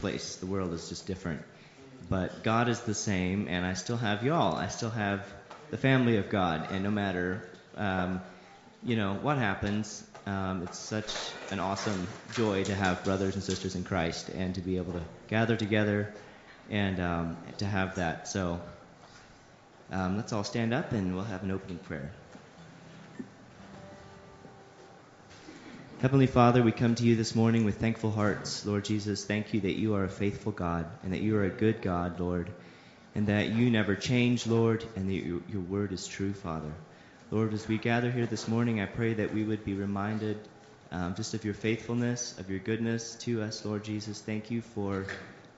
place. 0.00 0.36
The 0.36 0.46
world 0.46 0.72
is 0.72 0.88
just 0.88 1.06
different. 1.06 1.42
But 2.08 2.42
God 2.42 2.68
is 2.68 2.80
the 2.80 2.94
same, 2.94 3.46
and 3.48 3.64
I 3.64 3.74
still 3.74 3.96
have 3.96 4.24
y'all. 4.24 4.56
I 4.56 4.68
still 4.68 4.90
have 4.90 5.24
the 5.70 5.76
family 5.76 6.16
of 6.16 6.28
God, 6.30 6.72
and 6.72 6.82
no 6.82 6.90
matter, 6.90 7.48
um, 7.76 8.20
you 8.82 8.96
know, 8.96 9.14
what 9.14 9.38
happens, 9.38 10.02
um, 10.26 10.62
it's 10.62 10.78
such 10.78 11.12
an 11.50 11.60
awesome 11.60 12.06
joy 12.32 12.64
to 12.64 12.74
have 12.74 13.04
brothers 13.04 13.34
and 13.34 13.44
sisters 13.44 13.74
in 13.74 13.84
Christ 13.84 14.28
and 14.28 14.54
to 14.54 14.60
be 14.60 14.76
able 14.76 14.92
to 14.92 15.02
gather 15.28 15.56
together 15.56 16.12
and 16.70 17.00
um, 17.00 17.36
to 17.58 17.64
have 17.64 17.96
that. 17.96 18.28
So 18.28 18.60
um, 19.90 20.16
let's 20.16 20.32
all 20.32 20.44
stand 20.44 20.72
up 20.72 20.92
and 20.92 21.14
we'll 21.14 21.24
have 21.24 21.42
an 21.42 21.50
opening 21.50 21.78
prayer. 21.78 22.12
Heavenly 26.00 26.28
Father, 26.28 26.62
we 26.62 26.72
come 26.72 26.94
to 26.94 27.04
you 27.04 27.14
this 27.14 27.34
morning 27.34 27.66
with 27.66 27.78
thankful 27.78 28.10
hearts. 28.10 28.64
Lord 28.64 28.86
Jesus, 28.86 29.22
thank 29.26 29.52
you 29.52 29.60
that 29.60 29.78
you 29.78 29.96
are 29.96 30.04
a 30.04 30.08
faithful 30.08 30.50
God 30.50 30.86
and 31.02 31.12
that 31.12 31.20
you 31.20 31.36
are 31.36 31.44
a 31.44 31.50
good 31.50 31.82
God, 31.82 32.18
Lord, 32.18 32.50
and 33.14 33.26
that 33.26 33.50
you 33.50 33.70
never 33.70 33.94
change, 33.94 34.46
Lord, 34.46 34.82
and 34.96 35.10
that 35.10 35.12
your, 35.12 35.42
your 35.50 35.60
word 35.60 35.92
is 35.92 36.06
true, 36.06 36.32
Father. 36.32 36.72
Lord, 37.30 37.52
as 37.52 37.68
we 37.68 37.76
gather 37.76 38.10
here 38.10 38.24
this 38.24 38.48
morning, 38.48 38.80
I 38.80 38.86
pray 38.86 39.12
that 39.12 39.34
we 39.34 39.44
would 39.44 39.62
be 39.62 39.74
reminded 39.74 40.38
um, 40.90 41.14
just 41.16 41.34
of 41.34 41.44
your 41.44 41.52
faithfulness, 41.52 42.34
of 42.38 42.48
your 42.48 42.60
goodness 42.60 43.16
to 43.16 43.42
us, 43.42 43.62
Lord 43.66 43.84
Jesus. 43.84 44.22
Thank 44.22 44.50
you 44.50 44.62
for 44.62 45.04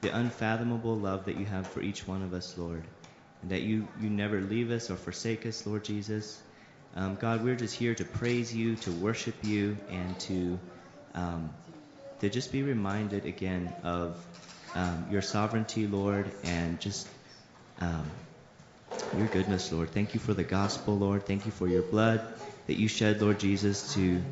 the 0.01 0.09
unfathomable 0.09 0.97
love 0.97 1.27
that 1.27 1.37
you 1.37 1.45
have 1.45 1.69
for 1.69 1.83
each 1.83 2.09
one 2.09 2.21
of 2.21 2.35
us, 2.35 2.59
Lord, 2.59 2.83
and 3.43 3.53
that 3.53 3.63
you, 3.63 3.87
you 4.01 4.11
never 4.11 4.41
leave 4.41 4.73
us 4.73 4.91
or 4.91 4.97
forsake 4.97 5.47
us, 5.47 5.65
Lord 5.69 5.85
Jesus. 5.85 6.43
Um, 6.95 7.17
God, 7.17 7.43
we're 7.43 7.55
just 7.55 7.75
here 7.75 7.95
to 7.95 8.05
praise 8.05 8.55
you, 8.55 8.77
to 8.77 8.93
worship 8.93 9.35
you, 9.43 9.79
and 9.91 10.19
to 10.21 10.61
um, 11.15 11.51
to 12.21 12.29
just 12.29 12.53
be 12.53 12.63
reminded 12.63 13.25
again 13.25 13.73
of 13.83 14.17
um, 14.75 15.07
your 15.11 15.23
sovereignty, 15.23 15.87
Lord, 15.87 16.31
and 16.45 16.79
just 16.81 17.09
um, 17.81 18.11
your 19.17 19.27
goodness, 19.27 19.73
Lord. 19.73 19.91
Thank 19.91 20.15
you 20.15 20.21
for 20.21 20.35
the 20.35 20.45
gospel, 20.45 20.99
Lord. 20.99 21.27
Thank 21.27 21.47
you 21.47 21.53
for 21.53 21.67
your 21.67 21.83
blood 21.83 22.21
that 22.67 22.79
you 22.79 22.89
shed, 22.89 23.23
Lord 23.23 23.41
Jesus. 23.41 23.95
To 23.95 24.23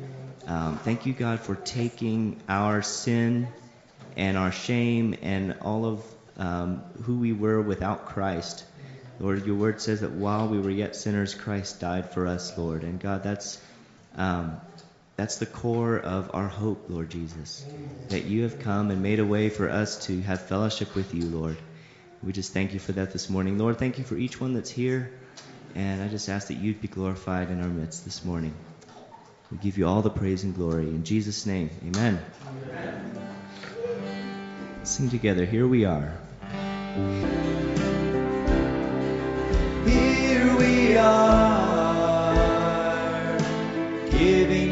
um, 0.47 0.77
thank 0.79 1.05
you, 1.07 1.13
God, 1.13 1.39
for 1.39 1.55
taking 1.55 2.41
our 2.47 2.81
sin 2.81 3.47
and 4.15 4.37
our 4.37 4.51
shame 4.51 5.15
and 5.21 5.57
all 5.61 5.85
of 5.85 6.05
um, 6.37 6.83
who 7.03 7.17
we 7.17 7.33
were 7.33 7.61
without 7.61 8.05
Christ 8.05 8.63
Lord, 9.21 9.45
your 9.45 9.55
word 9.55 9.79
says 9.79 10.01
that 10.01 10.11
while 10.11 10.47
we 10.47 10.59
were 10.59 10.71
yet 10.71 10.95
sinners, 10.95 11.35
Christ 11.35 11.79
died 11.79 12.09
for 12.09 12.25
us, 12.25 12.57
Lord. 12.57 12.83
And 12.83 12.99
God, 12.99 13.21
that's 13.21 13.61
um, 14.15 14.59
that's 15.15 15.37
the 15.37 15.45
core 15.45 15.99
of 15.99 16.31
our 16.33 16.47
hope, 16.47 16.85
Lord 16.89 17.11
Jesus. 17.11 17.63
That 18.09 18.25
you 18.25 18.41
have 18.43 18.59
come 18.59 18.89
and 18.89 19.03
made 19.03 19.19
a 19.19 19.25
way 19.25 19.49
for 19.49 19.69
us 19.69 20.07
to 20.07 20.21
have 20.21 20.41
fellowship 20.41 20.95
with 20.95 21.13
you, 21.13 21.27
Lord. 21.27 21.57
We 22.23 22.33
just 22.33 22.51
thank 22.51 22.73
you 22.73 22.79
for 22.79 22.93
that 22.93 23.13
this 23.13 23.29
morning. 23.29 23.59
Lord, 23.59 23.77
thank 23.77 23.99
you 23.99 24.03
for 24.03 24.17
each 24.17 24.41
one 24.41 24.53
that's 24.55 24.71
here. 24.71 25.11
And 25.75 26.01
I 26.01 26.07
just 26.07 26.27
ask 26.27 26.47
that 26.47 26.55
you'd 26.57 26.81
be 26.81 26.87
glorified 26.87 27.51
in 27.51 27.61
our 27.61 27.69
midst 27.69 28.03
this 28.05 28.25
morning. 28.25 28.55
We 29.51 29.57
give 29.57 29.77
you 29.77 29.87
all 29.87 30.01
the 30.01 30.09
praise 30.09 30.43
and 30.43 30.55
glory. 30.55 30.87
In 30.87 31.03
Jesus' 31.03 31.45
name, 31.45 31.69
amen. 31.85 32.19
amen. 32.47 33.27
Sing 34.83 35.09
together. 35.11 35.45
Here 35.45 35.67
we 35.67 35.85
are. 35.85 36.17
We 39.85 40.97
are 40.97 42.37
giving 44.11 44.70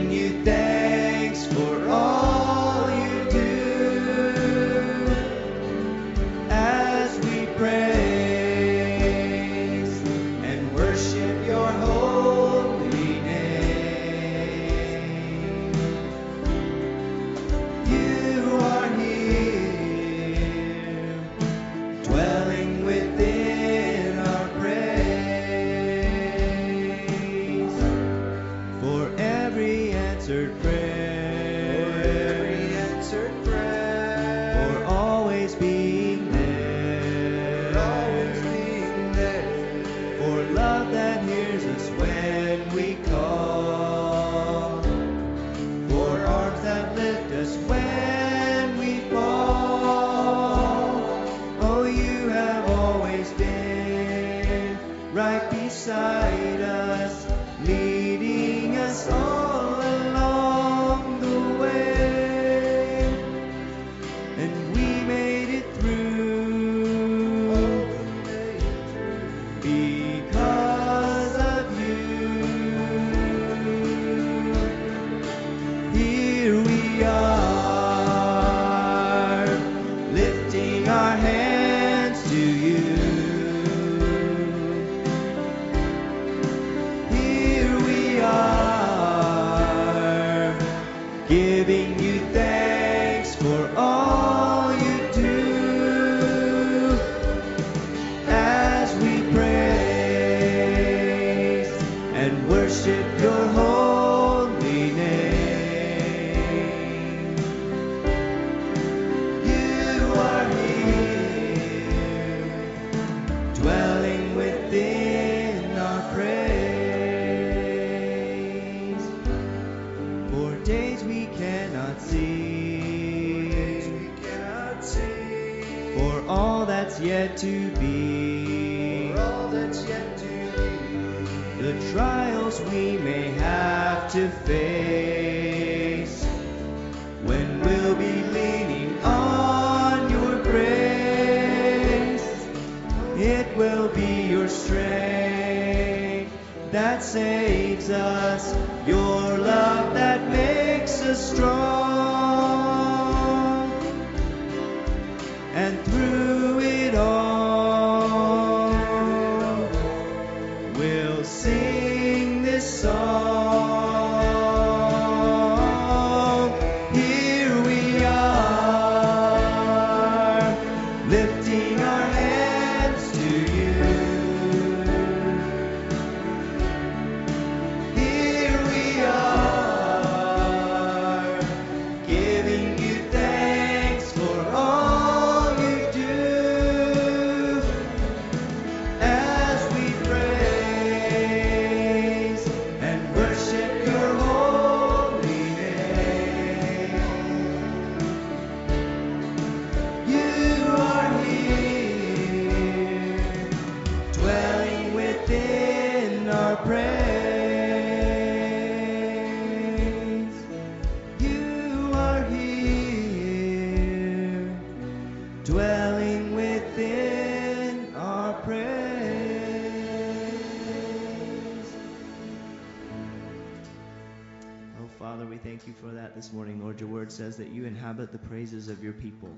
this 226.20 226.34
morning, 226.34 226.62
Lord. 226.62 226.82
Your 226.82 226.90
word 226.90 227.10
says 227.10 227.38
that 227.38 227.48
you 227.48 227.64
inhabit 227.64 228.12
the 228.12 228.18
praises 228.18 228.68
of 228.68 228.84
your 228.84 228.92
people. 228.92 229.30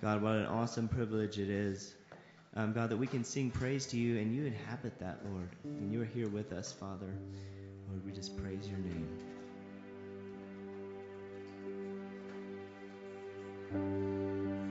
God, 0.00 0.22
what 0.22 0.32
an 0.32 0.46
awesome 0.46 0.88
privilege 0.88 1.38
it 1.38 1.50
is. 1.50 1.94
Um, 2.54 2.72
God, 2.72 2.88
that 2.88 2.96
we 2.96 3.06
can 3.06 3.22
sing 3.22 3.50
praise 3.50 3.84
to 3.88 3.98
you 3.98 4.18
and 4.18 4.34
you 4.34 4.46
inhabit 4.46 4.98
that, 4.98 5.20
Lord. 5.30 5.50
And 5.62 5.92
you 5.92 6.00
are 6.00 6.06
here 6.06 6.30
with 6.30 6.54
us, 6.54 6.72
Father. 6.72 7.12
Lord, 7.90 8.06
we 8.06 8.12
just 8.12 8.34
praise 8.42 8.66
your 8.66 8.78
name. 8.78 9.08
Thank 13.72 14.60
you. 14.60 14.65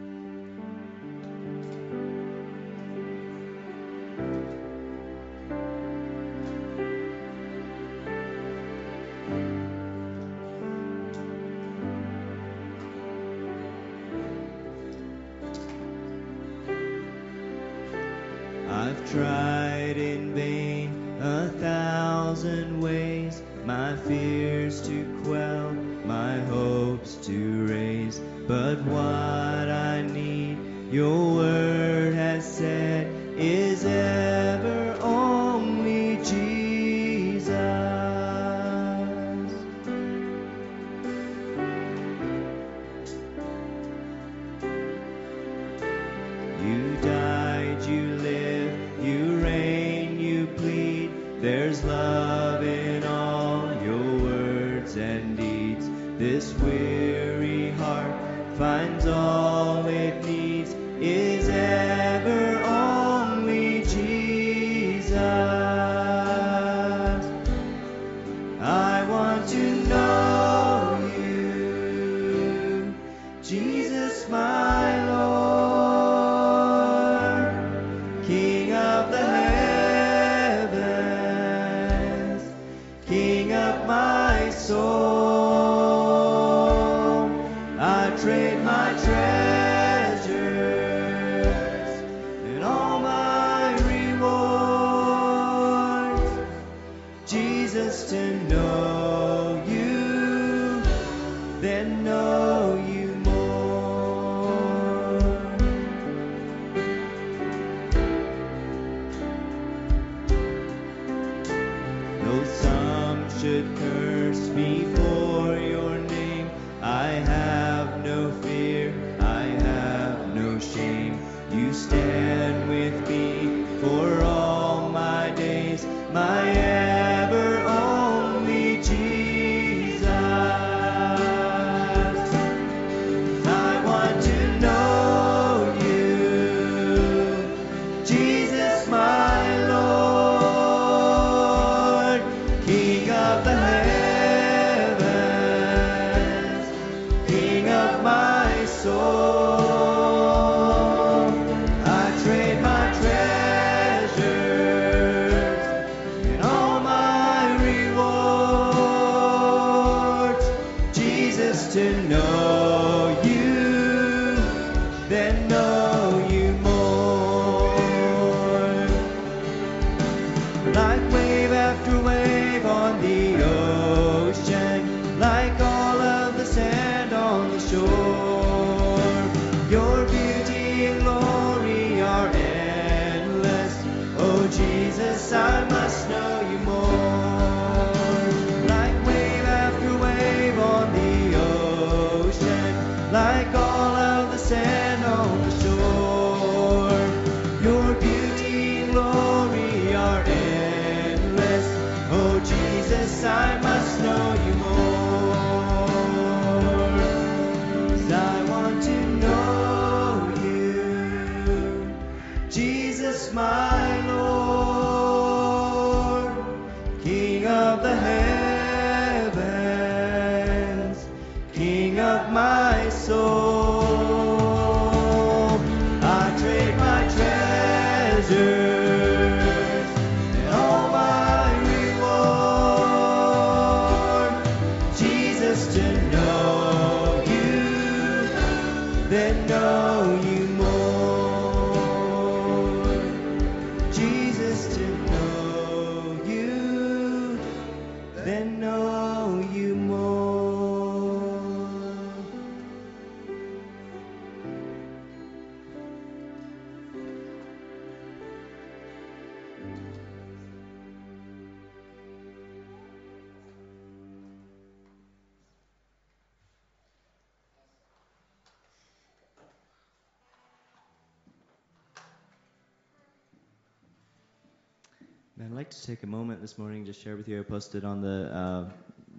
I'd 275.38 275.52
like 275.52 275.70
to 275.72 275.86
take 275.86 276.04
a 276.04 276.08
moment 276.08 276.40
this 276.40 276.58
morning 276.58 276.86
to 276.86 276.94
share 276.94 277.18
with 277.18 277.28
you. 277.28 277.38
I 277.38 277.44
posted 277.44 277.84
on 277.84 278.00
the 278.00 278.34
uh, 278.34 278.70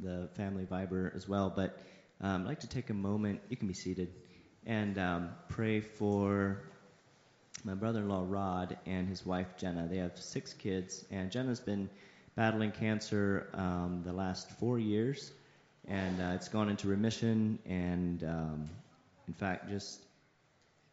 the 0.02 0.28
family 0.34 0.64
Viber 0.64 1.14
as 1.14 1.28
well, 1.28 1.52
but 1.54 1.78
um, 2.22 2.42
I'd 2.42 2.48
like 2.48 2.60
to 2.60 2.68
take 2.68 2.88
a 2.88 2.94
moment. 2.94 3.40
You 3.50 3.56
can 3.58 3.68
be 3.68 3.74
seated 3.74 4.14
and 4.64 4.96
um, 4.96 5.28
pray 5.50 5.80
for 5.80 6.62
my 7.64 7.74
brother-in-law 7.74 8.24
Rod 8.28 8.78
and 8.86 9.06
his 9.06 9.26
wife 9.26 9.58
Jenna. 9.58 9.88
They 9.88 9.98
have 9.98 10.18
six 10.18 10.54
kids, 10.54 11.04
and 11.10 11.30
Jenna's 11.30 11.60
been 11.60 11.90
battling 12.34 12.72
cancer 12.72 13.48
um, 13.52 14.00
the 14.02 14.12
last 14.14 14.50
four 14.52 14.78
years, 14.78 15.32
and 15.86 16.18
uh, 16.18 16.32
it's 16.34 16.48
gone 16.48 16.70
into 16.70 16.88
remission. 16.88 17.58
And 17.66 18.24
um, 18.24 18.70
in 19.28 19.34
fact, 19.34 19.68
just 19.68 20.05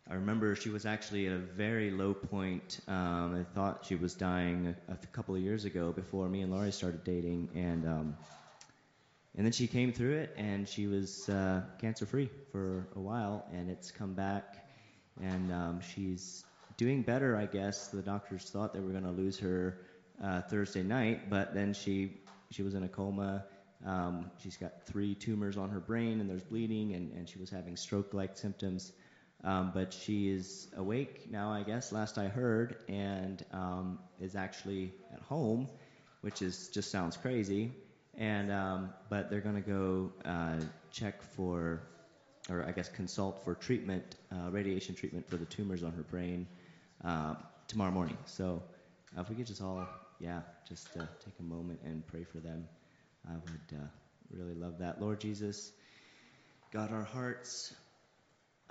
I 0.10 0.15
remember 0.15 0.53
she 0.55 0.69
was 0.69 0.86
actually 0.86 1.27
at 1.27 1.33
a 1.33 1.38
very 1.38 1.89
low 1.89 2.13
point. 2.13 2.81
Um, 2.88 3.36
I 3.36 3.43
thought 3.55 3.86
she 3.86 3.95
was 3.95 4.13
dying 4.13 4.75
a, 4.89 4.91
a, 4.91 4.95
couple 5.07 5.33
of 5.33 5.41
years 5.41 5.63
ago 5.63 5.93
before 5.93 6.27
me 6.27 6.41
and 6.41 6.51
Laurie 6.51 6.74
started 6.74 7.05
dating, 7.05 7.50
and 7.55 7.88
um, 7.88 8.17
and 9.36 9.45
then 9.45 9.53
she 9.53 9.65
came 9.65 9.93
through 9.93 10.17
it, 10.17 10.36
and 10.38 10.67
she 10.67 10.88
was 10.88 11.29
uh, 11.29 11.62
cancer 11.79 12.05
free 12.05 12.29
for 12.51 12.86
a 12.95 13.00
while, 13.00 13.45
and 13.53 13.69
it's 13.69 13.91
come 13.91 14.13
back, 14.13 14.67
and 15.22 15.51
um, 15.53 15.79
she's 15.81 16.43
doing 16.75 17.01
better, 17.01 17.38
I 17.38 17.45
guess. 17.45 17.88
The 17.88 18.01
doctors 18.01 18.50
thought 18.50 18.74
they 18.74 18.81
were 18.81 18.91
going 18.91 19.05
to 19.05 19.12
lose 19.12 19.39
her 19.39 19.79
uh, 20.22 20.41
Thursday 20.41 20.83
night, 20.83 21.29
but 21.29 21.53
then 21.53 21.74
she 21.74 22.17
she 22.51 22.62
was 22.62 22.75
in 22.75 22.83
a 22.83 22.89
coma. 22.89 23.45
Um, 23.86 24.29
she's 24.41 24.57
got 24.57 24.86
three 24.86 25.15
tumors 25.15 25.57
on 25.57 25.69
her 25.69 25.79
brain, 25.79 26.19
and 26.19 26.29
there's 26.29 26.43
bleeding, 26.43 26.93
and, 26.93 27.12
and 27.13 27.27
she 27.27 27.39
was 27.39 27.50
having 27.50 27.77
stroke-like 27.77 28.38
symptoms. 28.38 28.91
Um, 29.44 29.72
but 29.74 29.94
she 29.94 30.30
is 30.30 30.68
awake 30.78 31.30
now, 31.30 31.52
I 31.52 31.64
guess, 31.64 31.92
last 31.92 32.18
I 32.18 32.30
heard, 32.30 32.78
and 32.88 33.44
um, 33.52 34.00
is 34.22 34.36
actually 34.36 34.94
at 35.14 35.20
home, 35.22 35.68
which 36.22 36.42
is 36.42 36.70
just 36.70 36.92
sounds 36.92 37.18
crazy. 37.18 37.74
And 38.18 38.52
um, 38.52 38.90
but 39.10 39.30
they're 39.30 39.42
going 39.42 39.62
to 39.62 39.70
go 39.70 40.12
uh, 40.24 40.60
check 40.92 41.22
for, 41.22 41.82
or 42.50 42.64
I 42.64 42.72
guess 42.72 42.88
consult 42.88 43.44
for 43.44 43.54
treatment, 43.56 44.16
uh, 44.32 44.50
radiation 44.50 44.96
treatment 44.96 45.30
for 45.30 45.36
the 45.36 45.46
tumors 45.46 45.84
on 45.84 45.92
her 45.92 46.04
brain 46.04 46.48
uh, 47.04 47.36
tomorrow 47.68 47.92
morning. 47.92 48.18
So 48.26 48.64
uh, 49.18 49.22
if 49.22 49.30
we 49.30 49.36
could 49.36 49.48
just 49.48 49.62
all, 49.62 49.86
yeah, 50.20 50.42
just 50.70 50.88
uh, 50.96 51.04
take 51.26 51.34
a 51.40 51.44
moment 51.44 51.80
and 51.84 52.06
pray 52.08 52.24
for 52.24 52.38
them, 52.38 52.66
I 53.28 53.34
would 53.34 53.78
uh, 53.78 53.86
really 54.32 54.56
love 54.56 54.78
that. 54.80 55.02
Lord 55.02 55.20
Jesus, 55.20 55.72
God, 56.72 56.94
our 56.94 57.04
hearts 57.04 57.74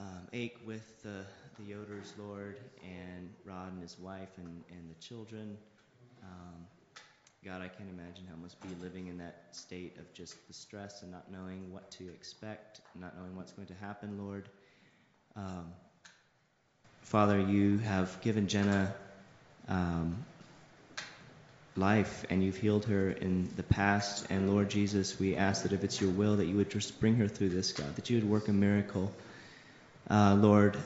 um, 0.03 0.27
ache 0.33 0.59
with 0.67 1.03
the, 1.03 1.25
the 1.59 1.73
Yoders, 1.73 2.13
Lord, 2.19 2.59
and 2.83 3.31
Rod 3.45 3.73
and 3.73 3.83
his 3.83 3.99
wife 3.99 4.31
and, 4.37 4.63
and 4.71 4.91
the 4.91 5.01
children. 5.01 5.57
Um, 6.23 6.67
God, 7.45 7.61
I 7.61 7.69
can't 7.69 7.89
imagine 7.91 8.25
how 8.29 8.35
it 8.35 8.43
must 8.43 8.61
be 8.61 8.69
living 8.81 9.07
in 9.09 9.19
that 9.19 9.45
state 9.53 9.97
of 9.99 10.13
just 10.13 10.37
the 10.49 10.55
stress 10.55 11.03
and 11.03 11.11
not 11.11 11.31
knowing 11.31 11.73
what 11.73 11.91
to 11.93 12.09
expect, 12.09 12.81
not 12.99 13.17
knowing 13.17 13.37
what's 13.37 13.53
going 13.53 13.69
to 13.69 13.75
happen, 13.75 14.19
Lord. 14.19 14.49
Um, 15.37 15.67
Father, 17.03 17.41
you 17.41 17.79
have 17.79 18.21
given 18.23 18.49
Jenna 18.49 18.95
um, 19.69 20.25
life 21.77 22.25
and 22.31 22.43
you've 22.43 22.57
healed 22.57 22.87
her 22.87 23.11
in 23.11 23.49
the 23.57 23.63
past. 23.63 24.27
And 24.31 24.51
Lord 24.51 24.71
Jesus, 24.71 25.19
we 25.19 25.37
ask 25.37 25.63
that 25.63 25.73
if 25.73 25.85
it's 25.85 26.01
your 26.01 26.11
will, 26.11 26.37
that 26.37 26.47
you 26.47 26.57
would 26.57 26.71
just 26.71 27.01
bring 27.01 27.17
her 27.17 27.29
through 27.29 27.51
this, 27.51 27.73
God, 27.73 27.95
that 27.97 28.11
you 28.11 28.19
would 28.19 28.29
work 28.29 28.49
a 28.49 28.53
miracle 28.53 29.13
uh, 30.11 30.35
Lord. 30.35 30.77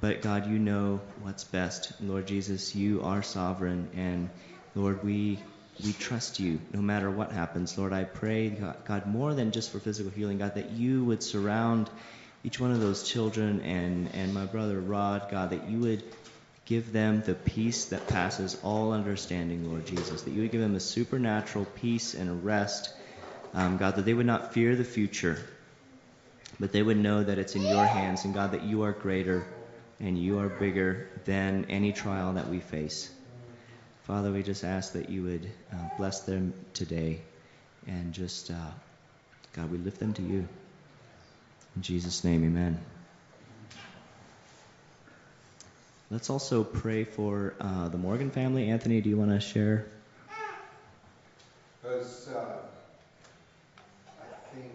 But 0.00 0.22
God, 0.22 0.48
you 0.48 0.58
know 0.58 1.00
what's 1.22 1.44
best. 1.44 1.92
Lord 2.00 2.26
Jesus, 2.26 2.74
you 2.74 3.02
are 3.02 3.22
sovereign, 3.22 3.88
and 3.94 4.28
Lord, 4.74 5.04
we 5.04 5.38
we 5.84 5.92
trust 5.92 6.38
you 6.38 6.60
no 6.72 6.80
matter 6.80 7.10
what 7.10 7.32
happens. 7.32 7.76
Lord, 7.76 7.92
I 7.92 8.04
pray, 8.04 8.50
God, 8.84 9.06
more 9.06 9.34
than 9.34 9.50
just 9.50 9.70
for 9.70 9.80
physical 9.80 10.10
healing, 10.12 10.38
God, 10.38 10.54
that 10.54 10.70
you 10.70 11.04
would 11.04 11.22
surround 11.22 11.90
each 12.44 12.60
one 12.60 12.70
of 12.70 12.80
those 12.80 13.08
children 13.08 13.60
and, 13.62 14.14
and 14.14 14.34
my 14.34 14.44
brother 14.44 14.78
Rod, 14.78 15.28
God, 15.30 15.50
that 15.50 15.68
you 15.68 15.80
would 15.80 16.04
give 16.66 16.92
them 16.92 17.22
the 17.22 17.34
peace 17.34 17.86
that 17.86 18.06
passes 18.06 18.56
all 18.62 18.92
understanding, 18.92 19.68
Lord 19.68 19.86
Jesus, 19.86 20.22
that 20.22 20.30
you 20.30 20.42
would 20.42 20.52
give 20.52 20.60
them 20.60 20.74
a 20.74 20.80
supernatural 20.80 21.64
peace 21.64 22.14
and 22.14 22.44
rest, 22.44 22.90
um, 23.52 23.76
God, 23.76 23.96
that 23.96 24.04
they 24.04 24.14
would 24.14 24.26
not 24.26 24.54
fear 24.54 24.76
the 24.76 24.84
future, 24.84 25.38
but 26.60 26.72
they 26.72 26.82
would 26.82 26.96
know 26.96 27.22
that 27.22 27.38
it's 27.38 27.56
in 27.56 27.66
your 27.66 27.86
hands, 27.86 28.24
and 28.24 28.34
God, 28.34 28.52
that 28.52 28.62
you 28.62 28.82
are 28.82 28.92
greater 28.92 29.46
and 30.00 30.18
you 30.18 30.38
are 30.40 30.48
bigger 30.48 31.08
than 31.24 31.66
any 31.68 31.92
trial 31.92 32.34
that 32.34 32.48
we 32.48 32.60
face. 32.60 33.10
Father, 34.04 34.30
we 34.30 34.42
just 34.42 34.64
ask 34.64 34.92
that 34.92 35.08
you 35.08 35.22
would 35.22 35.50
uh, 35.72 35.76
bless 35.96 36.20
them 36.20 36.52
today 36.74 37.20
and 37.86 38.12
just, 38.12 38.50
uh, 38.50 38.70
God, 39.54 39.70
we 39.70 39.78
lift 39.78 39.98
them 39.98 40.12
to 40.14 40.22
you. 40.22 40.46
In 41.76 41.82
Jesus' 41.82 42.22
name, 42.22 42.44
amen. 42.44 42.78
Let's 46.10 46.30
also 46.30 46.62
pray 46.62 47.04
for 47.04 47.54
uh, 47.60 47.88
the 47.88 47.98
Morgan 47.98 48.30
family. 48.30 48.68
Anthony, 48.68 49.00
do 49.00 49.08
you 49.08 49.16
want 49.16 49.30
to 49.30 49.40
share? 49.40 49.86
Because 51.82 52.28
uh, 52.28 52.58
I 54.20 54.54
think 54.54 54.72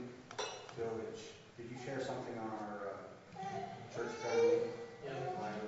Village 0.78 1.22
did 1.58 1.72
you 1.72 1.78
share 1.86 2.00
something 2.00 2.38
on 2.40 2.48
our 2.48 2.88
uh, 2.88 3.96
church 3.96 4.14
family? 4.24 4.58
Yeah. 5.06 5.14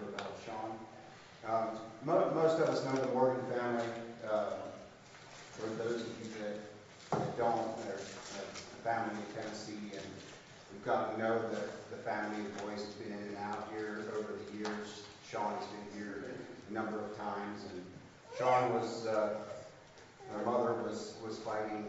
about 0.10 0.38
Sean? 0.46 0.77
Um, 1.51 1.67
mo- 2.05 2.31
most 2.34 2.62
of 2.62 2.70
us 2.70 2.86
know 2.86 2.96
the 2.96 3.12
Morgan 3.12 3.43
family. 3.51 3.84
Uh, 4.24 4.51
for 5.51 5.67
those 5.84 6.00
of 6.00 6.08
you 6.08 6.31
that, 6.39 7.20
that 7.20 7.38
don't, 7.38 7.75
they're 7.84 7.96
a 7.96 8.84
family 8.88 9.20
in 9.20 9.36
Tennessee, 9.36 9.91
and 9.91 10.08
we've 10.72 10.86
gotten 10.86 11.15
to 11.15 11.22
know 11.22 11.41
the, 11.50 11.67
the 11.93 12.01
family. 12.03 12.41
The 12.55 12.63
boys 12.63 12.86
have 12.86 13.00
been 13.03 13.12
in 13.17 13.27
and 13.36 13.38
out 13.38 13.67
here 13.75 14.05
over 14.17 14.31
the 14.31 14.58
years. 14.60 15.03
Sean 15.29 15.53
has 15.55 15.65
been 15.67 16.00
here 16.00 16.24
a 16.70 16.74
number 16.74 16.98
of 16.98 17.17
times, 17.17 17.63
and 17.70 17.84
Sean 18.39 18.74
was, 18.74 19.05
uh, 19.08 19.36
our 20.34 20.46
mother 20.46 20.72
was, 20.84 21.15
was 21.22 21.38
fighting 21.39 21.86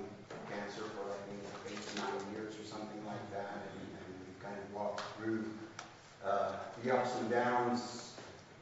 cancer 0.51 0.83
for 0.91 1.07
I 1.07 1.23
think 1.31 1.39
eight 1.71 1.87
to 1.95 2.03
nine 2.03 2.35
years 2.35 2.55
or 2.59 2.67
something 2.67 3.07
like 3.07 3.31
that, 3.31 3.63
and, 3.79 3.87
and 3.95 4.11
we 4.27 4.45
kind 4.45 4.59
of 4.59 4.75
walked 4.75 5.03
through 5.17 5.45
uh, 6.27 6.51
the 6.83 6.97
ups 6.97 7.15
and 7.21 7.31
downs 7.31 8.12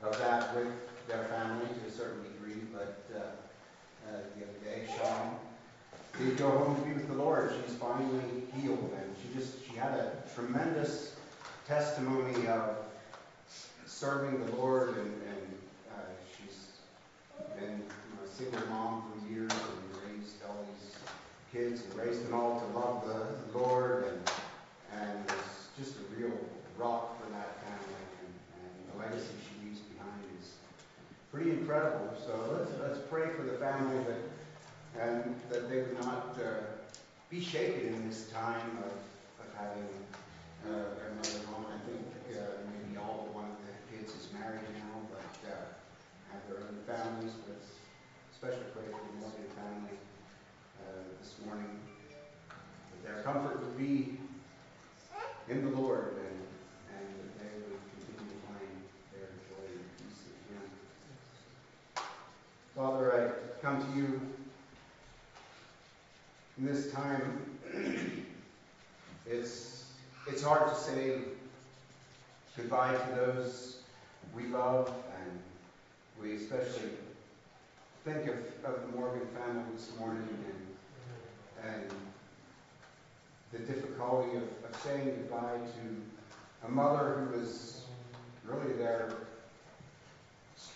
of 0.03 0.19
that 0.19 0.55
with 0.55 0.69
their 1.09 1.25
family 1.25 1.67
to 1.67 1.89
a 1.89 1.91
certain 1.91 2.23
degree. 2.23 2.63
But 2.73 3.03
uh, 3.15 3.19
uh, 3.19 4.17
the 4.37 4.45
other 4.45 4.59
day, 4.65 4.89
Sean 4.97 5.37
did 6.19 6.37
go 6.37 6.51
home 6.51 6.77
to 6.77 6.83
be 6.83 6.95
with 6.95 7.09
the 7.09 7.15
Lord. 7.15 7.53
She's 7.65 7.77
finally 7.77 8.23
healed, 8.57 8.91
and 8.97 9.15
she 9.23 9.39
just 9.39 9.65
she 9.67 9.77
had 9.77 9.93
a 9.93 10.13
tremendous 10.35 11.17
testimony 11.67 12.47
of 12.47 12.77
serving 13.87 14.45
the 14.45 14.53
Lord, 14.57 14.97
and, 14.97 14.99
and 14.99 15.55
uh, 15.91 16.01
she's 16.37 16.69
been 17.59 17.79
you 17.79 18.17
know, 18.17 18.25
a 18.25 18.29
single 18.29 18.67
mom 18.69 19.05
for 19.11 19.33
years 19.33 19.53
and 19.53 20.19
raised 20.19 20.37
all 20.49 20.65
these 20.73 20.95
kids 21.53 21.83
and 21.85 21.95
raised 21.95 22.27
them 22.27 22.35
all 22.35 22.61
to 22.61 22.79
love 22.79 23.05
the 23.07 23.59
Lord 23.59 24.05
and 24.07 24.31
and 24.93 25.25
was 25.27 25.69
just 25.79 25.95
a 25.97 26.03
real 26.17 26.33
rock 26.77 27.21
for 27.21 27.31
that 27.31 27.63
family 27.63 28.03
and, 28.21 28.33
and 28.59 28.73
the 28.91 28.99
legacy 28.99 29.35
she 29.47 29.50
pretty 31.33 31.51
incredible. 31.51 32.11
So 32.27 32.33
let's 32.59 32.71
let's 32.81 32.99
pray 33.09 33.29
for 33.37 33.43
the 33.43 33.59
family 33.59 34.05
that 34.05 34.21
and 35.01 35.35
that 35.49 35.71
they 35.71 35.79
would 35.83 36.01
not 36.01 36.37
uh, 36.39 36.63
be 37.31 37.41
shaken 37.41 37.95
in 37.95 38.09
this 38.09 38.29
time 38.31 38.79
of, 38.79 38.93
of 39.39 39.49
having 39.57 39.89
uh, 40.67 40.99
another 41.07 41.47
mom. 41.51 41.67
I 41.71 41.79
think 41.89 42.03
uh, 42.37 42.67
maybe 42.67 42.99
all 42.99 43.27
but 43.27 43.35
one 43.35 43.45
of 43.45 43.57
the 43.63 43.97
kids 43.97 44.13
is 44.15 44.29
married 44.33 44.67
now, 44.75 45.07
but 45.11 45.51
uh, 45.51 45.55
have 46.33 46.43
their 46.49 46.67
own 46.67 46.79
families. 46.87 47.33
But 47.47 47.63
especially 48.33 48.67
pray 48.75 48.91
for 48.91 48.99
the 49.07 49.21
Morgan 49.21 49.47
family 49.55 49.97
uh, 50.83 51.07
this 51.21 51.35
morning. 51.47 51.71
That 52.91 53.15
their 53.15 53.23
comfort 53.23 53.61
would 53.61 53.79
be 53.79 54.19
in 55.49 55.65
the 55.65 55.77
Lord 55.77 56.17
and 56.19 57.07
that 57.15 57.39
they 57.39 57.55
would 57.63 57.79
continue 57.95 58.33
to 58.33 58.39
find 58.47 58.75
their 59.13 59.31
joy 59.51 59.67
and 59.67 59.87
peace 59.99 60.27
in 60.27 60.55
Him. 60.55 60.65
Father, 62.81 63.13
I 63.13 63.63
come 63.63 63.79
to 63.79 63.99
you 63.99 64.19
in 66.57 66.65
this 66.65 66.91
time. 66.91 67.45
it's, 69.27 69.85
it's 70.27 70.43
hard 70.43 70.67
to 70.67 70.75
say 70.75 71.19
goodbye 72.57 72.95
to 72.95 73.15
those 73.17 73.83
we 74.35 74.47
love, 74.47 74.91
and 75.21 75.41
we 76.23 76.37
especially 76.37 76.89
think 78.07 78.23
of, 78.29 78.39
of 78.65 78.81
the 78.87 78.97
Morgan 78.97 79.29
family 79.35 79.65
this 79.75 79.91
morning 79.99 80.27
and, 81.63 81.75
and 81.75 81.91
the 83.53 83.59
difficulty 83.59 84.39
of, 84.39 84.45
of 84.45 84.81
saying 84.83 85.05
goodbye 85.05 85.59
to 85.59 86.67
a 86.67 86.71
mother 86.71 87.29
who 87.29 87.41
was 87.41 87.83
really 88.47 88.73
their 88.73 89.13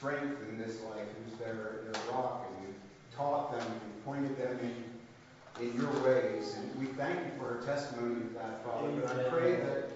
strength 0.05 0.37
in 0.51 0.59
this 0.59 0.83
life, 0.83 1.09
who's 1.25 1.39
their, 1.39 1.81
their 1.85 2.03
rock. 2.13 2.47
And 2.51 2.69
we 2.69 2.75
taught 3.17 3.53
them 3.53 3.67
and 3.67 4.05
pointed 4.05 4.37
them 4.37 4.59
in, 4.61 5.65
in 5.67 5.75
your 5.75 5.91
ways. 6.05 6.57
And 6.59 6.79
we 6.79 6.87
thank 6.93 7.17
you 7.21 7.33
for 7.39 7.55
her 7.55 7.63
testimony 7.65 8.21
of 8.21 8.35
that, 8.35 8.65
Father. 8.65 8.91
But 9.01 9.19
I 9.19 9.29
pray 9.31 9.57
that, 9.57 9.89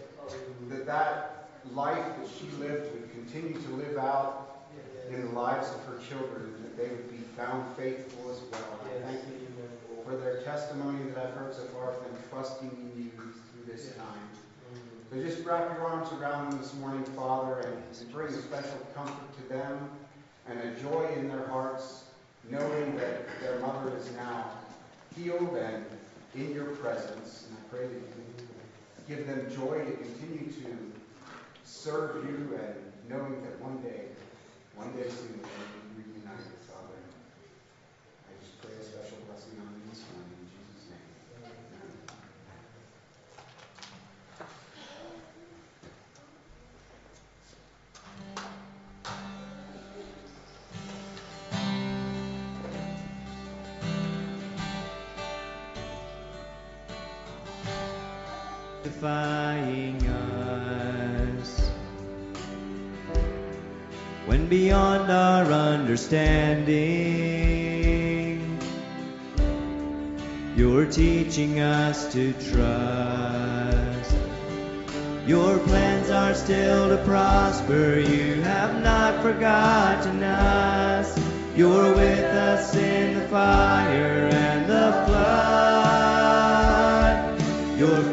that 0.70 0.86
that 0.86 1.50
life 1.74 2.04
that 2.18 2.28
she 2.38 2.46
lived 2.56 2.90
would 2.94 3.10
continue 3.12 3.60
to 3.60 3.70
live 3.72 3.98
out 3.98 4.64
in 5.10 5.26
the 5.26 5.32
lives 5.32 5.68
of 5.70 5.84
her 5.84 5.98
children, 6.08 6.54
and 6.56 6.64
that 6.64 6.76
they 6.76 6.88
would 6.88 7.10
be 7.10 7.24
found 7.36 7.64
faithful 7.76 8.30
as 8.30 8.40
well. 8.50 8.80
I 8.84 9.02
thank 9.04 9.20
you 9.24 9.46
for 10.04 10.16
their 10.16 10.40
testimony 10.42 11.10
that 11.10 11.26
I've 11.26 11.34
heard 11.34 11.54
so 11.54 11.64
far 11.64 11.92
of 11.92 12.00
them 12.04 12.16
trusting 12.30 12.70
in 12.70 13.04
you 13.04 13.10
through 13.10 13.34
this 13.66 13.92
time. 13.96 14.37
So 15.10 15.22
just 15.22 15.42
wrap 15.42 15.74
your 15.74 15.86
arms 15.86 16.12
around 16.12 16.50
them 16.50 16.60
this 16.60 16.74
morning, 16.74 17.02
Father, 17.16 17.60
and, 17.60 18.12
bring 18.12 18.28
a 18.28 18.42
special 18.42 18.78
comfort 18.94 19.36
to 19.40 19.48
them 19.48 19.88
and 20.46 20.58
a 20.60 20.70
joy 20.82 21.08
in 21.16 21.28
their 21.28 21.46
hearts, 21.46 22.04
knowing 22.50 22.94
that 22.96 23.26
their 23.40 23.58
mother 23.60 23.96
is 23.96 24.10
now 24.12 24.50
healed 25.16 25.56
and 25.56 25.86
in 26.34 26.52
your 26.52 26.66
presence. 26.76 27.46
And 27.48 27.56
I 27.56 27.74
pray 27.74 27.86
that 27.86 27.94
you 27.94 29.16
give 29.16 29.26
them 29.26 29.46
joy 29.50 29.78
to 29.78 29.92
continue 29.92 30.52
to 30.52 30.76
serve 31.64 32.24
you 32.26 32.58
and 32.60 32.74
knowing 33.08 33.40
that 33.44 33.58
one 33.60 33.80
day, 33.80 34.08
one 34.76 34.92
day 34.92 35.08
soon, 35.08 35.40
they'll 35.40 35.96
be 35.96 36.04
reunited, 36.04 36.52
Father. 36.68 37.00
I 38.28 38.44
just 38.44 38.60
pray 38.60 38.72
a 38.78 38.84
special 38.84 39.16
blessing 39.26 39.56
on 39.60 39.72
them 39.72 39.82
this 39.90 40.02
morning 40.12 40.37
Beyond 64.48 65.10
our 65.12 65.44
understanding, 65.52 66.58
you're 70.56 70.86
teaching 70.86 71.60
us 71.60 72.10
to 72.14 72.32
trust. 72.32 74.16
Your 75.26 75.58
plans 75.58 76.08
are 76.08 76.32
still 76.32 76.88
to 76.88 76.96
prosper, 77.04 77.98
you 78.00 78.40
have 78.40 78.82
not 78.82 79.20
forgotten 79.20 80.22
us. 80.22 81.14
You're 81.54 81.94
with 81.94 82.24
us 82.24 82.74
in 82.74 83.18
the 83.18 83.28
fire 83.28 84.30
and 84.32 84.66
the 84.66 84.92
flood. 85.06 85.68
You're 87.78 88.07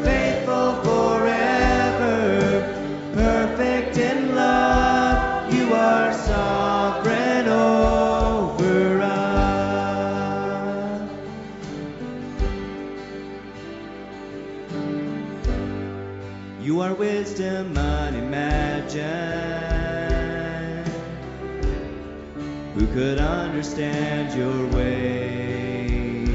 Who 22.74 22.86
could 22.94 23.18
understand 23.18 24.32
your 24.34 24.66
ways? 24.68 26.26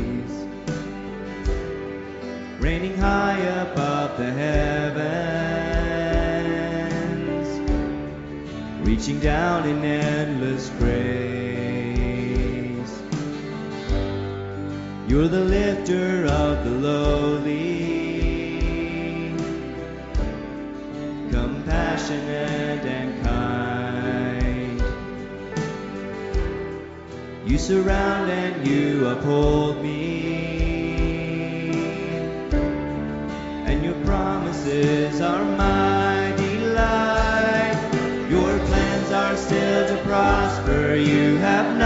Reigning 2.60 2.98
high 2.98 3.40
above 3.40 4.18
the 4.18 4.32
heavens, 4.32 5.00
reaching 8.88 9.20
down 9.20 9.68
in 9.68 9.84
endless 9.84 10.70
grace. 10.78 11.02
You're 15.08 15.28
the 15.28 15.46
lifter 15.46 16.26
of 16.26 16.64
the 16.64 16.72
lowly, 16.72 17.71
surround 27.72 28.30
and 28.30 28.68
you 28.68 29.08
uphold 29.08 29.82
me, 29.82 31.72
and 33.66 33.82
your 33.82 33.96
promises 34.04 35.22
are 35.22 35.46
my 35.56 36.34
delight. 36.36 37.80
Your 38.30 38.60
plans 38.68 39.12
are 39.14 39.38
still 39.38 39.88
to 39.88 39.96
prosper, 40.04 40.96
you 40.96 41.38
have 41.38 41.78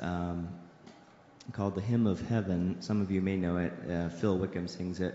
um, 0.00 0.48
called 1.52 1.74
The 1.74 1.80
Hymn 1.80 2.06
of 2.06 2.20
Heaven. 2.28 2.76
Some 2.80 3.00
of 3.00 3.10
you 3.10 3.20
may 3.20 3.36
know 3.36 3.56
it. 3.58 3.72
Uh, 3.88 4.08
Phil 4.08 4.36
Wickham 4.36 4.68
sings 4.68 5.00
it. 5.00 5.14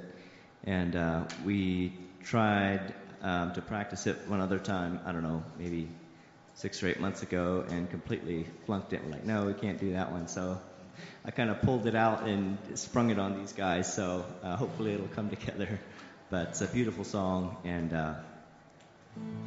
And 0.63 0.95
uh, 0.95 1.23
we 1.43 1.93
tried 2.23 2.93
um, 3.21 3.53
to 3.53 3.61
practice 3.61 4.07
it 4.07 4.17
one 4.27 4.41
other 4.41 4.59
time, 4.59 4.99
I 5.05 5.11
don't 5.11 5.23
know, 5.23 5.43
maybe 5.57 5.89
six 6.55 6.81
or 6.83 6.87
eight 6.87 6.99
months 6.99 7.21
ago, 7.21 7.65
and 7.67 7.89
completely 7.89 8.45
flunked 8.65 8.93
it. 8.93 9.03
We're 9.03 9.11
like, 9.11 9.25
no, 9.25 9.45
we 9.45 9.53
can't 9.53 9.79
do 9.79 9.93
that 9.93 10.11
one. 10.11 10.27
So 10.27 10.59
I 11.25 11.31
kind 11.31 11.49
of 11.49 11.61
pulled 11.61 11.87
it 11.87 11.95
out 11.95 12.27
and 12.27 12.57
sprung 12.75 13.09
it 13.09 13.19
on 13.19 13.39
these 13.39 13.53
guys. 13.53 13.91
So 13.91 14.25
uh, 14.43 14.55
hopefully 14.55 14.93
it'll 14.93 15.07
come 15.07 15.29
together. 15.29 15.79
But 16.29 16.49
it's 16.49 16.61
a 16.61 16.67
beautiful 16.67 17.03
song, 17.03 17.57
and 17.65 17.91
uh, 17.93 18.13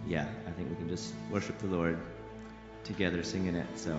yeah, 0.06 0.26
I 0.46 0.50
think 0.50 0.68
we 0.68 0.76
can 0.76 0.90
just 0.90 1.14
worship 1.30 1.58
the 1.60 1.66
Lord 1.66 1.98
together 2.84 3.22
singing 3.22 3.54
it. 3.54 3.66
So. 3.76 3.98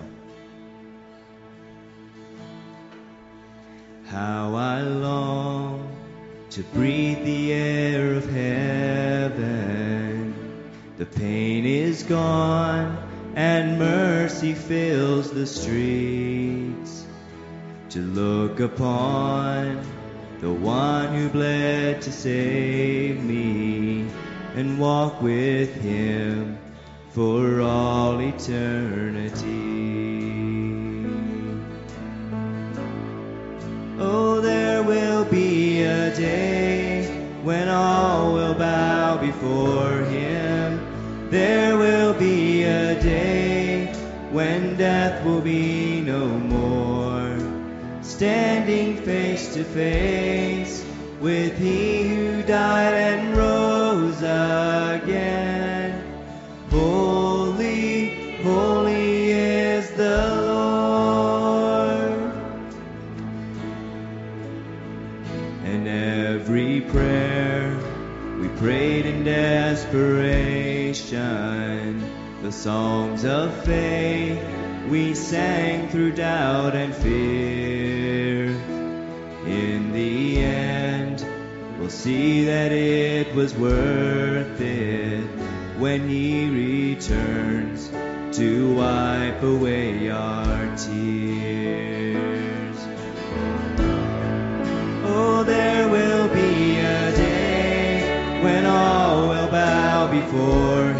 How 4.06 4.54
I 4.54 4.82
long 4.82 5.90
to 6.50 6.62
breathe 6.62 7.24
the 7.24 7.52
air 7.52 8.14
of 8.14 8.30
heaven. 8.30 10.32
The 10.96 11.06
pain 11.06 11.66
is 11.66 12.04
gone 12.04 12.96
and 13.34 13.80
mercy 13.80 14.54
fills 14.54 15.32
the 15.32 15.44
streets. 15.44 17.04
To 17.90 18.00
look 18.00 18.60
upon 18.60 19.84
the 20.40 20.52
one 20.52 21.12
who 21.12 21.28
bled 21.28 22.00
to 22.02 22.12
save 22.12 23.24
me 23.24 24.06
and 24.54 24.78
walk 24.78 25.20
with 25.20 25.74
him 25.82 26.56
for 27.10 27.60
all 27.60 28.20
eternity. 28.20 29.65
Oh, 34.08 34.40
there 34.40 34.84
will 34.84 35.24
be 35.24 35.82
a 35.82 36.14
day 36.14 37.06
when 37.42 37.68
all 37.68 38.34
will 38.34 38.54
bow 38.54 39.16
before 39.16 39.98
him. 40.04 40.78
There 41.28 41.76
will 41.76 42.14
be 42.14 42.62
a 42.62 42.94
day 43.02 43.92
when 44.30 44.76
death 44.76 45.24
will 45.24 45.40
be 45.40 46.00
no 46.02 46.24
more. 46.24 47.36
Standing 48.00 48.96
face 48.98 49.52
to 49.54 49.64
face 49.64 50.86
with 51.20 51.58
he 51.58 52.06
who 52.06 52.44
died 52.44 52.94
and 52.94 53.36
rose 53.36 53.55
the 72.46 72.52
songs 72.52 73.24
of 73.24 73.52
faith 73.64 74.40
we 74.88 75.12
sang 75.14 75.88
through 75.88 76.12
doubt 76.12 76.76
and 76.76 76.94
fear. 76.94 78.44
In 79.44 79.92
the 79.92 80.38
end, 80.38 81.26
we'll 81.76 81.90
see 81.90 82.44
that 82.44 82.70
it 82.70 83.34
was 83.34 83.52
worth 83.56 84.60
it 84.60 85.24
when 85.80 86.08
He 86.08 86.94
returns 86.94 87.90
to 88.36 88.76
wipe 88.76 89.42
away 89.42 90.08
our 90.08 90.76
tears. 90.76 92.76
Oh, 95.04 95.42
there 95.44 95.88
will 95.88 96.28
be 96.28 96.78
a 96.78 97.10
day 97.16 98.40
when 98.40 98.66
all 98.66 99.30
will 99.30 99.48
bow 99.48 100.08
before 100.12 100.95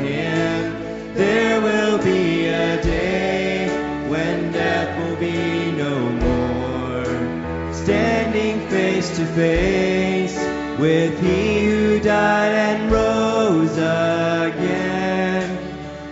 face 9.36 10.36
with 10.80 11.20
He 11.20 11.66
who 11.66 12.00
died 12.00 12.52
and 12.52 12.90
rose 12.90 13.76
again. 13.76 15.58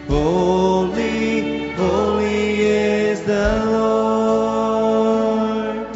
Holy, 0.07 1.71
holy 1.71 2.61
is 2.61 3.23
the 3.23 3.65
Lord. 3.65 5.87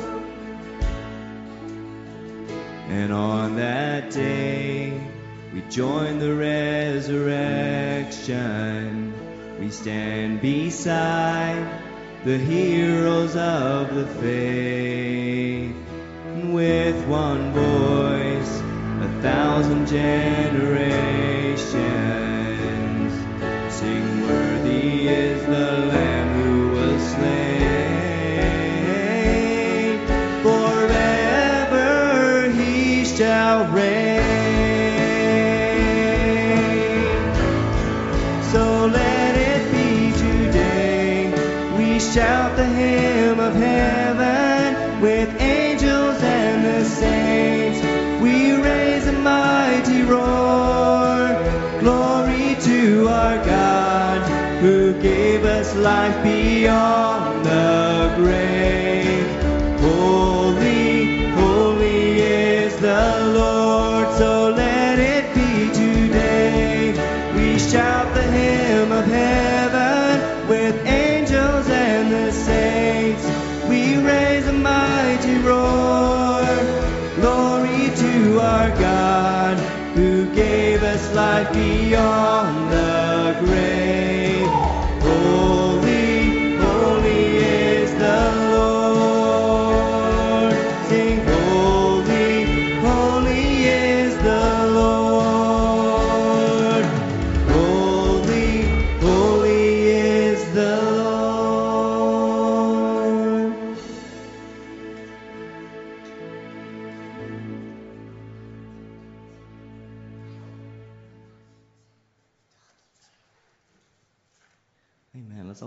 And 2.89 3.13
on 3.13 3.57
that 3.57 4.11
day, 4.11 4.99
we 5.53 5.61
join 5.69 6.19
the 6.19 6.35
resurrection. 6.35 9.13
We 9.61 9.71
stand 9.71 10.41
beside 10.41 11.83
the 12.25 12.39
heroes 12.39 13.37
of 13.37 13.95
the 13.95 14.07
faith. 14.07 14.98
With 16.69 17.03
one 17.07 17.51
voice, 17.55 18.61
a 19.01 19.23
thousand 19.23 19.87
generations 19.87 21.28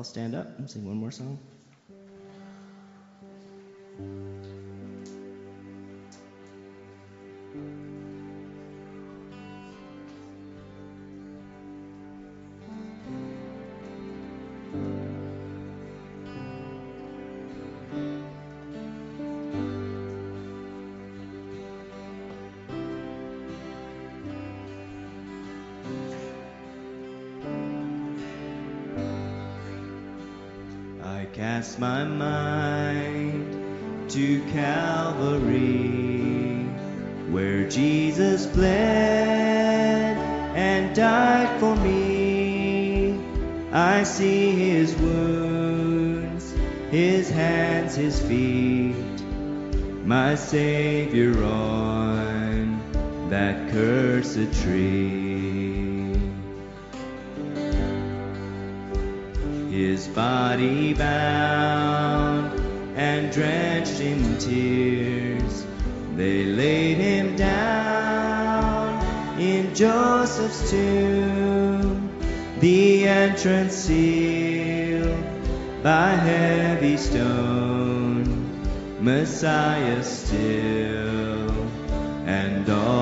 Let's 0.02 0.10
stand 0.10 0.34
up 0.34 0.58
and 0.58 0.68
sing 0.68 0.84
one 0.84 0.98
more 0.98 1.12
song. 1.12 1.38
Stone, 77.02 78.24
Messiah 79.02 80.04
still 80.04 81.52
and 82.28 82.70
all 82.70 83.01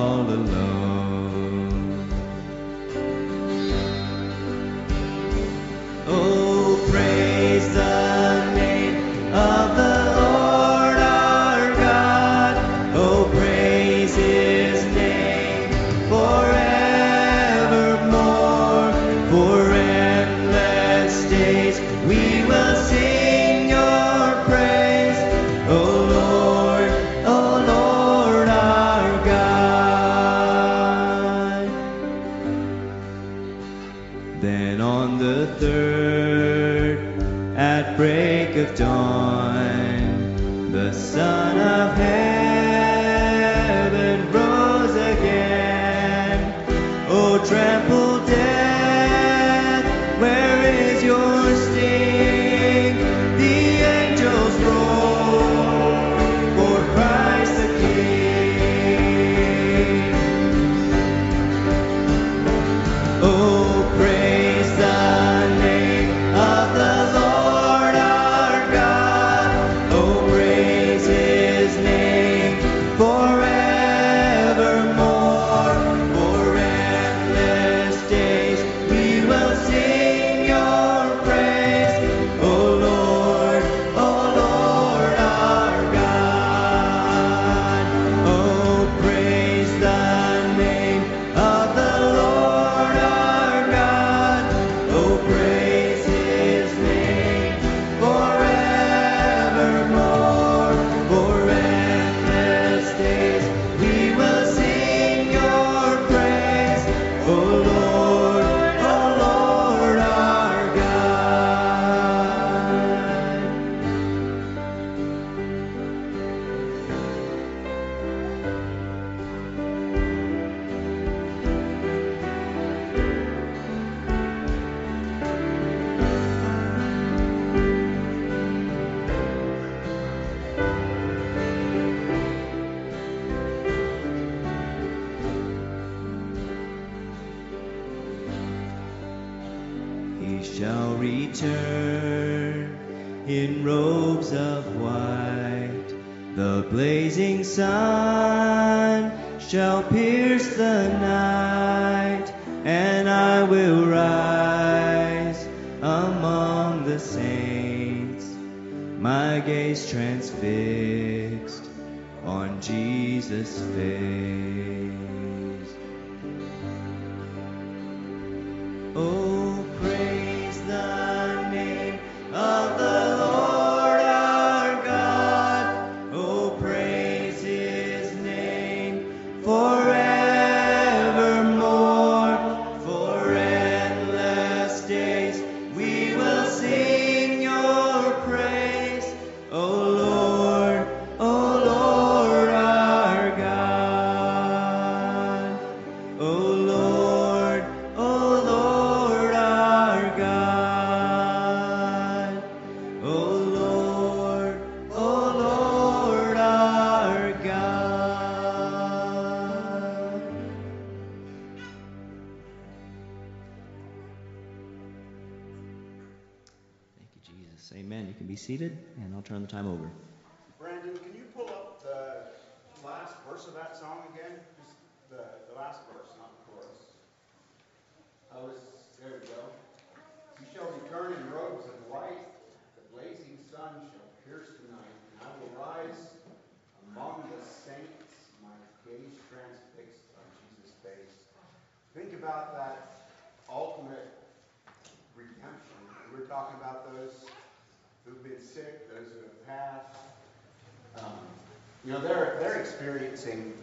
experiencing 253.19 253.53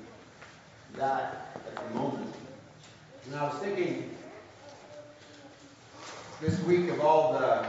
that 0.96 1.50
at 1.54 1.88
the 1.88 1.98
moment. 1.98 2.34
And 3.26 3.36
I 3.36 3.44
was 3.44 3.58
thinking 3.58 4.10
this 6.40 6.62
week 6.64 6.90
of 6.90 7.00
all 7.00 7.32
the 7.32 7.66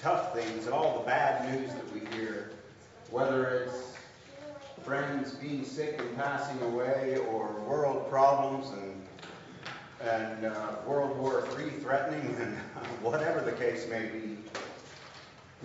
tough 0.00 0.34
things, 0.34 0.68
all 0.68 0.98
the 0.98 1.06
bad 1.06 1.54
news 1.54 1.72
that 1.72 1.92
we 1.92 2.00
hear, 2.16 2.50
whether 3.10 3.64
it's 3.64 3.94
friends 4.84 5.32
being 5.32 5.64
sick 5.64 5.98
and 5.98 6.16
passing 6.16 6.60
away, 6.62 7.18
or 7.30 7.48
world 7.66 8.10
problems 8.10 8.70
and 8.70 8.96
and 10.02 10.46
uh, 10.46 10.76
World 10.86 11.18
War 11.18 11.46
III 11.58 11.70
threatening, 11.72 12.34
and 12.40 12.56
whatever 13.02 13.42
the 13.42 13.52
case 13.52 13.86
may 13.88 14.06
be. 14.06 14.38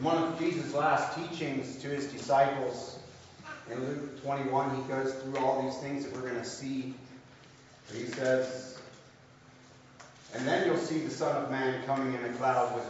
One 0.01 0.17
of 0.17 0.37
Jesus' 0.37 0.73
last 0.73 1.17
teachings 1.17 1.77
to 1.77 1.87
his 1.87 2.07
disciples, 2.07 2.94
in 3.71 3.87
Luke 3.87 4.23
21, 4.23 4.75
he 4.75 4.81
goes 4.83 5.13
through 5.13 5.37
all 5.37 5.63
these 5.63 5.77
things 5.77 6.05
that 6.05 6.13
we're 6.13 6.29
going 6.29 6.41
to 6.41 6.45
see. 6.45 6.93
He 7.93 8.05
says, 8.05 8.79
And 10.33 10.47
then 10.47 10.67
you'll 10.67 10.77
see 10.77 10.99
the 10.99 11.11
Son 11.11 11.43
of 11.43 11.49
Man 11.49 11.83
coming 11.85 12.13
in 12.13 12.23
a 12.25 12.33
cloud 12.33 12.75
with 12.75 12.85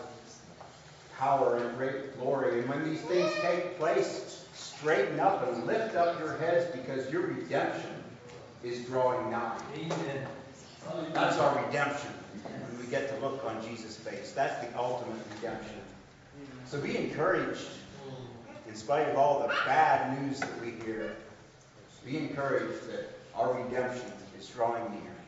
power 1.18 1.58
and 1.58 1.78
great 1.78 2.18
glory. 2.20 2.60
And 2.60 2.70
when 2.70 2.90
these 2.90 3.02
things 3.02 3.32
take 3.42 3.78
place, 3.78 4.46
straighten 4.54 5.20
up 5.20 5.48
and 5.48 5.66
lift 5.66 5.96
up 5.96 6.20
your 6.20 6.38
heads 6.38 6.66
because 6.76 7.10
your 7.12 7.28
redemption 7.28 7.92
is 8.64 8.86
drawing 8.86 9.32
nigh. 9.32 9.58
Amen. 9.76 10.28
That's 11.14 11.38
our 11.38 11.66
redemption. 11.66 12.12
When 12.44 12.86
we 12.86 12.92
get 12.92 13.10
to 13.10 13.26
look 13.26 13.44
on 13.46 13.64
Jesus' 13.66 13.98
face. 13.98 14.34
That's 14.34 14.66
the 14.66 14.78
ultimate 14.78 15.18
redemption. 15.36 15.78
So 16.66 16.82
be 16.82 16.98
encouraged 16.98 17.68
in 18.76 18.82
spite 18.82 19.08
of 19.08 19.18
all 19.18 19.40
the 19.40 19.48
bad 19.66 20.22
news 20.22 20.38
that 20.42 20.62
we 20.62 20.72
hear. 20.84 21.16
Be 22.04 22.18
encouraged 22.18 22.92
that 22.92 23.18
our 23.34 23.54
redemption 23.54 24.12
is 24.38 24.50
drawing 24.50 24.84
near. 24.92 25.25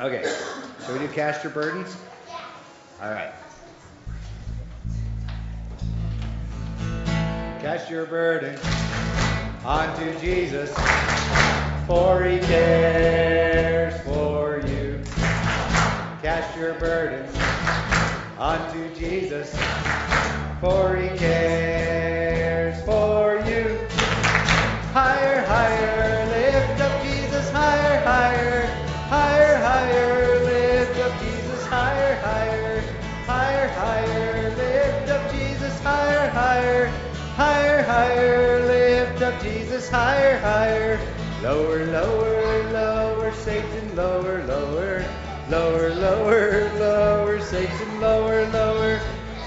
Okay, 0.00 0.22
so 0.78 0.94
we 0.94 0.98
do 0.98 1.08
cast 1.08 1.44
your 1.44 1.52
burdens? 1.52 1.94
All 3.02 3.10
right. 3.10 3.34
Cast 7.60 7.90
your 7.90 8.06
burden 8.06 8.58
onto 9.62 10.18
Jesus, 10.18 10.72
for 11.86 12.24
he 12.24 12.38
cares 12.38 14.00
for 14.00 14.62
you. 14.66 15.02
Cast 16.22 16.56
your 16.56 16.72
burdens 16.78 17.36
onto 18.38 18.94
Jesus, 18.94 19.54
for 20.62 20.96
he 20.96 21.14
cares 21.18 21.69
higher, 37.90 38.66
lift 38.66 39.22
up 39.22 39.42
Jesus, 39.42 39.88
higher, 39.88 40.38
higher, 40.38 41.00
lower, 41.42 41.84
lower, 41.86 42.70
lower, 42.70 43.32
Satan, 43.32 43.96
lower, 43.96 44.44
lower, 44.44 45.04
lower, 45.48 45.94
lower, 45.94 46.70
lower, 46.78 47.40
Satan, 47.40 48.00
lower, 48.00 48.46
lower, 48.50 49.00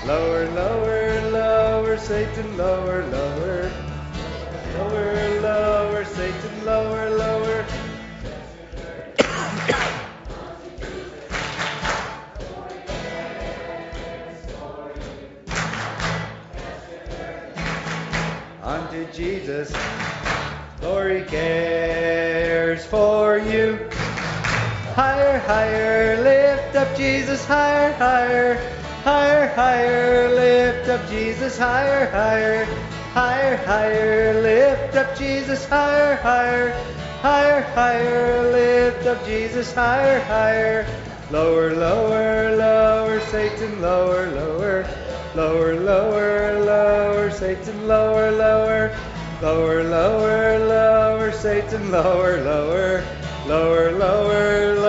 lower, 0.06 0.44
lower, 0.52 1.32
lower, 1.32 1.98
Satan, 1.98 2.58
lower. 2.58 3.06
Lower, 3.12 3.73
Higher, 25.46 26.24
lift 26.24 26.74
up 26.78 26.96
Jesus, 26.96 27.46
higher, 27.46 27.92
higher, 27.96 28.56
higher, 29.04 29.48
higher, 29.50 30.30
lift 30.30 30.88
up 30.88 31.10
Jesus, 31.10 31.58
higher, 31.58 32.10
higher, 32.12 32.66
higher, 33.14 33.58
higher, 33.58 34.42
lift 34.42 34.96
up 34.96 35.18
Jesus, 35.18 35.68
higher, 35.68 36.16
higher, 36.16 36.72
higher, 37.22 37.62
higher, 37.76 38.52
lift 38.54 39.06
up 39.06 39.26
Jesus, 39.26 39.74
higher, 39.74 40.22
higher, 40.22 40.88
lower, 41.30 41.76
lower, 41.76 42.56
lower, 42.56 43.20
Satan, 43.28 43.82
lower, 43.82 44.32
lower, 44.32 44.88
lower, 45.36 45.76
lower, 45.76 46.64
lower, 46.64 47.32
Satan, 47.32 47.86
lower, 47.86 48.32
lower, 48.32 48.98
lower, 49.42 49.84
lower, 49.84 50.60
lower, 50.60 51.32
Satan, 51.34 51.92
lower, 51.92 52.42
lower. 52.42 53.04
Lower, 53.46 53.92
lower, 53.92 54.76
lower, 54.76 54.83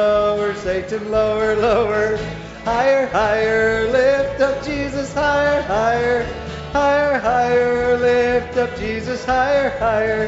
Satan, 0.65 1.11
lower, 1.11 1.55
lower. 1.57 2.17
Higher, 2.65 3.07
higher, 3.09 3.87
lift 3.93 4.41
up 4.41 4.65
Jesus, 4.65 5.13
higher, 5.13 5.61
higher. 5.61 6.25
Higher, 6.73 7.19
higher, 7.19 7.99
lift 7.99 8.57
up 8.57 8.75
Jesus, 8.79 9.27
higher, 9.27 9.69
higher. 9.79 10.27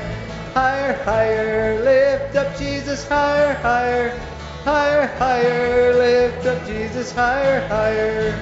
Higher, 0.52 0.92
higher, 1.04 1.82
lift 1.82 2.36
up 2.36 2.54
Jesus, 2.58 3.08
higher, 3.08 3.54
higher. 3.54 4.10
Higher, 4.64 5.06
higher, 5.16 5.94
lift 5.94 6.44
up 6.44 6.66
Jesus 6.66 7.12
higher, 7.12 7.66
higher. 7.68 8.38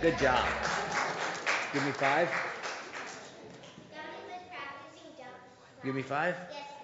Good 0.00 0.18
job. 0.18 0.48
Give 1.74 1.84
me 1.84 1.92
five. 1.92 2.30
Give 5.84 5.94
me 5.94 6.00
five? 6.00 6.34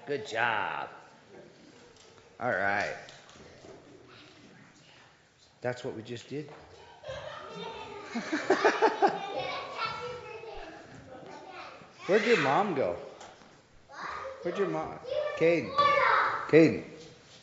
Good 0.07 0.27
job. 0.27 0.91
All 2.43 2.51
right. 2.51 2.97
That's 5.61 5.85
what 5.85 5.95
we 5.95 6.03
just 6.03 6.29
did? 6.29 6.51
Where'd 12.07 12.27
your 12.27 12.39
mom 12.39 12.75
go? 12.75 12.97
Where'd 14.43 14.59
your 14.59 14.67
mom? 14.67 14.99
Caden. 15.37 15.77
Caden. 16.49 16.83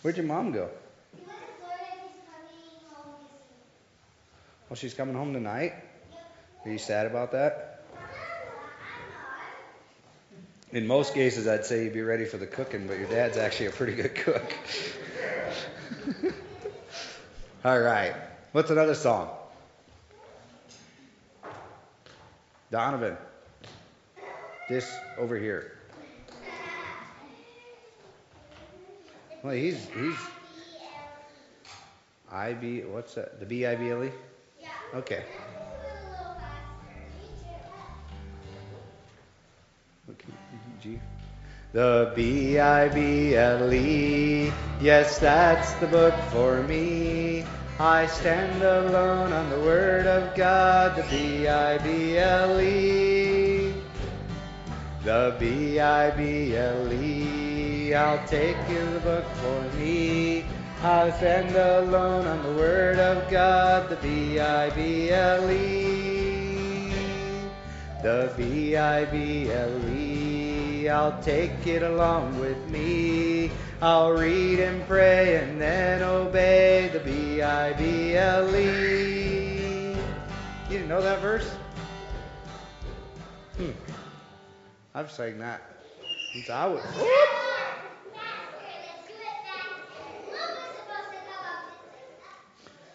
Where'd 0.01 0.17
your 0.17 0.25
mom 0.25 0.51
go? 0.51 0.69
Well, 4.69 4.75
she's 4.75 4.93
coming 4.93 5.15
home 5.15 5.31
tonight? 5.33 5.75
Are 6.65 6.69
you 6.69 6.77
sad 6.77 7.05
about 7.05 7.31
that? 7.31 7.68
In 10.71 10.85
most 10.85 11.15
cases, 11.15 11.47
I'd 11.47 11.65
say 11.65 11.83
you'd 11.83 11.93
be 11.93 12.01
ready 12.01 12.25
for 12.25 12.37
the 12.37 12.45
cooking, 12.45 12.85
but 12.85 12.99
your 12.99 13.07
dad's 13.07 13.37
actually 13.37 13.67
a 13.67 13.71
pretty 13.71 13.95
good 13.95 14.13
cook. 14.15 14.53
All 17.65 17.79
right. 17.79 18.13
What's 18.51 18.69
another 18.69 18.93
song? 18.93 19.29
Donovan. 22.71 23.17
This 24.67 25.01
over 25.17 25.37
here. 25.37 25.71
Well, 29.41 29.53
he's 29.53 29.87
he's 29.87 30.17
I 32.31 32.53
B. 32.53 32.81
What's 32.81 33.15
that? 33.15 33.39
The 33.39 33.45
B 33.47 33.65
I 33.65 33.75
B 33.75 33.89
L 33.89 34.03
E. 34.03 34.11
Okay. 34.93 35.23
The 41.71 42.11
B 42.15 42.57
I 42.57 42.89
B 42.89 43.35
L 43.35 43.71
E. 43.71 44.51
Yes, 44.81 45.19
that's 45.19 45.73
the 45.73 45.85
book 45.85 46.15
for 46.31 46.63
me. 46.63 47.45
I 47.79 48.07
stand 48.07 48.63
alone 48.63 49.31
on 49.31 49.49
the 49.51 49.59
Word 49.59 50.07
of 50.07 50.35
God. 50.35 50.95
The 50.95 51.03
B 51.03 51.47
I 51.47 51.77
B 51.77 52.17
L 52.17 52.59
E. 52.59 53.73
The 55.03 55.35
B 55.39 55.79
I 55.79 56.09
B 56.11 56.55
L 56.55 56.91
E. 56.91 57.93
I'll 57.93 58.27
take 58.27 58.57
you 58.69 58.83
the 58.93 58.99
book 58.99 59.25
for 59.35 59.77
me. 59.77 60.43
I'll 60.81 61.11
stand 61.13 61.55
alone 61.55 62.25
on 62.25 62.41
the 62.43 62.53
Word 62.53 62.99
of 62.99 63.29
God. 63.29 63.89
The 63.89 63.95
B 63.97 64.39
I 64.39 64.69
B 64.71 65.11
L 65.11 65.49
E. 65.51 66.91
The 68.01 68.31
B 68.37 68.75
I 70.79 70.81
B 70.81 70.87
L. 70.87 71.03
I'll 71.03 71.21
take 71.21 71.67
it 71.67 71.83
along 71.83 72.39
with 72.39 72.69
me. 72.69 73.51
I'll 73.81 74.11
read 74.11 74.59
and 74.59 74.85
pray 74.87 75.37
and 75.37 75.59
then 75.59 76.01
obey 76.01 76.89
the 76.93 76.99
B 76.99 77.41
I 77.41 77.73
B 77.73 78.15
L 78.15 78.55
E. 78.55 79.95
You 80.69 80.77
didn't 80.77 80.87
know 80.87 81.01
that 81.01 81.19
verse? 81.19 81.49
Hmm. 83.57 83.71
I've 84.95 85.11
sang 85.11 85.39
that 85.39 85.61
since 86.31 86.49
I 86.49 86.67
was. 86.67 86.83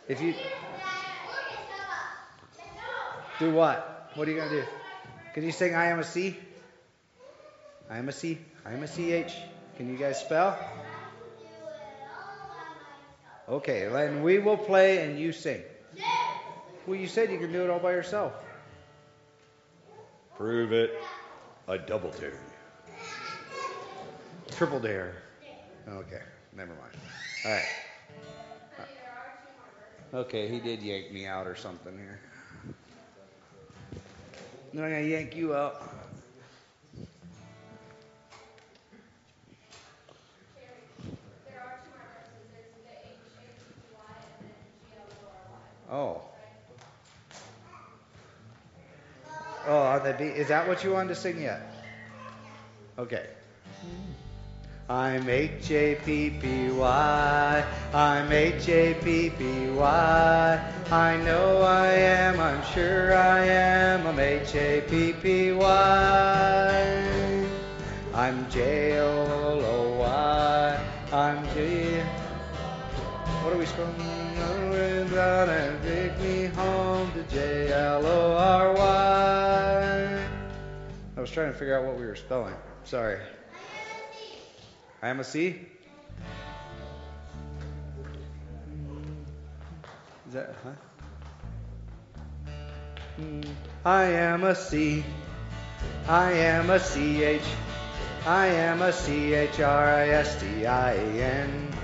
If 0.08 0.20
you 0.20 0.34
do 3.38 3.50
what? 3.50 4.12
What 4.14 4.28
are 4.28 4.30
you 4.30 4.36
gonna 4.36 4.50
do? 4.50 4.66
Can 5.32 5.44
you 5.44 5.52
sing 5.52 5.74
I 5.74 5.86
am 5.86 5.98
a 5.98 6.04
C? 6.04 6.36
I 7.90 7.98
am 7.98 8.08
a 8.08 8.12
C. 8.12 8.38
I 8.64 8.72
am 8.72 8.82
a 8.82 8.88
CH. 8.88 9.32
Can 9.76 9.90
you 9.90 9.96
guys 9.98 10.20
spell? 10.20 10.58
Okay, 13.48 13.88
then 13.88 14.22
we 14.22 14.38
will 14.38 14.56
play 14.56 15.04
and 15.04 15.18
you 15.18 15.32
sing. 15.32 15.62
Well, 16.86 16.98
you 16.98 17.06
said 17.06 17.30
you 17.30 17.38
can 17.38 17.52
do 17.52 17.62
it 17.64 17.70
all 17.70 17.78
by 17.78 17.92
yourself. 17.92 18.32
Prove 20.36 20.72
it. 20.72 20.92
I 21.68 21.76
double 21.76 22.10
dare 22.10 22.30
you. 22.30 22.36
Triple 24.50 24.80
dare. 24.80 25.14
Okay, 25.88 26.22
never 26.56 26.72
mind. 26.74 26.92
All 27.44 27.52
right. 27.52 27.64
Okay, 30.14 30.48
he 30.48 30.60
did 30.60 30.80
yank 30.80 31.12
me 31.12 31.26
out 31.26 31.46
or 31.46 31.56
something 31.56 31.96
here. 31.98 32.20
Then 34.72 34.84
I'm 34.84 34.90
gonna 34.90 35.02
yank 35.02 35.36
you 35.36 35.54
out. 35.54 35.82
Oh. 45.90 46.22
Oh, 49.66 49.78
on 49.78 50.04
the 50.04 50.12
beat. 50.12 50.36
Is 50.36 50.48
that 50.48 50.68
what 50.68 50.84
you 50.84 50.92
wanted 50.92 51.08
to 51.08 51.14
sing 51.14 51.40
yet? 51.40 51.60
Okay. 52.98 53.26
I'm 54.88 55.26
H 55.30 55.70
A 55.70 55.94
P 56.04 56.28
P 56.28 56.70
Y. 56.70 57.64
I'm 57.94 58.30
H 58.30 58.68
A 58.68 58.94
P 59.02 59.30
P 59.30 59.70
Y. 59.70 60.72
I 60.90 61.16
know 61.24 61.62
I 61.62 61.86
am, 61.86 62.38
I'm 62.38 62.62
sure 62.74 63.16
I 63.16 63.46
am. 63.46 64.06
I'm 64.06 64.18
H 64.18 64.54
A 64.54 64.82
P 64.82 65.14
P 65.14 65.52
Y. 65.52 67.46
I'm 68.12 68.50
J 68.50 69.00
O 69.00 69.60
O 69.64 69.98
Y. 70.00 70.80
I'm 71.12 71.42
J. 71.54 72.23
What 73.44 73.52
are 73.52 73.58
we 73.58 73.66
spelling? 73.66 73.94
Down 75.12 75.50
and 75.50 75.82
take 75.82 76.18
me 76.18 76.46
home 76.46 77.12
to 77.12 77.22
J 77.24 77.70
L 77.70 78.06
O 78.06 78.36
R 78.38 78.72
Y. 78.72 80.26
I 81.14 81.20
was 81.20 81.30
trying 81.30 81.52
to 81.52 81.58
figure 81.58 81.78
out 81.78 81.84
what 81.84 81.98
we 81.98 82.06
were 82.06 82.16
spelling. 82.16 82.54
Sorry. 82.84 83.18
I 85.02 85.08
am 85.10 85.20
a 85.20 85.24
C? 85.24 85.60
Is 90.26 90.32
that, 90.32 90.54
huh? 90.64 92.52
Hmm. 93.16 93.42
I 93.84 94.04
am 94.04 94.44
a 94.44 94.54
C. 94.54 95.04
I 96.08 96.32
am 96.32 96.70
a 96.70 96.78
CH. 96.78 97.44
I 98.26 98.46
am 98.46 98.80
a 98.80 98.90
C 98.90 99.34
H 99.34 99.60
R 99.60 99.84
I 99.84 100.08
S 100.08 100.40
T 100.40 100.66
I 100.66 100.96
N. 100.96 101.83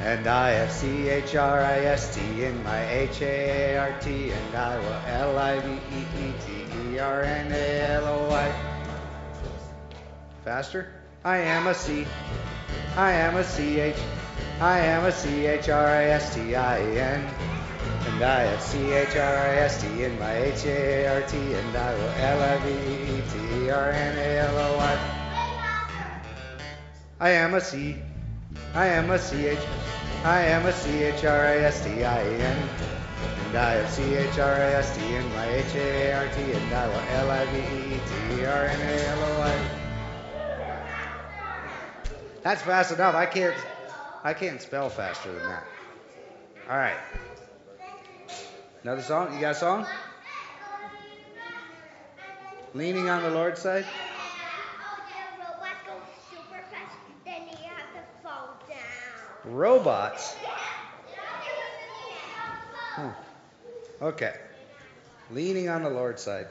And 0.00 0.26
I 0.26 0.50
have 0.50 0.72
C 0.72 1.08
H 1.08 1.34
R 1.36 1.60
I 1.60 1.78
S 1.80 2.14
T 2.14 2.44
in 2.44 2.64
my 2.64 2.88
H 2.90 3.20
A 3.22 3.76
R 3.76 3.98
T. 4.00 4.30
And 4.30 4.54
I 4.54 4.78
will 4.78 5.02
L 5.06 5.38
I 5.38 5.60
V 5.60 5.72
E 5.72 6.00
E 6.24 6.32
T 6.40 6.94
E 6.94 6.98
R 6.98 7.22
N 7.22 7.52
A 7.52 7.80
L 7.92 8.06
O 8.06 8.28
Y. 8.30 8.52
Faster? 10.44 10.88
I 11.24 11.36
am 11.38 11.66
a 11.66 11.74
C. 11.74 12.06
I 12.96 13.12
am 13.12 13.36
a 13.36 13.44
C 13.44 13.78
H. 13.80 13.96
I 14.60 14.78
am 14.80 15.04
a 15.06 15.12
C-H-R-I-S-T-I-N. 15.12 16.54
And 18.06 18.22
I 18.22 18.40
have 18.40 18.60
C-H-R-I-S-T 18.60 20.04
in 20.04 20.18
my 20.18 20.36
H-A-R-T. 20.36 21.36
And 21.36 21.76
I 21.76 21.94
will 21.94 22.10
L-I-V-E-T-E-R-N-A-L-O-Y. 22.10 23.38
I 27.20 27.30
am 27.30 27.54
a 27.54 27.60
C. 27.62 27.96
I 28.74 28.86
am 28.86 29.10
a 29.10 29.18
CH. 29.18 29.58
I 30.24 30.42
am 30.42 30.66
a 30.66 30.72
C-H-R-I-S-T-I-N. 30.72 32.68
And 33.46 33.56
I 33.56 33.70
have 33.72 33.90
C-H-R-I-S-T 33.90 35.14
in 35.14 35.28
my 35.34 35.48
H-A-R-T. 35.48 36.52
And 36.52 36.72
I 36.72 36.86
will 36.88 37.00
L-I-V-E-T-E-R-N-A-L-O-Y. 37.30 38.20
That's 42.42 42.62
fast 42.62 42.92
enough. 42.92 43.14
I 43.14 43.26
can't 43.26 43.56
I 44.22 44.34
can't 44.34 44.60
spell 44.60 44.88
faster 44.90 45.32
than 45.32 45.46
that. 45.48 45.66
All 46.68 46.76
right. 46.76 46.98
Another 48.82 49.02
song? 49.02 49.34
You 49.34 49.40
got 49.40 49.52
a 49.52 49.54
song? 49.54 49.86
Leaning 52.72 53.08
on 53.08 53.22
the 53.22 53.30
Lord's 53.30 53.60
side? 53.60 53.84
Robots? 59.44 60.36
Hmm. 62.96 63.08
Okay. 64.02 64.34
Leaning 65.30 65.68
on 65.68 65.82
the 65.82 65.90
Lord's 65.90 66.22
side. 66.22 66.46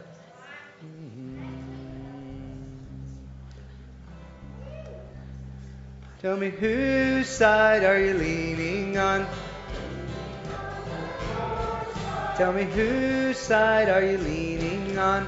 Tell 6.22 6.36
me 6.36 6.50
whose 6.50 7.28
side 7.28 7.84
are 7.84 8.00
you 8.00 8.14
leaning 8.14 8.98
on? 8.98 9.26
Tell 12.36 12.52
me 12.52 12.64
whose 12.64 13.38
side 13.38 13.90
are 13.90 14.04
you 14.04 14.18
leaning 14.18 14.98
on? 14.98 15.28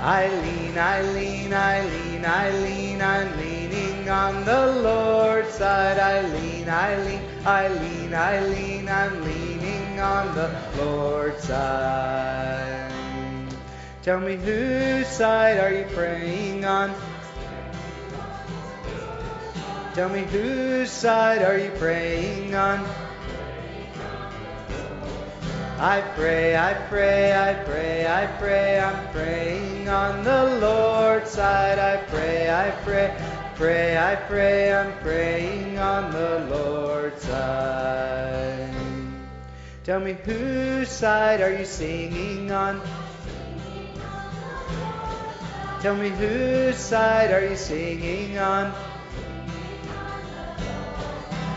I 0.00 0.28
lean, 0.28 0.78
I 0.78 1.02
lean, 1.02 1.54
I 1.54 1.84
lean, 1.84 2.24
I 2.24 2.50
lean, 2.50 3.00
I'm 3.00 3.36
on 4.08 4.44
the 4.44 4.66
Lord's 4.82 5.54
side. 5.54 5.98
I 5.98 6.22
lean, 6.34 6.68
I 6.68 6.96
lean, 7.04 7.22
I 7.46 7.68
lean, 7.68 8.14
I 8.14 8.46
lean, 8.46 8.88
I'm 8.88 9.24
leaning 9.24 10.00
on 10.00 10.34
the 10.34 10.50
Lord's 10.78 11.44
side. 11.44 12.92
Tell 14.02 14.20
me 14.20 14.36
whose 14.36 15.06
side 15.06 15.58
are 15.58 15.72
you 15.72 15.86
praying 15.94 16.64
on? 16.64 16.94
Tell 19.94 20.08
me 20.08 20.24
whose 20.24 20.90
side 20.90 21.42
are 21.42 21.56
you 21.56 21.70
praying 21.78 22.54
on? 22.54 22.84
I 25.78 26.00
pray, 26.16 26.56
I 26.56 26.74
pray, 26.88 27.32
I 27.32 27.54
pray, 27.64 28.06
I 28.06 28.26
pray, 28.38 28.78
I'm 28.78 29.08
praying 29.12 29.88
on 29.88 30.22
the 30.22 30.58
Lord's 30.60 31.30
side. 31.30 31.78
I 31.78 31.96
pray, 32.08 32.50
I 32.50 32.70
pray, 32.84 33.14
pray, 33.54 33.96
I 33.96 34.16
pray, 34.16 34.72
I'm 34.72 34.92
praying 34.98 35.78
on 35.78 36.10
the 36.10 36.46
Lord's 36.50 37.22
side. 37.22 38.74
Tell 39.84 40.00
me 40.00 40.14
whose 40.24 40.88
side 40.88 41.40
are 41.40 41.52
you 41.52 41.64
singing 41.64 42.50
on? 42.50 42.80
Tell 45.80 45.94
me 45.94 46.08
whose 46.08 46.76
side 46.76 47.30
are 47.30 47.44
you 47.44 47.56
singing 47.56 48.38
on? 48.38 48.72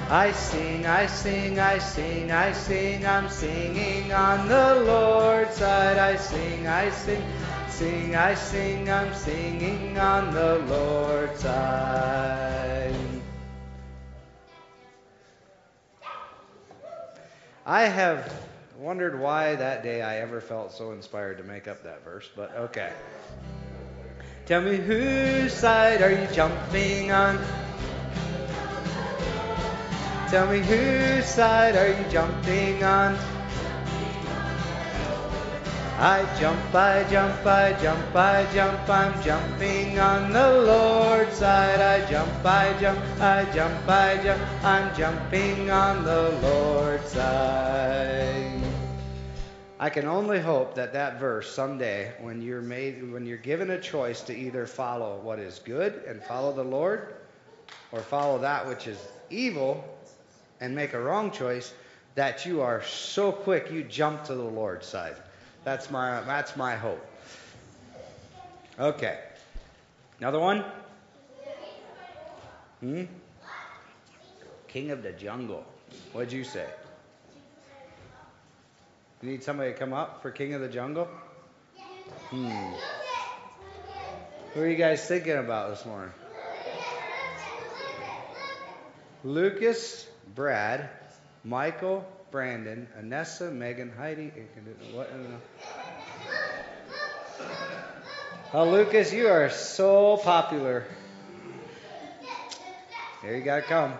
I 0.09 0.31
sing, 0.31 0.85
I 0.85 1.05
sing, 1.07 1.59
I 1.59 1.79
sing, 1.79 2.31
I 2.31 2.51
sing, 2.53 3.05
I'm 3.05 3.29
singing 3.29 4.13
on 4.13 4.47
the 4.47 4.75
Lord's 4.85 5.55
side. 5.55 5.97
I 5.97 6.15
sing, 6.15 6.67
I 6.67 6.89
sing, 6.91 7.21
sing, 7.77 8.15
I 8.15 8.33
sing, 8.33 8.89
I'm 8.89 9.13
singing 9.13 9.99
on 9.99 10.33
the 10.33 10.57
Lord's 10.67 11.39
side. 11.41 12.95
I 17.67 17.83
have 17.83 18.33
wondered 18.79 19.19
why 19.19 19.57
that 19.57 19.83
day 19.83 20.01
I 20.01 20.21
ever 20.21 20.41
felt 20.41 20.71
so 20.71 20.91
inspired 20.91 21.37
to 21.37 21.43
make 21.43 21.67
up 21.67 21.83
that 21.83 22.03
verse, 22.03 22.27
but 22.35 22.51
okay. 22.55 22.91
Tell 24.47 24.61
me 24.61 24.77
whose 24.77 25.53
side 25.53 26.01
are 26.01 26.11
you 26.11 26.27
jumping 26.33 27.11
on? 27.11 27.37
Tell 30.29 30.47
me 30.49 30.61
whose 30.61 31.25
side 31.25 31.75
are 31.75 31.89
you 31.89 32.09
jumping 32.09 32.83
on? 32.83 33.15
I 35.99 36.21
jump, 36.39 36.75
I 36.75 37.03
jump, 37.09 37.43
I 37.43 37.73
jump, 37.81 38.15
I 38.15 38.45
jump, 38.53 38.87
I'm 38.87 39.23
jumping 39.23 39.97
on 39.97 40.31
the 40.31 40.61
Lord's 40.61 41.33
side. 41.37 41.81
I 41.81 42.07
jump, 42.07 42.45
I 42.45 42.79
jump, 42.79 42.99
I 43.19 43.45
jump, 43.51 43.89
I 43.89 44.17
jump, 44.23 44.63
I'm 44.63 44.95
jumping 44.95 45.71
on 45.71 46.05
the 46.05 46.29
Lord's 46.43 47.09
side. 47.09 48.61
I 49.79 49.89
can 49.89 50.05
only 50.05 50.39
hope 50.39 50.75
that 50.75 50.93
that 50.93 51.19
verse 51.19 51.51
someday, 51.51 52.13
when 52.21 52.43
you're 52.43 52.61
made, 52.61 53.11
when 53.11 53.25
you're 53.25 53.37
given 53.37 53.71
a 53.71 53.81
choice 53.81 54.21
to 54.21 54.37
either 54.37 54.67
follow 54.67 55.19
what 55.23 55.39
is 55.39 55.57
good 55.65 56.03
and 56.07 56.21
follow 56.21 56.53
the 56.53 56.63
Lord, 56.63 57.15
or 57.91 58.01
follow 58.01 58.37
that 58.37 58.67
which 58.67 58.85
is 58.85 59.03
evil 59.31 59.83
and 60.59 60.75
make 60.75 60.93
a 60.93 61.01
wrong 61.01 61.31
choice, 61.31 61.73
that 62.13 62.45
you 62.45 62.61
are 62.61 62.83
so 62.83 63.31
quick 63.31 63.71
you 63.71 63.83
jump 63.83 64.25
to 64.25 64.35
the 64.35 64.43
Lord's 64.43 64.85
side. 64.85 65.15
That's 65.67 65.91
my 65.91 66.21
that's 66.21 66.55
my 66.55 66.77
hope. 66.77 67.05
Okay. 68.79 69.19
Another 70.17 70.39
one? 70.39 70.63
Hmm? 72.79 73.03
King 74.69 74.91
of 74.91 75.03
the 75.03 75.11
jungle. 75.11 75.65
What'd 76.13 76.31
you 76.31 76.45
say? 76.45 76.69
You 79.21 79.29
need 79.29 79.43
somebody 79.43 79.73
to 79.73 79.77
come 79.77 79.91
up 79.91 80.21
for 80.21 80.31
King 80.31 80.53
of 80.53 80.61
the 80.61 80.69
Jungle? 80.69 81.09
Hmm. 82.29 82.49
Who 84.53 84.61
are 84.61 84.67
you 84.69 84.77
guys 84.77 85.05
thinking 85.05 85.35
about 85.35 85.71
this 85.71 85.85
morning? 85.85 86.13
Lucas, 89.25 90.07
Brad, 90.33 90.89
Michael, 91.43 92.05
Brandon, 92.31 92.87
Anessa, 92.99 93.51
Megan, 93.51 93.91
Heidi. 93.97 94.31
What? 94.93 95.09
Oh, 98.53 98.69
Lucas, 98.69 99.11
you 99.13 99.27
are 99.27 99.49
so 99.49 100.17
popular. 100.17 100.85
Here 103.21 103.35
you 103.35 103.43
gotta 103.43 103.61
come. 103.61 103.93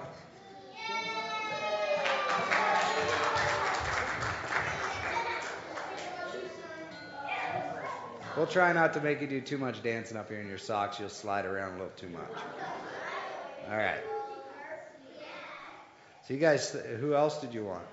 We'll 8.36 8.46
try 8.46 8.72
not 8.72 8.94
to 8.94 9.02
make 9.02 9.20
you 9.22 9.28
do 9.28 9.42
too 9.42 9.58
much 9.58 9.82
dancing 9.82 10.16
up 10.16 10.30
here 10.30 10.40
in 10.40 10.48
your 10.48 10.60
socks. 10.60 11.00
You'll 11.00 11.10
slide 11.10 11.46
around 11.46 11.70
a 11.70 11.78
little 11.78 11.92
too 11.98 12.10
much. 12.10 12.30
All 13.70 13.76
right. 13.78 14.02
So 16.28 16.36
you 16.36 16.40
guys, 16.40 16.72
who 17.00 17.16
else 17.16 17.42
did 17.42 17.54
you 17.54 17.66
want? 17.66 17.84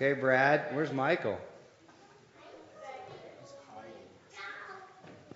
Okay, 0.00 0.12
Brad. 0.12 0.76
Where's 0.76 0.92
Michael? 0.92 1.36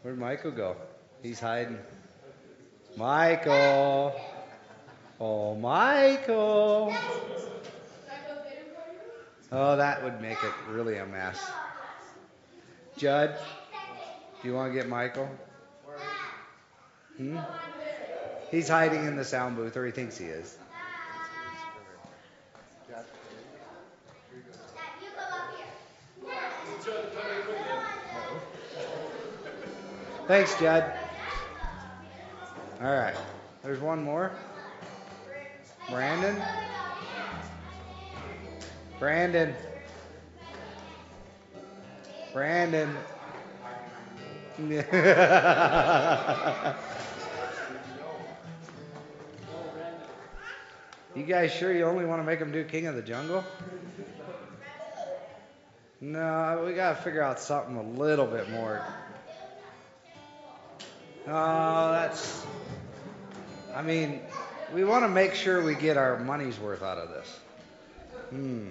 Where'd 0.03 0.17
Michael 0.17 0.53
go? 0.53 0.77
He's 1.21 1.41
hiding. 1.41 1.81
Michael. 2.97 4.15
Oh, 5.19 5.57
Michael. 5.57 6.95
Oh, 9.51 9.77
that 9.77 10.05
would 10.05 10.21
make 10.21 10.39
it 10.45 10.53
really 10.71 10.99
a 10.99 11.07
mess. 11.07 11.45
Judd, 12.97 13.35
do 14.43 14.49
you 14.49 14.55
want 14.55 14.73
to 14.73 14.79
get 14.79 14.89
Michael? 14.89 15.29
Hmm? 17.17 17.39
He's 18.53 18.69
hiding 18.69 19.07
in 19.07 19.17
the 19.17 19.25
sound 19.25 19.57
booth, 19.57 19.77
or 19.77 19.85
he 19.85 19.91
thinks 19.91 20.17
he 20.17 20.27
is. 20.27 20.57
Thanks, 30.33 30.59
Judd. 30.59 30.91
All 32.81 32.91
right. 32.91 33.15
There's 33.63 33.81
one 33.81 34.03
more. 34.03 34.33
Brandon. 35.91 36.43
Brandon. 38.99 39.55
Brandon. 42.33 42.97
you 51.15 51.25
guys 51.25 51.53
sure 51.53 51.75
you 51.75 51.85
only 51.85 52.07
want 52.07 52.23
to 52.23 52.25
make 52.25 52.39
him 52.39 52.53
do 52.53 52.65
King 52.65 52.87
of 52.87 52.95
the 52.95 53.03
Jungle? 53.03 53.45
No, 56.01 56.65
we 56.67 56.73
got 56.73 56.97
to 56.97 57.03
figure 57.03 57.23
out 57.23 57.39
something 57.39 57.77
a 57.77 57.83
little 57.83 58.27
bit 58.27 58.49
more. 58.49 58.83
Oh, 61.27 61.93
that's. 61.93 62.45
I 63.75 63.83
mean, 63.83 64.21
we 64.75 64.85
want 64.85 65.05
to 65.05 65.09
make 65.09 65.35
sure 65.35 65.63
we 65.63 65.75
get 65.75 65.97
our 65.97 66.19
money's 66.19 66.59
worth 66.59 66.83
out 66.83 66.99
of 66.99 67.11
this. 67.11 67.41
Hmm. 68.31 68.69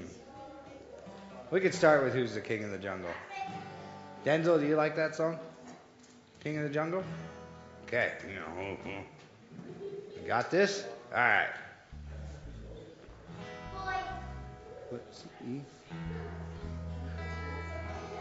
We 1.49 1.59
could 1.59 1.73
start 1.73 2.03
with 2.03 2.13
Who's 2.13 2.33
the 2.33 2.41
King 2.41 2.63
of 2.63 2.71
the 2.71 2.77
Jungle. 2.77 3.09
Denzel, 4.25 4.59
do 4.59 4.67
you 4.67 4.75
like 4.75 4.95
that 4.95 5.15
song? 5.15 5.39
King 6.43 6.57
of 6.57 6.63
the 6.63 6.69
Jungle? 6.69 7.03
Okay. 7.87 8.11
You 10.21 10.27
got 10.27 10.51
this? 10.51 10.85
All 11.11 11.19
right. 11.19 11.49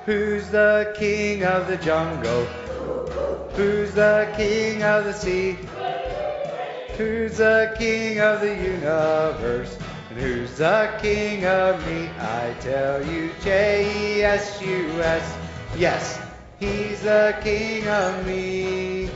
Who's 0.06 0.48
the 0.48 0.94
king 0.96 1.44
of 1.44 1.66
the 1.66 1.76
jungle? 1.76 2.46
Who's 3.54 3.92
the 3.92 4.32
king 4.36 4.82
of 4.82 5.04
the 5.04 5.12
sea? 5.12 5.58
Who's 6.96 7.38
the 7.38 7.74
king 7.78 8.20
of 8.20 8.40
the 8.40 8.54
universe? 8.54 9.78
And 10.10 10.18
who's 10.18 10.56
the 10.56 10.98
king 11.00 11.44
of 11.46 11.84
me? 11.86 12.08
I 12.18 12.54
tell 12.60 13.04
you, 13.06 13.30
J 13.42 14.18
E 14.18 14.22
S 14.22 14.60
U 14.62 15.02
S. 15.02 15.36
Yes, 15.76 16.20
He's 16.60 17.00
the 17.00 17.38
king 17.42 17.88
of 17.88 18.26
me. 18.26 19.08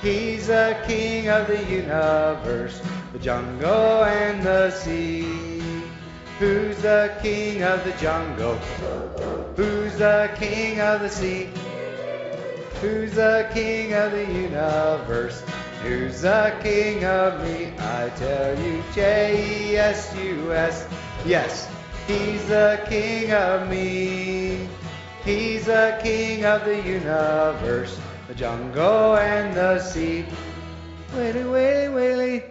He's 0.00 0.46
the 0.46 0.78
king 0.86 1.28
of 1.28 1.46
the 1.46 1.62
universe, 1.64 2.80
the 3.12 3.18
jungle 3.18 4.04
and 4.04 4.42
the 4.42 4.70
sea. 4.70 5.28
Who's 6.38 6.80
the 6.80 7.14
king 7.20 7.62
of 7.62 7.84
the 7.84 7.92
jungle? 8.00 8.54
Who's 9.56 9.98
the 9.98 10.30
king 10.36 10.80
of 10.80 11.02
the 11.02 11.10
sea? 11.10 11.50
Who's 12.80 13.12
the 13.12 13.46
king 13.52 13.92
of 13.92 14.12
the 14.12 14.24
universe? 14.24 15.42
Who's 15.82 16.22
the 16.22 16.56
king 16.62 17.04
of 17.04 17.42
me? 17.42 17.74
I 17.78 18.08
tell 18.16 18.58
you, 18.58 18.82
J 18.94 19.72
E 19.72 19.76
S 19.76 20.16
U 20.16 20.52
S. 20.54 20.88
Yes, 21.26 21.68
he's 22.06 22.48
the 22.48 22.82
king 22.88 23.32
of 23.32 23.68
me. 23.68 24.66
He's 25.26 25.66
the 25.66 25.98
king 26.02 26.46
of 26.46 26.64
the 26.64 26.80
universe, 26.80 28.00
the 28.28 28.34
jungle 28.34 29.16
and 29.16 29.54
the 29.54 29.78
sea. 29.78 30.24
Whaley, 31.14 31.44
whaley, 31.44 31.88
whaley. 31.88 32.42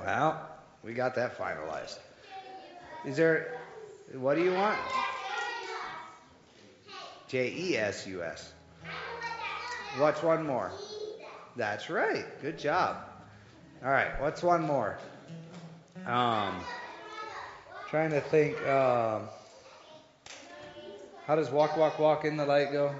Well, 0.00 0.44
we 0.82 0.92
got 0.92 1.14
that 1.14 1.38
finalized. 1.38 2.00
Is 3.04 3.16
there, 3.16 3.60
what 4.14 4.34
do 4.34 4.42
you 4.42 4.54
want? 4.54 4.76
J 7.30 7.54
E 7.56 7.76
S 7.76 8.08
U 8.08 8.24
S. 8.24 8.52
What's 9.98 10.20
one 10.20 10.44
more? 10.44 10.72
That's 11.54 11.88
right. 11.88 12.24
Good 12.42 12.58
job. 12.58 12.96
All 13.84 13.90
right. 13.90 14.20
What's 14.20 14.42
one 14.42 14.62
more? 14.62 14.98
Um, 16.06 16.56
trying 17.88 18.10
to 18.10 18.20
think. 18.20 18.56
Um, 18.66 19.28
how 21.24 21.36
does 21.36 21.50
walk, 21.50 21.76
walk, 21.76 22.00
walk 22.00 22.24
in 22.24 22.36
the 22.36 22.44
light 22.44 22.72
go? 22.72 22.92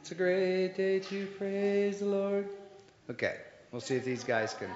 It's 0.00 0.10
a 0.10 0.16
great 0.16 0.76
day 0.76 0.98
to 0.98 1.26
praise 1.38 2.00
the 2.00 2.06
Lord. 2.06 2.48
Okay. 3.08 3.36
We'll 3.70 3.80
see 3.80 3.94
if 3.94 4.04
these 4.04 4.24
guys 4.24 4.52
can. 4.54 4.70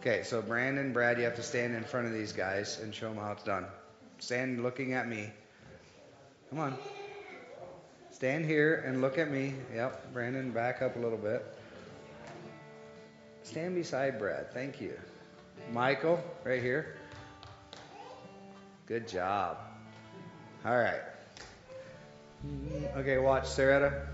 Okay. 0.00 0.24
So 0.24 0.42
Brandon, 0.42 0.92
Brad, 0.92 1.18
you 1.18 1.24
have 1.24 1.36
to 1.36 1.42
stand 1.44 1.76
in 1.76 1.84
front 1.84 2.08
of 2.08 2.12
these 2.12 2.32
guys 2.32 2.80
and 2.82 2.92
show 2.92 3.08
them 3.08 3.18
how 3.18 3.30
it's 3.30 3.44
done. 3.44 3.66
Stand 4.18 4.64
looking 4.64 4.94
at 4.94 5.08
me. 5.08 5.30
Come 6.50 6.58
on. 6.58 6.78
Stand 8.16 8.46
here 8.46 8.82
and 8.86 9.02
look 9.02 9.18
at 9.18 9.30
me. 9.30 9.52
Yep. 9.74 10.14
Brandon, 10.14 10.50
back 10.50 10.80
up 10.80 10.96
a 10.96 10.98
little 10.98 11.18
bit. 11.18 11.44
Stand 13.42 13.74
beside 13.74 14.18
Brad. 14.18 14.50
Thank 14.54 14.80
you. 14.80 14.98
Michael, 15.70 16.18
right 16.42 16.62
here. 16.62 16.96
Good 18.86 19.06
job. 19.06 19.58
All 20.64 20.78
right. 20.78 21.02
Mm, 22.46 22.96
okay, 22.96 23.18
watch, 23.18 23.44
Saretta. 23.44 24.06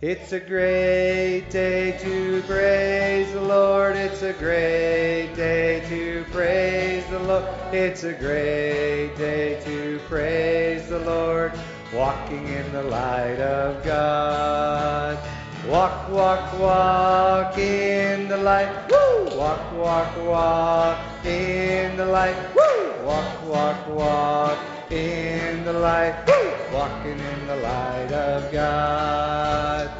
It's 0.00 0.32
a 0.32 0.38
great 0.38 1.50
day 1.50 1.98
to 1.98 2.40
praise 2.46 3.32
the 3.32 3.40
Lord. 3.40 3.96
It's 3.96 4.22
a 4.22 4.32
great 4.32 5.34
day 5.34 5.82
to 5.88 6.24
praise 6.30 7.04
the 7.06 7.18
Lord. 7.18 7.44
It's 7.72 8.04
a 8.04 8.12
great 8.12 9.16
day 9.18 9.60
to 9.64 9.98
praise 10.06 10.88
the 10.88 11.00
Lord. 11.00 11.50
Walking 11.92 12.46
in 12.46 12.70
the 12.70 12.84
light 12.84 13.40
of 13.40 13.82
God. 13.82 15.18
Walk, 15.66 16.08
walk, 16.10 16.56
walk 16.60 17.58
in 17.58 18.28
the 18.28 18.36
light. 18.36 18.70
Woo! 18.88 19.36
Walk, 19.36 19.72
walk, 19.72 20.16
walk 20.24 21.26
in 21.26 21.96
the 21.96 22.06
light. 22.06 22.36
Woo! 22.54 23.04
Walk, 23.04 23.44
walk, 23.48 23.88
walk 23.88 24.58
in 24.92 25.64
the 25.64 25.72
light. 25.72 26.24
Woo! 26.28 26.47
Walking 26.72 27.18
in 27.18 27.46
the 27.46 27.56
light 27.56 28.12
of 28.12 28.52
God. 28.52 29.90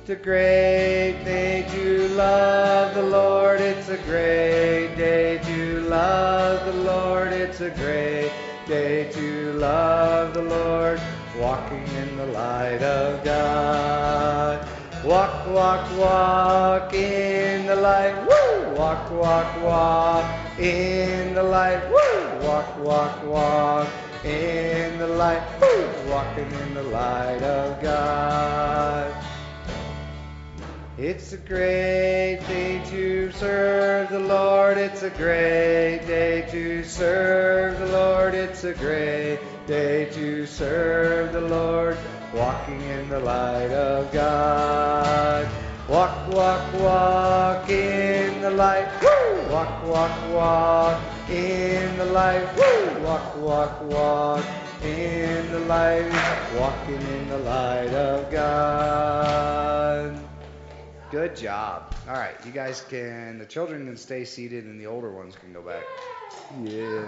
It's 0.00 0.10
a 0.10 0.14
great 0.14 1.24
day 1.24 1.66
to 1.72 2.08
love 2.10 2.94
the 2.94 3.02
Lord. 3.02 3.60
It's 3.60 3.88
a 3.88 3.96
great 3.98 4.94
day 4.96 5.38
to 5.42 5.80
love 5.80 6.64
the 6.64 6.80
Lord. 6.80 7.32
It's 7.32 7.60
a 7.60 7.70
great 7.70 8.30
day 8.68 9.10
to 9.14 9.52
love 9.54 10.34
the 10.34 10.42
Lord. 10.42 11.00
Walking 11.40 11.84
in 11.88 12.16
the 12.16 12.26
light 12.26 12.82
of 12.82 13.24
God. 13.24 14.64
Walk, 15.04 15.46
walk, 15.48 15.98
walk 15.98 16.94
in 16.94 17.66
the 17.66 17.74
light. 17.74 18.14
Woo! 18.28 18.76
Walk, 18.76 19.10
walk, 19.10 19.60
walk 19.60 20.24
in 20.60 21.34
the 21.34 21.42
light. 21.42 21.82
Woo! 21.90 22.46
Walk, 22.46 22.78
walk, 22.78 23.24
walk 23.24 23.88
in 24.26 24.98
the 24.98 25.06
light. 25.06 25.42
Walking 26.08 26.50
in 26.50 26.74
the 26.74 26.82
light 26.82 27.42
of 27.42 27.82
God. 27.82 29.24
It's 30.98 31.34
a 31.34 31.36
great 31.36 32.40
day 32.48 32.82
to 32.86 33.30
serve 33.32 34.08
the 34.08 34.18
Lord. 34.18 34.78
It's 34.78 35.02
a 35.02 35.10
great 35.10 36.04
day 36.06 36.48
to 36.50 36.82
serve 36.84 37.78
the 37.78 37.86
Lord. 37.86 38.34
It's 38.34 38.64
a 38.64 38.72
great 38.72 39.40
day 39.66 40.08
to 40.12 40.46
serve 40.46 41.32
the 41.32 41.42
Lord. 41.42 41.98
Walking 42.34 42.80
in 42.80 43.08
the 43.10 43.20
light 43.20 43.70
of 43.72 44.10
God. 44.10 45.46
Walk, 45.88 46.32
walk, 46.32 46.72
walk 46.80 47.68
in 47.68 48.40
the 48.40 48.50
light. 48.50 48.88
Walk, 49.50 49.86
walk, 49.86 50.32
walk 50.32 51.02
in 51.30 51.96
the 51.98 52.04
light. 52.06 52.46
Woo! 52.56 53.02
Walk, 53.04 53.36
walk, 53.36 53.82
walk 53.84 54.44
in 54.82 55.52
the 55.52 55.60
light. 55.60 56.10
Walking 56.58 57.00
in 57.00 57.28
the 57.28 57.38
light 57.38 57.92
of 57.92 58.30
God. 58.30 60.18
Good 61.10 61.36
job. 61.36 61.94
All 62.08 62.14
right, 62.14 62.34
you 62.44 62.52
guys 62.52 62.80
can, 62.88 63.38
the 63.38 63.46
children 63.46 63.86
can 63.86 63.96
stay 63.96 64.24
seated 64.24 64.64
and 64.64 64.80
the 64.80 64.86
older 64.86 65.10
ones 65.10 65.36
can 65.36 65.52
go 65.52 65.62
back. 65.62 65.84
Yeah. 66.62 67.06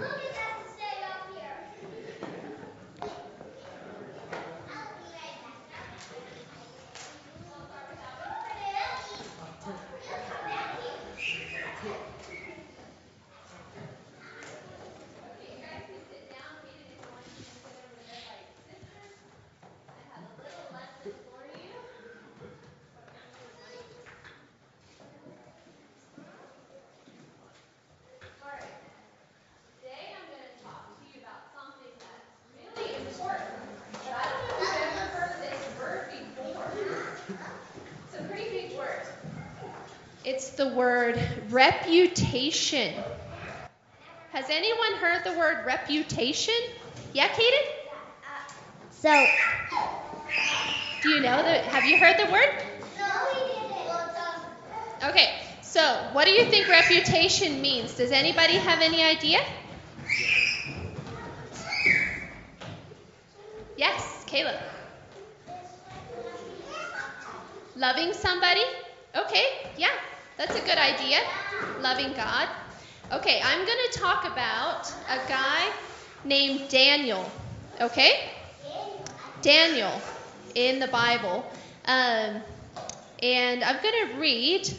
Today 29.81 30.15
I'm 30.15 30.27
going 30.29 30.43
to 30.43 30.63
talk 30.63 30.87
to 30.97 31.03
you 31.13 31.21
about 31.21 31.51
something 31.55 31.93
that's 31.99 32.29
really 32.55 32.95
important. 33.07 33.49
But 33.93 34.13
I 34.13 34.23
don't 34.29 34.43
know 34.47 34.57
if 34.59 34.73
you've 34.73 34.97
ever 34.97 35.07
heard 35.15 35.35
this 35.41 35.61
word 35.79 36.11
before. 36.11 36.67
It's 38.07 38.15
a 38.19 38.23
pretty 38.23 38.49
big 38.49 38.77
word. 38.77 39.03
It's 40.25 40.48
the 40.59 40.67
word 40.67 41.17
reputation. 41.49 42.93
Has 44.33 44.49
anyone 44.49 44.93
heard 44.95 45.23
the 45.23 45.31
word 45.39 45.65
reputation? 45.65 46.53
Yeah, 47.13 47.29
Kaden? 47.29 47.65
So, 48.91 49.25
Do 51.01 51.09
you 51.09 51.21
know 51.21 51.41
the 51.41 51.59
have 51.59 51.85
you 51.85 51.97
heard 51.97 52.17
the 52.19 52.29
word? 52.29 52.49
No, 52.97 53.05
we 53.33 53.39
didn't. 53.39 55.09
Okay, 55.11 55.33
so 55.61 56.09
what 56.11 56.25
do 56.25 56.31
you 56.31 56.43
think 56.51 56.67
reputation 56.67 57.61
means? 57.61 57.93
Does 57.93 58.11
anybody 58.11 58.57
have 58.57 58.81
any 58.81 59.01
idea? 59.01 59.39
Yes, 63.77 64.25
Caleb. 64.27 64.59
Loving 67.77 68.11
somebody? 68.11 68.63
That's 70.39 70.55
a 70.55 70.61
good 70.61 70.77
idea. 70.77 71.17
Loving 71.81 72.13
God. 72.13 72.47
Okay, 73.11 73.41
I'm 73.43 73.65
going 73.65 73.77
to 73.91 73.99
talk 73.99 74.23
about 74.23 74.89
a 75.09 75.27
guy 75.27 75.69
named 76.23 76.69
Daniel. 76.69 77.29
Okay? 77.81 78.29
Daniel 79.41 79.91
in 80.55 80.79
the 80.79 80.87
Bible. 80.87 81.45
Um, 81.83 82.41
and 83.21 83.65
I'm 83.65 83.83
going 83.83 84.11
to 84.11 84.17
read 84.17 84.73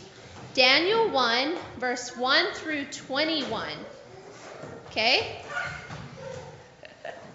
Daniel 0.55 1.11
1, 1.11 1.55
verse 1.77 2.17
1 2.17 2.55
through 2.55 2.87
21. 2.87 3.69
Okay? 4.87 5.43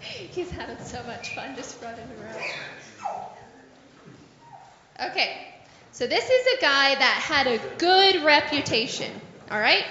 He's 0.00 0.50
having 0.50 0.84
so 0.84 1.00
much 1.04 1.32
fun 1.32 1.54
just 1.54 1.80
running 1.80 2.08
around. 2.20 2.42
Okay, 5.12 5.54
so 5.96 6.06
this 6.06 6.28
is 6.28 6.58
a 6.58 6.60
guy 6.60 6.94
that 6.94 7.22
had 7.24 7.46
a 7.46 7.58
good 7.78 8.22
reputation. 8.22 9.10
All 9.50 9.58
right? 9.58 9.86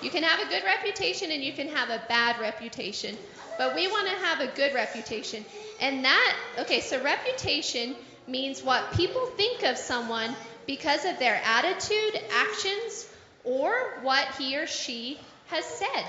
You 0.00 0.08
can 0.08 0.22
have 0.22 0.46
a 0.46 0.48
good 0.48 0.62
reputation 0.62 1.32
and 1.32 1.42
you 1.42 1.52
can 1.52 1.66
have 1.66 1.90
a 1.90 2.00
bad 2.08 2.38
reputation. 2.40 3.16
But 3.58 3.74
we 3.74 3.88
want 3.88 4.06
to 4.06 4.14
have 4.24 4.38
a 4.38 4.46
good 4.54 4.72
reputation. 4.72 5.44
And 5.80 6.04
that, 6.04 6.36
okay, 6.60 6.78
so 6.78 7.02
reputation 7.02 7.96
means 8.28 8.62
what 8.62 8.92
people 8.92 9.26
think 9.26 9.64
of 9.64 9.76
someone 9.76 10.32
because 10.64 11.04
of 11.04 11.18
their 11.18 11.40
attitude, 11.44 12.20
actions, 12.32 13.08
or 13.42 13.98
what 14.02 14.28
he 14.38 14.56
or 14.56 14.68
she 14.68 15.18
has 15.48 15.64
said. 15.64 16.04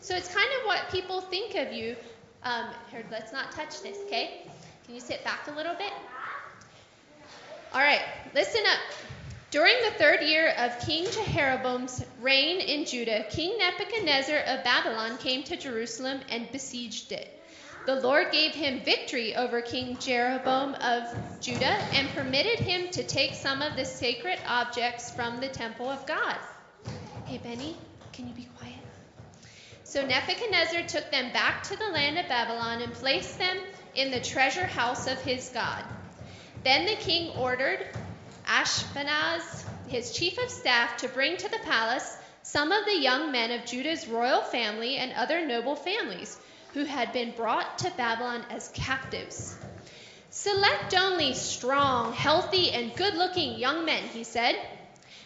So 0.00 0.14
it's 0.14 0.32
kind 0.32 0.48
of 0.60 0.66
what 0.66 0.90
people 0.92 1.22
think 1.22 1.56
of 1.56 1.72
you. 1.72 1.96
Um, 2.44 2.66
here, 2.92 3.04
let's 3.10 3.32
not 3.32 3.50
touch 3.50 3.82
this, 3.82 3.98
okay? 4.06 4.42
Can 4.86 4.94
you 4.94 5.00
sit 5.00 5.24
back 5.24 5.48
a 5.48 5.56
little 5.56 5.74
bit? 5.74 5.92
All 7.74 7.80
right, 7.80 8.02
listen 8.34 8.60
up. 8.66 8.80
During 9.50 9.74
the 9.82 9.92
third 9.92 10.20
year 10.20 10.52
of 10.58 10.78
King 10.80 11.06
Jeroboam's 11.10 12.04
reign 12.20 12.60
in 12.60 12.84
Judah, 12.84 13.24
King 13.30 13.56
Nebuchadnezzar 13.58 14.40
of 14.40 14.62
Babylon 14.62 15.16
came 15.16 15.42
to 15.44 15.56
Jerusalem 15.56 16.20
and 16.28 16.52
besieged 16.52 17.12
it. 17.12 17.34
The 17.86 17.94
Lord 17.94 18.30
gave 18.30 18.54
him 18.54 18.84
victory 18.84 19.34
over 19.34 19.62
King 19.62 19.96
Jeroboam 19.98 20.74
of 20.74 21.04
Judah 21.40 21.78
and 21.94 22.10
permitted 22.10 22.58
him 22.58 22.90
to 22.90 23.04
take 23.04 23.34
some 23.36 23.62
of 23.62 23.74
the 23.74 23.86
sacred 23.86 24.38
objects 24.46 25.10
from 25.10 25.40
the 25.40 25.48
temple 25.48 25.88
of 25.88 26.06
God. 26.06 26.36
Hey, 27.24 27.38
Benny, 27.38 27.78
can 28.12 28.28
you 28.28 28.34
be 28.34 28.50
quiet? 28.58 28.74
So 29.84 30.06
Nebuchadnezzar 30.06 30.82
took 30.82 31.10
them 31.10 31.32
back 31.32 31.62
to 31.64 31.76
the 31.76 31.88
land 31.88 32.18
of 32.18 32.28
Babylon 32.28 32.82
and 32.82 32.92
placed 32.92 33.38
them 33.38 33.56
in 33.94 34.10
the 34.10 34.20
treasure 34.20 34.66
house 34.66 35.06
of 35.06 35.18
his 35.22 35.48
God. 35.54 35.82
Then 36.64 36.86
the 36.86 36.96
king 36.96 37.30
ordered 37.36 37.84
Ashpenaz, 38.46 39.64
his 39.88 40.12
chief 40.12 40.38
of 40.38 40.50
staff, 40.50 40.98
to 40.98 41.08
bring 41.08 41.36
to 41.36 41.48
the 41.48 41.58
palace 41.64 42.16
some 42.42 42.72
of 42.72 42.84
the 42.84 42.98
young 42.98 43.32
men 43.32 43.50
of 43.52 43.66
Judah's 43.66 44.06
royal 44.06 44.42
family 44.42 44.96
and 44.96 45.12
other 45.12 45.46
noble 45.46 45.76
families 45.76 46.38
who 46.74 46.84
had 46.84 47.12
been 47.12 47.32
brought 47.32 47.78
to 47.78 47.90
Babylon 47.96 48.44
as 48.50 48.68
captives. 48.74 49.56
Select 50.30 50.94
only 50.94 51.34
strong, 51.34 52.12
healthy, 52.12 52.70
and 52.70 52.96
good 52.96 53.14
looking 53.14 53.58
young 53.58 53.84
men, 53.84 54.02
he 54.04 54.24
said. 54.24 54.56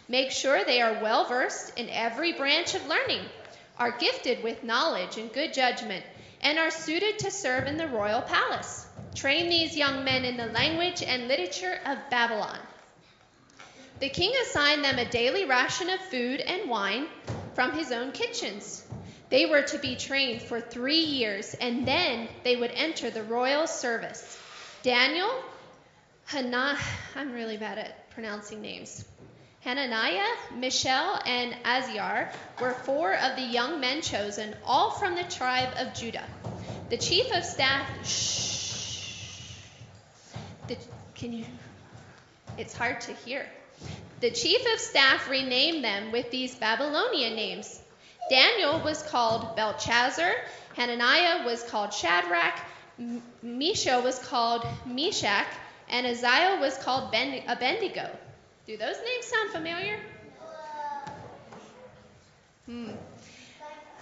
Make 0.09 0.31
sure 0.31 0.65
they 0.65 0.81
are 0.81 1.03
well 1.03 1.27
versed 1.27 1.79
in 1.79 1.89
every 1.91 2.33
branch 2.33 2.75
of 2.75 2.87
learning, 2.87 3.25
are 3.79 3.99
gifted 3.99 4.43
with 4.43 4.65
knowledge 4.65 5.17
and 5.17 5.33
good 5.33 5.53
judgment, 5.53 6.05
and 6.41 6.59
are 6.59 6.71
suited 6.71 7.19
to 7.21 7.31
serve 7.31 7.67
in 7.67 7.77
the 7.77 7.89
royal 7.89 8.23
palace. 8.23 8.86
Train 9.17 9.49
these 9.49 9.75
young 9.75 10.05
men 10.05 10.27
in 10.27 10.37
the 10.37 10.47
language 10.47 11.03
and 11.03 11.27
literature 11.27 11.81
of 11.87 11.97
Babylon. 12.11 12.59
The 13.99 14.11
king 14.11 14.31
assigned 14.43 14.85
them 14.85 14.99
a 14.99 15.09
daily 15.09 15.47
ration 15.47 15.89
of 15.89 15.99
food 16.01 16.41
and 16.41 16.69
wine 16.69 17.07
from 17.55 17.73
his 17.73 17.93
own 17.93 18.13
kitchens. 18.13 18.85
They 19.31 19.47
were 19.47 19.63
to 19.63 19.79
be 19.79 19.97
trained 19.97 20.43
for 20.43 20.61
three 20.61 21.01
years, 21.01 21.55
and 21.55 21.89
then 21.89 22.29
they 22.45 22.57
would 22.57 22.71
enter 22.73 23.09
the 23.09 23.23
royal 23.23 23.67
service. 23.67 24.39
Daniel, 24.83 25.31
Hana, 26.27 26.77
I'm 27.15 27.33
really 27.33 27.57
bad 27.57 27.79
at 27.79 28.11
pronouncing 28.11 28.61
names. 28.61 29.03
Hananiah, 29.61 30.29
Mishael, 30.55 31.19
and 31.25 31.57
Azariah 31.65 32.29
were 32.61 32.75
four 32.75 33.15
of 33.15 33.37
the 33.37 33.43
young 33.43 33.81
men 33.81 34.03
chosen, 34.03 34.55
all 34.67 34.91
from 34.91 35.15
the 35.15 35.25
tribe 35.25 35.73
of 35.79 35.95
Judah. 35.95 36.27
The 36.91 36.99
chief 36.99 37.35
of 37.35 37.45
staff, 37.45 37.89
shh. 38.07 38.66
Can 41.17 41.33
you? 41.33 41.45
It's 42.59 42.77
hard 42.77 43.01
to 43.03 43.13
hear. 43.13 43.47
The 44.21 44.31
chief 44.31 44.61
of 44.75 44.81
staff 44.81 45.29
renamed 45.29 45.85
them 45.85 46.13
with 46.13 46.31
these 46.31 46.55
Babylonian 46.55 47.35
names 47.35 47.81
Daniel 48.29 48.81
was 48.81 49.03
called 49.05 49.55
Belshazzar, 49.57 50.33
Hananiah 50.75 51.45
was 51.47 51.63
called 51.63 51.95
Shadrach, 51.95 52.59
Mishael 53.43 54.03
was 54.03 54.19
called 54.19 54.67
Meshach, 54.85 55.47
and 55.89 56.07
Azariah 56.07 56.59
was 56.59 56.77
called 56.79 57.13
ben- 57.13 57.45
Abednego. 57.47 58.11
Do 58.67 58.77
those 58.77 58.97
names 58.97 59.27
sound 59.27 59.51
familiar? 59.51 60.01
Hmm. 62.67 62.91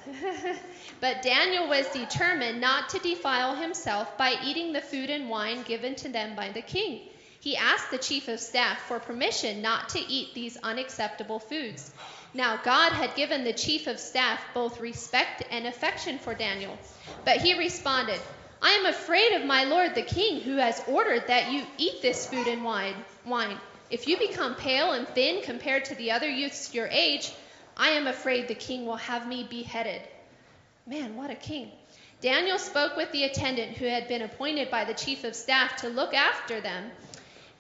but 1.01 1.23
Daniel 1.23 1.69
was 1.69 1.87
determined 1.89 2.61
not 2.61 2.89
to 2.91 2.99
defile 2.99 3.55
himself 3.55 4.17
by 4.17 4.37
eating 4.45 4.73
the 4.73 4.81
food 4.81 5.11
and 5.11 5.29
wine 5.29 5.63
given 5.63 5.95
to 5.97 6.09
them 6.09 6.35
by 6.35 6.51
the 6.51 6.63
king. 6.63 7.01
He 7.41 7.57
asked 7.57 7.91
the 7.91 7.99
chief 7.99 8.29
of 8.29 8.41
staff 8.41 8.81
for 8.89 8.99
permission 8.99 9.61
not 9.61 9.91
to 9.91 10.01
eat 10.01 10.35
these 10.35 10.57
unacceptable 10.57 11.39
foods. 11.39 11.93
Now, 12.33 12.57
God 12.57 12.93
had 12.93 13.15
given 13.15 13.45
the 13.45 13.53
chief 13.53 13.87
of 13.87 14.01
staff 14.01 14.41
both 14.55 14.81
respect 14.81 15.45
and 15.51 15.67
affection 15.67 16.19
for 16.19 16.35
Daniel. 16.35 16.77
But 17.25 17.43
he 17.43 17.59
responded, 17.59 18.19
I 18.63 18.71
am 18.71 18.87
afraid 18.87 19.35
of 19.35 19.45
my 19.45 19.65
lord 19.65 19.95
the 19.95 20.03
king, 20.03 20.41
who 20.41 20.57
has 20.57 20.83
ordered 20.89 21.27
that 21.27 21.53
you 21.53 21.65
eat 21.77 22.01
this 22.01 22.27
food 22.27 22.47
and 22.49 22.65
wine. 22.65 23.59
If 23.91 24.09
you 24.09 24.17
become 24.17 24.55
pale 24.55 24.93
and 24.93 25.07
thin 25.09 25.43
compared 25.43 25.85
to 25.87 25.95
the 25.95 26.13
other 26.13 26.29
youths 26.29 26.73
your 26.73 26.89
age, 26.89 27.31
I 27.77 27.91
am 27.91 28.07
afraid 28.07 28.49
the 28.49 28.55
king 28.55 28.87
will 28.87 28.97
have 28.97 29.29
me 29.29 29.47
beheaded. 29.49 30.01
Man, 30.87 31.17
what 31.17 31.31
a 31.31 31.35
king. 31.35 31.71
Daniel 32.21 32.59
spoke 32.59 32.95
with 32.95 33.11
the 33.11 33.25
attendant 33.25 33.79
who 33.79 33.87
had 33.87 34.07
been 34.07 34.21
appointed 34.21 34.71
by 34.71 34.85
the 34.85 34.93
chief 34.93 35.25
of 35.25 35.35
staff 35.35 35.77
to 35.77 35.89
look 35.89 36.13
after 36.13 36.61
them, 36.61 36.91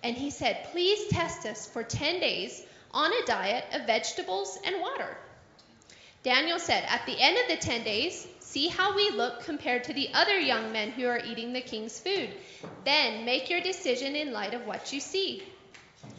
and 0.02 0.14
he 0.14 0.30
said, 0.30 0.68
Please 0.72 1.08
test 1.08 1.46
us 1.46 1.66
for 1.66 1.82
10 1.82 2.20
days 2.20 2.62
on 2.92 3.10
a 3.10 3.26
diet 3.26 3.64
of 3.72 3.86
vegetables 3.86 4.58
and 4.64 4.78
water. 4.78 5.16
Daniel 6.22 6.58
said, 6.58 6.84
At 6.86 7.06
the 7.06 7.18
end 7.18 7.38
of 7.38 7.48
the 7.48 7.56
10 7.56 7.84
days, 7.84 8.26
see 8.40 8.68
how 8.68 8.94
we 8.94 9.08
look 9.10 9.44
compared 9.44 9.84
to 9.84 9.94
the 9.94 10.12
other 10.12 10.38
young 10.38 10.70
men 10.72 10.90
who 10.90 11.06
are 11.06 11.18
eating 11.24 11.54
the 11.54 11.62
king's 11.62 11.98
food. 11.98 12.28
Then 12.84 13.24
make 13.24 13.48
your 13.48 13.62
decision 13.62 14.16
in 14.16 14.32
light 14.32 14.52
of 14.52 14.66
what 14.66 14.92
you 14.92 15.00
see. 15.00 15.42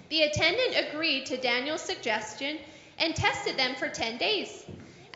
The 0.09 0.23
attendant 0.23 0.87
agreed 0.89 1.27
to 1.27 1.37
Daniel's 1.37 1.81
suggestion 1.81 2.57
and 2.97 3.15
tested 3.15 3.57
them 3.57 3.75
for 3.75 3.89
10 3.89 4.17
days. 4.17 4.65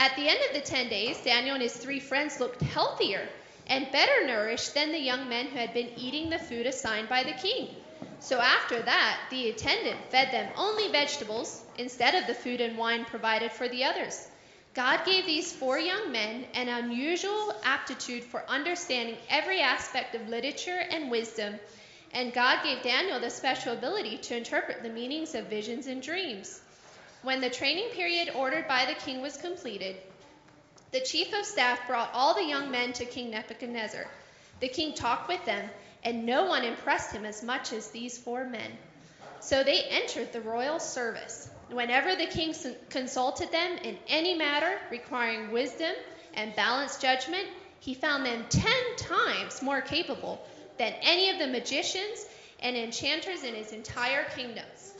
At 0.02 0.16
the 0.16 0.30
end 0.30 0.39
of 0.47 0.54
the 0.54 0.62
10 0.62 0.88
days, 0.88 1.22
Daniel 1.24 1.56
and 1.56 1.62
his 1.62 1.76
three 1.76 2.00
friends 2.00 2.39
looked 2.39 2.62
healthier 2.62 3.28
and 3.68 3.91
better 3.91 4.26
nourished 4.26 4.74
than 4.74 4.93
the 4.93 4.97
young 4.97 5.28
men 5.28 5.47
who 5.47 5.58
had 5.58 5.74
been 5.74 5.91
eating 5.97 6.30
the 6.30 6.39
food 6.39 6.66
assigned 6.66 7.10
by 7.10 7.24
the 7.24 7.34
king. 7.34 7.76
So 8.22 8.39
after 8.39 8.82
that, 8.82 9.20
the 9.30 9.50
attendant 9.50 10.10
fed 10.10 10.32
them 10.32 10.50
only 10.56 10.89
vegetables 10.89 11.62
instead 11.78 12.16
of 12.16 12.28
the 12.28 12.34
food 12.34 12.62
and 12.62 12.78
wine 12.78 13.04
provided 13.04 13.52
for 13.52 13.68
the 13.68 13.84
others. 13.84 14.26
God 14.74 15.04
gave 15.06 15.26
these 15.26 15.52
four 15.52 15.78
young 15.78 16.14
men 16.14 16.45
an 16.54 16.70
unusual 16.70 17.54
aptitude 17.66 18.24
for 18.24 18.50
understanding 18.50 19.18
every 19.30 19.60
aspect 19.60 20.16
of 20.16 20.30
literature 20.30 20.80
and 20.91 21.12
wisdom, 21.12 21.60
and 22.14 22.34
God 22.34 22.64
gave 22.64 22.84
Daniel 22.84 23.20
the 23.20 23.30
special 23.30 23.74
ability 23.74 24.18
to 24.20 24.38
interpret 24.38 24.82
the 24.82 24.89
meanings 24.89 25.36
of 25.36 25.47
visions 25.47 25.88
and 25.88 26.02
dreams. 26.02 26.62
When 27.22 27.42
the 27.42 27.50
training 27.50 27.90
period 27.90 28.30
ordered 28.34 28.68
by 28.68 28.86
the 28.86 28.94
king 28.94 29.22
was 29.22 29.36
completed, 29.36 29.98
the 30.92 31.02
chief 31.02 31.34
of 31.34 31.46
staff 31.46 31.86
brought 31.86 32.12
all 32.14 32.34
the 32.34 32.46
young 32.46 32.72
men 32.72 32.94
to 32.94 33.06
King 33.06 33.32
Nebuchadnezzar. 33.32 34.08
The 34.62 34.70
king 34.70 34.94
talked 34.94 35.28
with 35.28 35.44
them 35.46 35.70
and 36.04 36.26
no 36.26 36.46
one 36.46 36.64
impressed 36.64 37.12
him 37.12 37.26
as 37.26 37.44
much 37.44 37.74
as 37.74 37.90
these 37.90 38.18
four 38.18 38.46
men. 38.46 38.72
So 39.42 39.64
they 39.64 39.84
entered 39.84 40.32
the 40.32 40.42
royal 40.42 40.80
service. 40.80 41.50
Whenever 41.70 42.16
the 42.16 42.26
king 42.26 42.56
consulted 42.90 43.52
them 43.52 43.78
in 43.84 43.98
any 44.08 44.36
matter 44.36 44.80
requiring 44.90 45.52
wisdom 45.52 45.94
and 46.34 46.56
balanced 46.56 47.02
judgment, 47.02 47.48
he 47.82 47.94
found 47.94 48.26
them 48.26 48.46
ten 48.50 48.96
times 48.98 49.62
more 49.62 49.82
capable 49.82 50.42
than 50.78 50.94
any 51.02 51.30
of 51.30 51.40
the 51.40 51.48
magicians 51.48 52.26
and 52.62 52.76
enchanters 52.76 53.44
in 53.44 53.56
his 53.56 53.72
entire 53.74 54.24
kingdoms. 54.36 54.94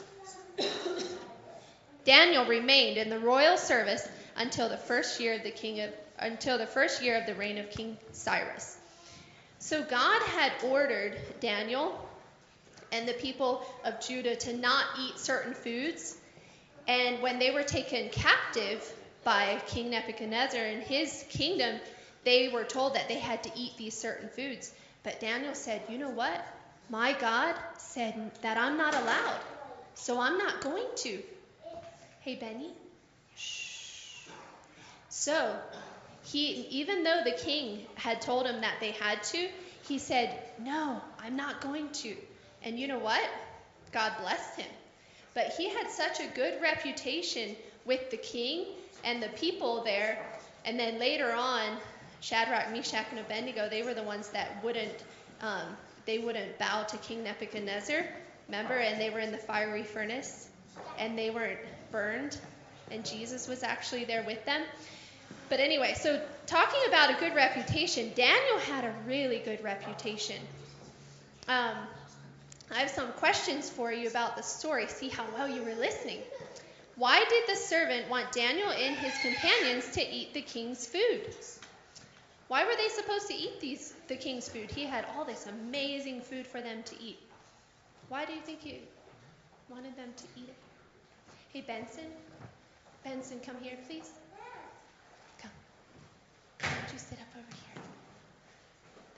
Daniel 2.10 2.44
remained 2.44 2.96
in 2.96 3.08
the 3.08 3.20
royal 3.20 3.56
service 3.56 4.08
until 4.34 4.68
the 4.68 4.76
first 4.76 5.20
year 5.20 5.34
of 5.34 5.44
the 5.44 5.50
king 5.52 5.80
of 5.80 5.90
until 6.18 6.58
the 6.58 6.66
first 6.66 7.04
year 7.04 7.16
of 7.16 7.24
the 7.24 7.36
reign 7.36 7.56
of 7.56 7.70
King 7.70 7.96
Cyrus. 8.10 8.76
So 9.60 9.84
God 9.84 10.20
had 10.22 10.50
ordered 10.64 11.16
Daniel 11.38 12.04
and 12.90 13.06
the 13.06 13.12
people 13.12 13.64
of 13.84 14.00
Judah 14.00 14.34
to 14.34 14.56
not 14.56 14.86
eat 14.98 15.20
certain 15.20 15.54
foods. 15.54 16.16
And 16.88 17.22
when 17.22 17.38
they 17.38 17.52
were 17.52 17.62
taken 17.62 18.08
captive 18.08 18.92
by 19.22 19.62
King 19.68 19.90
Nebuchadnezzar 19.90 20.60
and 20.60 20.82
his 20.82 21.24
kingdom, 21.28 21.78
they 22.24 22.48
were 22.48 22.64
told 22.64 22.96
that 22.96 23.06
they 23.06 23.20
had 23.20 23.44
to 23.44 23.52
eat 23.54 23.76
these 23.78 23.96
certain 23.96 24.30
foods. 24.30 24.74
But 25.04 25.20
Daniel 25.20 25.54
said, 25.54 25.80
You 25.88 25.98
know 25.98 26.10
what? 26.10 26.44
My 26.88 27.12
God 27.12 27.54
said 27.78 28.32
that 28.42 28.58
I'm 28.58 28.76
not 28.76 28.96
allowed. 28.96 29.38
So 29.94 30.18
I'm 30.20 30.38
not 30.38 30.60
going 30.60 30.88
to. 31.04 31.22
Hey, 32.20 32.34
Benny. 32.34 32.70
Shh. 33.36 34.28
So 35.08 35.56
he, 36.24 36.66
even 36.70 37.02
though 37.02 37.22
the 37.24 37.32
king 37.32 37.86
had 37.94 38.20
told 38.20 38.46
him 38.46 38.60
that 38.60 38.76
they 38.78 38.90
had 38.92 39.22
to, 39.24 39.48
he 39.88 39.98
said, 39.98 40.38
No, 40.58 41.00
I'm 41.18 41.36
not 41.36 41.60
going 41.60 41.88
to. 41.88 42.14
And 42.62 42.78
you 42.78 42.88
know 42.88 42.98
what? 42.98 43.22
God 43.92 44.12
blessed 44.20 44.60
him. 44.60 44.70
But 45.32 45.54
he 45.56 45.70
had 45.70 45.90
such 45.90 46.20
a 46.20 46.26
good 46.34 46.60
reputation 46.60 47.56
with 47.86 48.10
the 48.10 48.16
king 48.18 48.66
and 49.04 49.22
the 49.22 49.28
people 49.30 49.82
there. 49.82 50.18
And 50.64 50.78
then 50.78 50.98
later 50.98 51.32
on, 51.32 51.78
Shadrach, 52.20 52.70
Meshach, 52.70 53.06
and 53.10 53.20
Abednego, 53.20 53.68
they 53.70 53.82
were 53.82 53.94
the 53.94 54.02
ones 54.02 54.28
that 54.30 54.62
wouldn't 54.62 55.04
um, 55.40 55.74
they 56.04 56.18
wouldn't 56.18 56.58
bow 56.58 56.82
to 56.82 56.96
King 56.98 57.24
Nebuchadnezzar, 57.24 58.04
remember? 58.48 58.74
And 58.74 59.00
they 59.00 59.08
were 59.08 59.20
in 59.20 59.32
the 59.32 59.38
fiery 59.38 59.84
furnace 59.84 60.48
and 60.98 61.16
they 61.16 61.30
weren't 61.30 61.58
burned, 61.90 62.36
and 62.90 63.04
Jesus 63.04 63.48
was 63.48 63.62
actually 63.62 64.04
there 64.04 64.22
with 64.24 64.44
them. 64.44 64.62
But 65.48 65.60
anyway, 65.60 65.94
so 65.94 66.20
talking 66.46 66.80
about 66.88 67.10
a 67.10 67.20
good 67.20 67.34
reputation, 67.34 68.12
Daniel 68.14 68.58
had 68.58 68.84
a 68.84 68.94
really 69.06 69.38
good 69.40 69.62
reputation. 69.64 70.36
Um, 71.48 71.76
I 72.70 72.80
have 72.80 72.90
some 72.90 73.10
questions 73.14 73.68
for 73.68 73.92
you 73.92 74.08
about 74.08 74.36
the 74.36 74.42
story. 74.42 74.86
See 74.86 75.08
how 75.08 75.24
well 75.34 75.48
you 75.48 75.62
were 75.62 75.74
listening. 75.74 76.20
Why 76.94 77.24
did 77.28 77.44
the 77.48 77.56
servant 77.56 78.08
want 78.08 78.30
Daniel 78.30 78.70
and 78.70 78.96
his 78.96 79.12
companions 79.22 79.90
to 79.92 80.08
eat 80.08 80.34
the 80.34 80.42
king's 80.42 80.86
food? 80.86 81.34
Why 82.46 82.64
were 82.64 82.76
they 82.76 82.88
supposed 82.88 83.26
to 83.28 83.34
eat 83.34 83.60
these 83.60 83.94
the 84.08 84.16
king's 84.16 84.48
food? 84.48 84.70
He 84.70 84.84
had 84.84 85.04
all 85.14 85.24
this 85.24 85.46
amazing 85.46 86.20
food 86.20 86.46
for 86.46 86.60
them 86.60 86.82
to 86.84 86.94
eat. 87.02 87.18
Why 88.08 88.24
do 88.24 88.32
you 88.32 88.40
think 88.40 88.60
he 88.60 88.80
wanted 89.68 89.96
them 89.96 90.12
to 90.16 90.24
eat 90.36 90.48
it? 90.48 90.59
Hey 91.52 91.62
Benson, 91.62 92.04
Benson, 93.02 93.40
come 93.44 93.56
here, 93.60 93.76
please. 93.88 94.08
Come. 95.42 95.50
Why 96.60 96.68
don't 96.68 96.92
you 96.92 96.98
sit 97.00 97.18
up 97.18 97.26
over 97.34 97.56
here? 97.56 97.82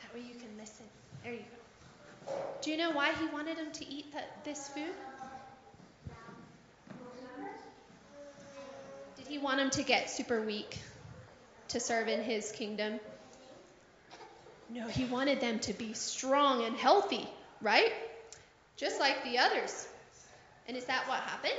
That 0.01 0.15
way 0.15 0.27
you 0.27 0.41
can 0.41 0.49
listen. 0.59 0.87
There 1.23 1.35
you 1.35 1.41
go. 1.41 2.33
Do 2.63 2.71
you 2.71 2.79
know 2.79 2.91
why 2.93 3.13
he 3.13 3.27
wanted 3.27 3.59
them 3.59 3.71
to 3.73 3.87
eat 3.87 4.15
this 4.45 4.69
food? 4.69 4.95
Did 9.19 9.27
he 9.27 9.37
want 9.37 9.59
them 9.59 9.69
to 9.69 9.83
get 9.83 10.09
super 10.09 10.41
weak 10.41 10.79
to 11.69 11.81
serve 11.81 12.09
in 12.09 12.23
his 12.23 12.51
kingdom? 12.51 12.99
No, 14.71 14.89
he 14.89 15.05
wanted 15.05 15.43
them 15.43 15.59
to 15.59 15.75
be 15.75 15.93
strong 15.93 16.65
and 16.65 16.77
healthy, 16.79 17.29
right? 17.61 17.93
Just 18.79 18.99
like 18.99 19.23
the 19.23 19.37
others. 19.37 19.87
And 20.67 20.79
is 20.79 20.87
that 20.87 21.07
what 21.09 21.19
happened? 21.21 21.53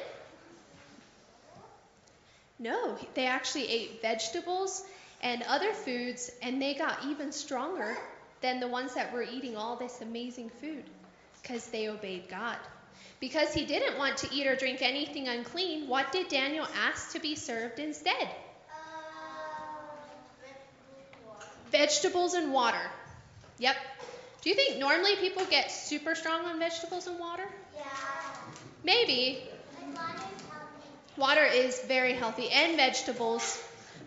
No, 2.64 2.98
they 3.14 3.26
actually 3.26 3.68
ate 3.70 4.02
vegetables 4.02 4.82
and 5.22 5.44
other 5.44 5.74
foods, 5.74 6.32
and 6.42 6.62
they 6.62 6.74
got 6.74 7.04
even 7.06 7.34
stronger 7.34 7.98
than 8.40 8.62
the 8.62 8.70
ones 8.70 8.94
that 8.94 9.12
were 9.12 9.22
eating 9.22 9.58
all 9.58 9.76
this 9.76 10.00
amazing 10.02 10.50
food 10.62 10.86
because 11.42 11.68
they 11.68 11.90
obeyed 11.90 12.30
God. 12.30 12.56
Because 13.20 13.54
he 13.54 13.66
didn't 13.66 13.98
want 13.98 14.16
to 14.20 14.34
eat 14.34 14.48
or 14.48 14.56
drink 14.56 14.82
anything 14.82 15.28
unclean, 15.28 15.90
what 15.90 16.14
did 16.14 16.30
Daniel 16.30 16.66
ask 16.88 17.12
to 17.12 17.20
be 17.20 17.36
served 17.36 17.80
instead? 17.80 18.30
Vegetables 21.70 22.34
and 22.34 22.54
water. 22.54 22.92
Yep. 23.60 23.76
Do 24.42 24.50
you 24.50 24.56
think 24.56 24.78
normally 24.80 25.18
people 25.18 25.44
get 25.46 25.70
super 25.72 26.16
strong 26.16 26.46
on 26.46 26.60
vegetables 26.60 27.08
and 27.08 27.20
water? 27.20 27.48
Yeah. 27.76 27.84
Maybe. 28.84 29.44
Water 31.18 31.46
is 31.46 31.80
very 31.82 32.14
healthy 32.14 32.50
and 32.50 32.76
vegetables. 32.76 33.62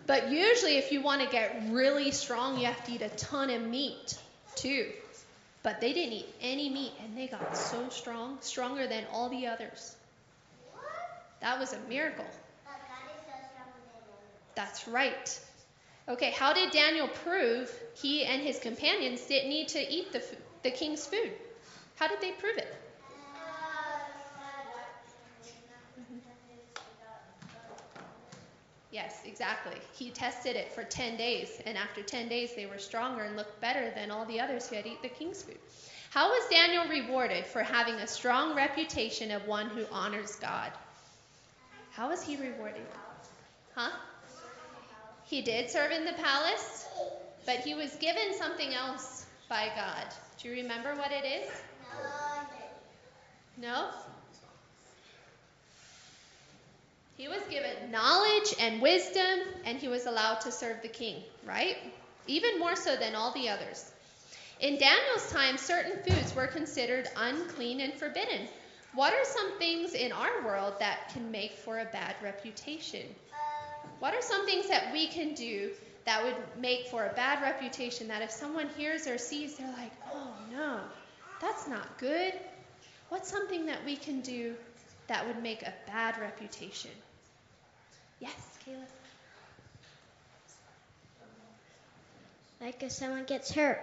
But 0.05 0.29
usually, 0.29 0.77
if 0.77 0.91
you 0.91 1.01
want 1.01 1.21
to 1.21 1.27
get 1.27 1.63
really 1.69 2.11
strong, 2.11 2.59
you 2.59 2.65
have 2.65 2.83
to 2.85 2.91
eat 2.93 3.01
a 3.01 3.09
ton 3.09 3.49
of 3.49 3.61
meat 3.61 4.17
too. 4.55 4.91
But 5.63 5.81
they 5.81 5.93
didn't 5.93 6.13
eat 6.13 6.33
any 6.41 6.69
meat 6.69 6.93
and 7.03 7.17
they 7.17 7.27
got 7.27 7.57
so 7.57 7.89
strong, 7.89 8.37
stronger 8.41 8.87
than 8.87 9.05
all 9.11 9.29
the 9.29 9.47
others. 9.47 9.95
What? 10.73 10.83
That 11.41 11.59
was 11.59 11.73
a 11.73 11.79
miracle. 11.89 12.25
That's 14.55 14.87
right. 14.87 15.39
Okay, 16.09 16.31
how 16.31 16.53
did 16.53 16.71
Daniel 16.71 17.07
prove 17.07 17.71
he 17.95 18.23
and 18.23 18.41
his 18.41 18.59
companions 18.59 19.21
didn't 19.21 19.49
need 19.49 19.67
to 19.69 19.79
eat 19.79 20.11
the, 20.13 20.23
the 20.63 20.71
king's 20.71 21.05
food? 21.05 21.31
How 21.97 22.07
did 22.07 22.21
they 22.21 22.31
prove 22.31 22.57
it? 22.57 22.73
Yes, 28.91 29.21
exactly. 29.25 29.75
He 29.97 30.11
tested 30.11 30.55
it 30.55 30.71
for 30.71 30.83
10 30.83 31.17
days, 31.17 31.49
and 31.65 31.77
after 31.77 32.01
10 32.01 32.29
days, 32.29 32.55
they 32.55 32.65
were 32.65 32.77
stronger 32.77 33.23
and 33.23 33.35
looked 33.35 33.59
better 33.59 33.91
than 33.95 34.11
all 34.11 34.25
the 34.25 34.39
others 34.39 34.69
who 34.69 34.75
had 34.75 34.85
eaten 34.85 35.01
the 35.01 35.09
king's 35.09 35.43
food. 35.43 35.57
How 36.11 36.29
was 36.29 36.49
Daniel 36.49 36.85
rewarded 36.87 37.45
for 37.45 37.63
having 37.63 37.95
a 37.95 38.07
strong 38.07 38.55
reputation 38.55 39.31
of 39.31 39.45
one 39.45 39.67
who 39.67 39.85
honors 39.91 40.35
God? 40.37 40.71
How 41.91 42.09
was 42.09 42.23
he 42.23 42.37
rewarded? 42.37 42.85
Huh? 43.75 43.91
He 45.25 45.41
did 45.41 45.69
serve 45.69 45.91
in 45.91 46.05
the 46.05 46.13
palace, 46.13 46.85
but 47.45 47.59
he 47.59 47.73
was 47.75 47.93
given 47.95 48.33
something 48.37 48.73
else 48.73 49.25
by 49.49 49.69
God. 49.75 50.05
Do 50.41 50.47
you 50.47 50.55
remember 50.55 50.95
what 50.95 51.11
it 51.11 51.25
is? 51.25 51.49
No? 53.57 53.89
He 57.17 57.27
was 57.27 57.41
given 57.49 57.89
knowledge 57.89 58.53
and 58.59 58.79
wisdom, 58.79 59.39
and 59.65 59.79
he 59.79 59.87
was 59.87 60.05
allowed 60.05 60.41
to 60.41 60.51
serve 60.51 60.83
the 60.83 60.87
king, 60.87 61.23
right? 61.43 61.75
Even 62.27 62.59
more 62.59 62.75
so 62.75 62.95
than 62.95 63.15
all 63.15 63.31
the 63.33 63.49
others. 63.49 63.91
In 64.59 64.77
Daniel's 64.77 65.31
time, 65.31 65.57
certain 65.57 66.03
foods 66.03 66.35
were 66.35 66.45
considered 66.45 67.09
unclean 67.15 67.81
and 67.81 67.93
forbidden. 67.95 68.47
What 68.93 69.13
are 69.13 69.25
some 69.25 69.57
things 69.57 69.95
in 69.95 70.11
our 70.11 70.45
world 70.45 70.75
that 70.79 71.09
can 71.09 71.31
make 71.31 71.57
for 71.57 71.79
a 71.79 71.85
bad 71.85 72.15
reputation? 72.21 73.07
What 73.97 74.13
are 74.13 74.21
some 74.21 74.45
things 74.45 74.69
that 74.69 74.93
we 74.93 75.07
can 75.07 75.33
do 75.33 75.71
that 76.05 76.23
would 76.23 76.35
make 76.59 76.87
for 76.87 77.05
a 77.05 77.13
bad 77.13 77.41
reputation 77.41 78.09
that 78.09 78.21
if 78.21 78.29
someone 78.29 78.69
hears 78.77 79.07
or 79.07 79.17
sees, 79.17 79.57
they're 79.57 79.71
like, 79.71 79.91
oh 80.13 80.33
no, 80.51 80.81
that's 81.39 81.67
not 81.67 81.97
good? 81.97 82.33
What's 83.09 83.29
something 83.29 83.65
that 83.65 83.83
we 83.85 83.95
can 83.95 84.21
do 84.21 84.55
that 85.07 85.25
would 85.25 85.41
make 85.41 85.63
a 85.63 85.73
bad 85.87 86.19
reputation? 86.19 86.91
Yes, 88.19 88.57
Caleb. 88.65 88.87
Like 92.61 92.83
if 92.83 92.91
someone 92.91 93.25
gets 93.25 93.51
hurt. 93.51 93.79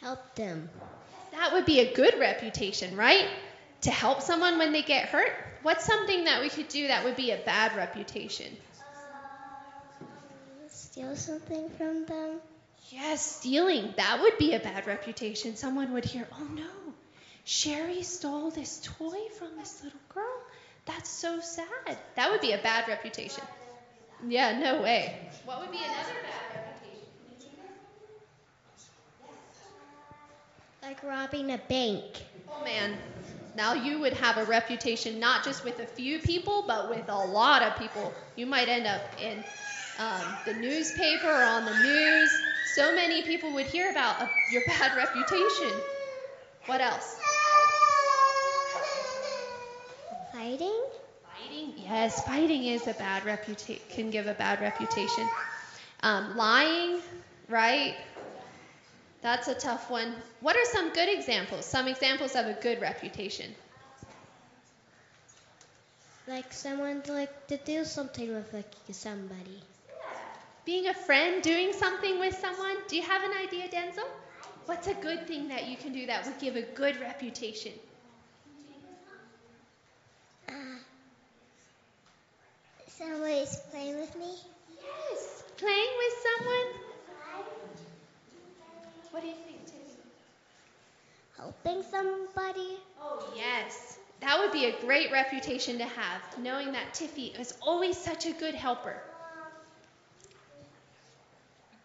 Help 0.00 0.34
them. 0.36 0.68
That 1.32 1.52
would 1.52 1.66
be 1.66 1.80
a 1.80 1.92
good 1.94 2.18
reputation, 2.18 2.96
right? 2.96 3.28
To 3.82 3.90
help 3.90 4.22
someone 4.22 4.58
when 4.58 4.72
they 4.72 4.82
get 4.82 5.08
hurt? 5.08 5.32
What's 5.62 5.84
something 5.84 6.24
that 6.24 6.40
we 6.42 6.48
could 6.48 6.68
do 6.68 6.88
that 6.88 7.04
would 7.04 7.16
be 7.16 7.30
a 7.32 7.36
bad 7.38 7.76
reputation? 7.76 8.56
Uh, 10.40 10.68
steal 10.70 11.16
something 11.16 11.68
from 11.76 12.04
them. 12.06 12.40
Yes, 12.90 13.24
stealing. 13.36 13.92
That 13.96 14.20
would 14.22 14.38
be 14.38 14.54
a 14.54 14.60
bad 14.60 14.86
reputation. 14.86 15.56
Someone 15.56 15.92
would 15.92 16.04
hear, 16.04 16.26
oh 16.32 16.44
no, 16.54 16.94
Sherry 17.46 18.02
stole 18.02 18.50
this 18.50 18.80
toy 18.82 19.28
from 19.38 19.56
this 19.56 19.80
little 19.84 20.00
girl. 20.12 20.24
That's 20.84 21.08
so 21.08 21.38
sad. 21.38 21.96
That 22.16 22.32
would 22.32 22.40
be 22.40 22.50
a 22.50 22.58
bad 22.58 22.88
reputation. 22.88 23.44
Yeah, 24.26 24.58
no 24.58 24.82
way. 24.82 25.16
What 25.44 25.60
would 25.60 25.70
be 25.70 25.78
another 25.78 26.18
bad 26.24 26.56
reputation? 26.56 27.06
Like 30.82 31.00
robbing 31.04 31.52
a 31.52 31.58
bank. 31.58 32.02
Oh 32.50 32.64
man, 32.64 32.98
now 33.56 33.74
you 33.74 34.00
would 34.00 34.14
have 34.14 34.38
a 34.38 34.44
reputation 34.46 35.20
not 35.20 35.44
just 35.44 35.64
with 35.64 35.78
a 35.78 35.86
few 35.86 36.18
people, 36.18 36.64
but 36.66 36.90
with 36.90 37.08
a 37.08 37.16
lot 37.16 37.62
of 37.62 37.78
people. 37.78 38.12
You 38.34 38.46
might 38.46 38.68
end 38.68 38.88
up 38.88 39.02
in 39.22 39.44
um, 40.00 40.36
the 40.46 40.54
newspaper 40.54 41.30
or 41.30 41.44
on 41.44 41.64
the 41.64 41.78
news. 41.78 42.30
So 42.74 42.92
many 42.92 43.22
people 43.22 43.52
would 43.54 43.66
hear 43.66 43.92
about 43.92 44.20
uh, 44.20 44.26
your 44.50 44.62
bad 44.66 44.96
reputation. 44.96 45.70
What 46.66 46.80
else? 46.80 47.20
Fighting? 50.46 50.80
Fighting? 51.24 51.72
Yes, 51.76 52.24
fighting 52.24 52.66
is 52.66 52.86
a 52.86 52.92
bad 52.92 53.24
reputation. 53.24 53.82
Can 53.90 54.10
give 54.10 54.28
a 54.28 54.34
bad 54.34 54.60
reputation. 54.60 55.28
Um, 56.04 56.36
lying, 56.36 57.00
right? 57.48 57.96
That's 59.22 59.48
a 59.48 59.56
tough 59.56 59.90
one. 59.90 60.14
What 60.40 60.54
are 60.54 60.64
some 60.66 60.92
good 60.92 61.08
examples? 61.08 61.66
Some 61.66 61.88
examples 61.88 62.36
of 62.36 62.46
a 62.46 62.52
good 62.62 62.80
reputation. 62.80 63.52
Like 66.28 66.52
someone 66.52 67.02
like 67.08 67.48
to 67.48 67.56
do 67.56 67.84
something 67.84 68.32
with 68.32 68.52
like 68.52 68.72
somebody. 68.92 69.60
Being 70.64 70.86
a 70.86 70.94
friend, 70.94 71.42
doing 71.42 71.72
something 71.72 72.20
with 72.20 72.38
someone. 72.38 72.76
Do 72.86 72.94
you 72.94 73.02
have 73.02 73.24
an 73.24 73.32
idea, 73.44 73.66
Denzel? 73.66 74.06
What's 74.66 74.86
a 74.86 74.94
good 74.94 75.26
thing 75.26 75.48
that 75.48 75.66
you 75.66 75.76
can 75.76 75.92
do 75.92 76.06
that 76.06 76.24
would 76.24 76.38
give 76.38 76.54
a 76.54 76.62
good 76.62 77.00
reputation? 77.00 77.72
Somebody's 82.98 83.56
playing 83.70 83.98
with 83.98 84.14
me. 84.16 84.34
Yes, 84.68 85.44
playing 85.56 85.92
with 85.98 86.14
someone. 86.38 86.66
What 89.10 89.22
do 89.22 89.28
you 89.28 89.34
think, 89.34 89.64
Tiffany? 89.66 90.10
Helping 91.36 91.82
somebody. 91.82 92.80
Oh, 93.00 93.18
yes. 93.34 93.98
That 94.20 94.38
would 94.38 94.52
be 94.52 94.66
a 94.66 94.72
great 94.80 95.10
reputation 95.10 95.78
to 95.78 95.84
have, 95.86 96.22
knowing 96.38 96.72
that 96.72 96.94
Tiffy 96.94 97.38
is 97.38 97.54
always 97.60 97.96
such 97.96 98.26
a 98.26 98.32
good 98.32 98.54
helper. 98.54 99.02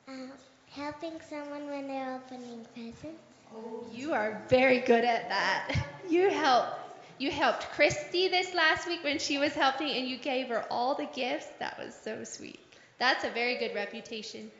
Uh, 0.08 0.28
helping 0.70 1.22
someone 1.22 1.68
when 1.70 1.88
they're 1.88 2.16
opening 2.16 2.66
presents. 2.74 3.22
Oh, 3.54 3.86
you 3.92 4.14
are 4.14 4.42
very 4.50 4.80
good 4.80 5.04
at 5.06 5.30
that. 5.30 5.68
You 6.10 6.30
helped 6.30 6.81
you 7.22 7.32
helped 7.32 7.70
Christy 7.72 8.28
this 8.28 8.54
last 8.56 8.88
week 8.88 9.04
when 9.04 9.20
she 9.20 9.38
was 9.38 9.54
helping 9.54 9.90
and 9.92 10.08
you 10.08 10.18
gave 10.18 10.48
her 10.50 10.66
all 10.72 10.96
the 10.96 11.06
gifts. 11.06 11.48
That 11.60 11.78
was 11.78 11.94
so 11.96 12.24
sweet. 12.24 12.60
That's 12.98 13.24
a 13.24 13.30
very 13.30 13.58
good 13.58 13.76
reputation. 13.76 14.52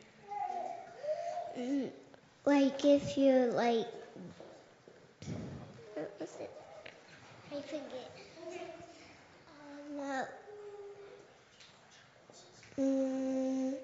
Mm, 1.58 1.90
like 2.44 2.84
if 2.84 3.16
you're 3.18 3.46
like 3.52 3.86
what 5.94 6.12
was 6.20 6.36
it? 6.40 6.50
I 7.52 7.60
forget. 7.62 8.10
Um, 9.48 10.00
uh, 10.00 10.24
mm, 12.80 13.74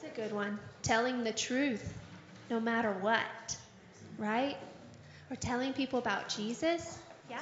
That's 0.00 0.04
a 0.12 0.13
good 0.24 0.34
one. 0.34 0.58
Telling 0.82 1.24
the 1.24 1.32
truth 1.32 1.92
no 2.50 2.60
matter 2.60 2.92
what, 3.00 3.56
right? 4.18 4.56
Or 5.30 5.36
telling 5.36 5.72
people 5.72 5.98
about 5.98 6.28
Jesus. 6.28 6.98
Yeah. 7.30 7.38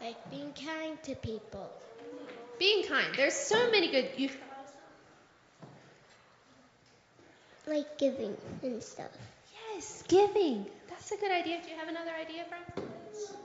like 0.00 0.30
being 0.30 0.52
kind 0.52 1.02
to 1.04 1.14
people. 1.16 1.70
Being 2.58 2.86
kind. 2.86 3.06
There's 3.16 3.34
so 3.34 3.70
many 3.70 3.90
good 3.90 4.08
you 4.16 4.30
Like 7.66 7.98
giving 7.98 8.36
and 8.62 8.82
stuff. 8.82 9.10
Yes, 9.74 10.04
giving. 10.06 10.66
That's 10.88 11.10
a 11.10 11.16
good 11.16 11.32
idea. 11.32 11.58
Do 11.62 11.70
you 11.70 11.76
have 11.76 11.88
another 11.88 12.12
idea, 12.12 12.44
friend? 12.44 12.88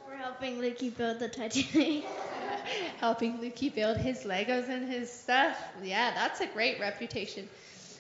We're 0.07 0.17
helping 0.17 0.57
Lukey 0.57 0.95
build 0.95 1.19
the 1.19 1.29
Titanic. 1.29 2.05
Helping 2.99 3.39
Lukey 3.39 3.73
build 3.73 3.97
his 3.97 4.23
Legos 4.23 4.69
and 4.69 4.87
his 4.87 5.11
stuff. 5.11 5.57
Yeah, 5.83 6.13
that's 6.13 6.41
a 6.41 6.47
great 6.47 6.79
reputation. 6.79 7.47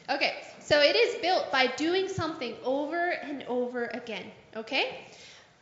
Okay, 0.09 0.33
so 0.59 0.79
it 0.79 0.95
is 0.95 1.21
built 1.21 1.51
by 1.51 1.67
doing 1.67 2.07
something 2.07 2.55
over 2.63 3.09
and 3.09 3.43
over 3.47 3.85
again. 3.85 4.25
Okay? 4.55 4.99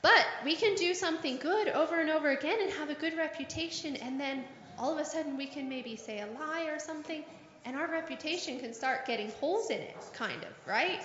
But 0.01 0.25
we 0.43 0.55
can 0.55 0.75
do 0.75 0.93
something 0.93 1.37
good 1.37 1.67
over 1.69 1.99
and 1.99 2.09
over 2.09 2.29
again 2.29 2.57
and 2.61 2.71
have 2.73 2.89
a 2.89 2.95
good 2.95 3.17
reputation, 3.17 3.95
and 3.97 4.19
then 4.19 4.43
all 4.77 4.93
of 4.93 4.99
a 4.99 5.05
sudden 5.05 5.37
we 5.37 5.45
can 5.45 5.67
maybe 5.67 5.95
say 5.95 6.19
a 6.21 6.27
lie 6.39 6.65
or 6.69 6.79
something, 6.79 7.23
and 7.65 7.75
our 7.75 7.87
reputation 7.87 8.59
can 8.59 8.73
start 8.73 9.05
getting 9.05 9.29
holes 9.39 9.69
in 9.69 9.79
it, 9.79 9.95
kind 10.13 10.41
of, 10.43 10.53
right? 10.65 11.03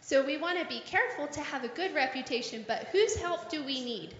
So 0.00 0.24
we 0.24 0.36
want 0.38 0.58
to 0.58 0.66
be 0.66 0.80
careful 0.80 1.28
to 1.28 1.40
have 1.40 1.62
a 1.62 1.68
good 1.68 1.94
reputation, 1.94 2.64
but 2.66 2.88
whose 2.90 3.16
help 3.16 3.50
do 3.50 3.62
we 3.62 3.84
need 3.84 4.14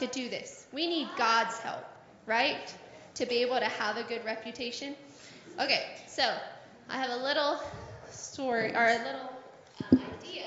to 0.00 0.06
do 0.06 0.28
this? 0.28 0.66
We 0.72 0.86
need 0.86 1.08
God's 1.16 1.58
help, 1.58 1.84
right? 2.26 2.74
To 3.14 3.26
be 3.26 3.36
able 3.36 3.58
to 3.58 3.66
have 3.66 3.96
a 3.96 4.02
good 4.02 4.24
reputation. 4.24 4.96
Okay, 5.60 5.96
so 6.06 6.24
I 6.88 6.96
have 6.96 7.10
a 7.10 7.22
little 7.22 7.60
story 8.10 8.74
or 8.74 8.86
a 8.86 8.98
little 8.98 9.30
idea 9.92 10.46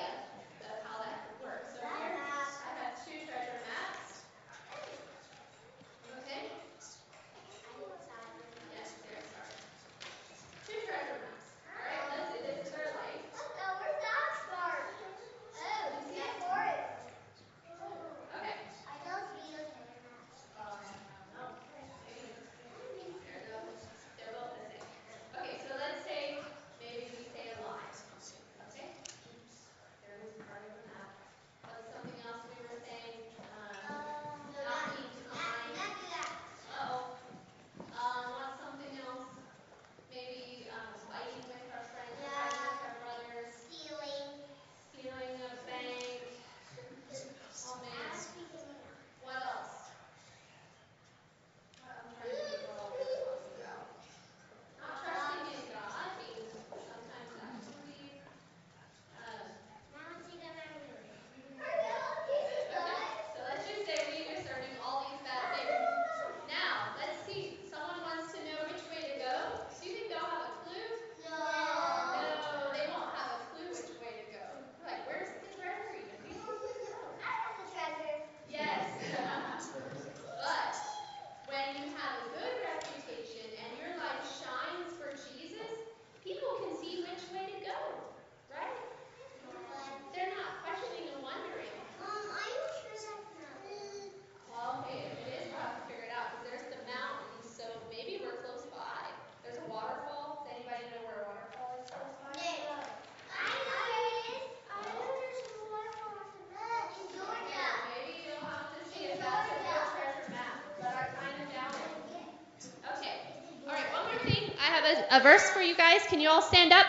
a, 115.17 115.23
verse 115.23 115.49
for 115.49 115.61
you 115.61 115.75
guys. 115.75 116.01
Can 116.07 116.19
you 116.19 116.29
all 116.29 116.41
stand 116.41 116.73
up? 116.73 116.85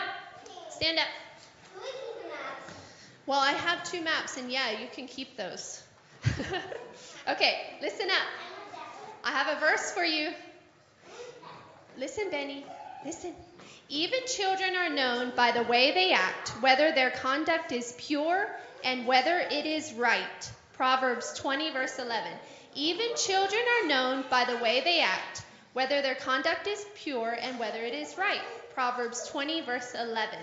Stand 0.69 0.99
up. 0.99 1.07
Well, 3.25 3.39
I 3.39 3.51
have 3.51 3.83
two 3.83 4.01
maps, 4.01 4.37
and 4.37 4.51
yeah, 4.51 4.71
you 4.71 4.87
can 4.91 5.07
keep 5.07 5.35
those. 5.37 5.81
okay, 7.29 7.77
listen 7.81 8.09
up. 8.09 8.27
I 9.23 9.31
have 9.31 9.57
a 9.57 9.59
verse 9.59 9.91
for 9.91 10.03
you. 10.03 10.29
Listen, 11.97 12.29
Benny. 12.29 12.65
Listen. 13.03 13.33
Even 13.89 14.19
children 14.27 14.75
are 14.75 14.89
known 14.89 15.31
by 15.35 15.51
the 15.51 15.63
way 15.63 15.91
they 15.91 16.11
act, 16.11 16.49
whether 16.61 16.91
their 16.91 17.11
conduct 17.11 17.71
is 17.71 17.95
pure 17.97 18.47
and 18.83 19.05
whether 19.05 19.37
it 19.37 19.65
is 19.65 19.93
right. 19.93 20.51
Proverbs 20.73 21.33
20, 21.39 21.71
verse 21.71 21.99
11. 21.99 22.31
Even 22.73 23.15
children 23.15 23.61
are 23.61 23.87
known 23.87 24.25
by 24.29 24.43
the 24.45 24.57
way 24.57 24.81
they 24.81 25.01
act, 25.01 25.44
whether 25.75 26.01
their 26.01 26.15
conduct 26.15 26.67
is 26.67 26.85
pure 26.95 27.37
and 27.39 27.59
whether 27.59 27.83
it 27.83 27.93
is 27.93 28.17
right. 28.17 28.41
Proverbs 28.73 29.27
20, 29.27 29.61
verse 29.61 29.93
11. 29.93 30.39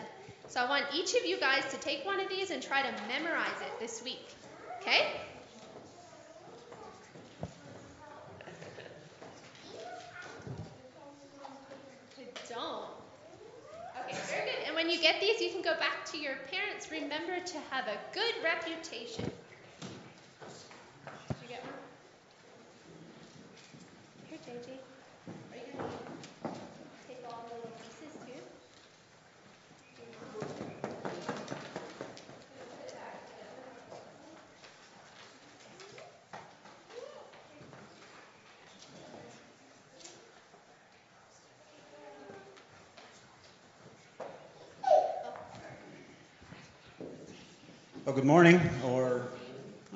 So 0.46 0.60
I 0.60 0.68
want 0.68 0.84
each 0.94 1.14
of 1.14 1.24
you 1.24 1.40
guys 1.40 1.64
to 1.70 1.78
take 1.78 2.04
one 2.04 2.20
of 2.20 2.28
these 2.28 2.50
and 2.50 2.62
try 2.62 2.82
to 2.82 2.92
memorize 3.08 3.60
it 3.62 3.80
this 3.80 4.02
week. 4.04 4.28
Okay? 4.82 5.12
Okay, 14.12 14.16
very 14.28 14.44
good. 14.44 14.66
And 14.66 14.74
when 14.74 14.90
you 14.90 15.00
get 15.00 15.20
these, 15.20 15.40
you 15.40 15.50
can 15.50 15.62
go 15.62 15.74
back 15.78 16.04
to 16.12 16.18
your 16.18 16.34
parents. 16.50 16.90
Remember 16.90 17.40
to 17.40 17.58
have 17.70 17.86
a 17.86 17.96
good 18.12 18.34
reputation. 18.44 19.24
Did 19.24 19.32
you 21.42 21.48
get 21.48 21.62
one? 21.64 21.72
Here, 24.28 24.38
JJ. 24.46 24.68
Are 25.52 25.56
you 25.56 25.62
going 25.78 25.88
to 25.88 26.50
take 27.06 27.22
all 27.26 27.44
the 27.48 27.54
little 27.54 27.70
pieces 27.78 28.12
too? 28.26 28.40
Well, 48.04 48.11
good 48.22 48.28
morning, 48.28 48.60
or 48.84 49.26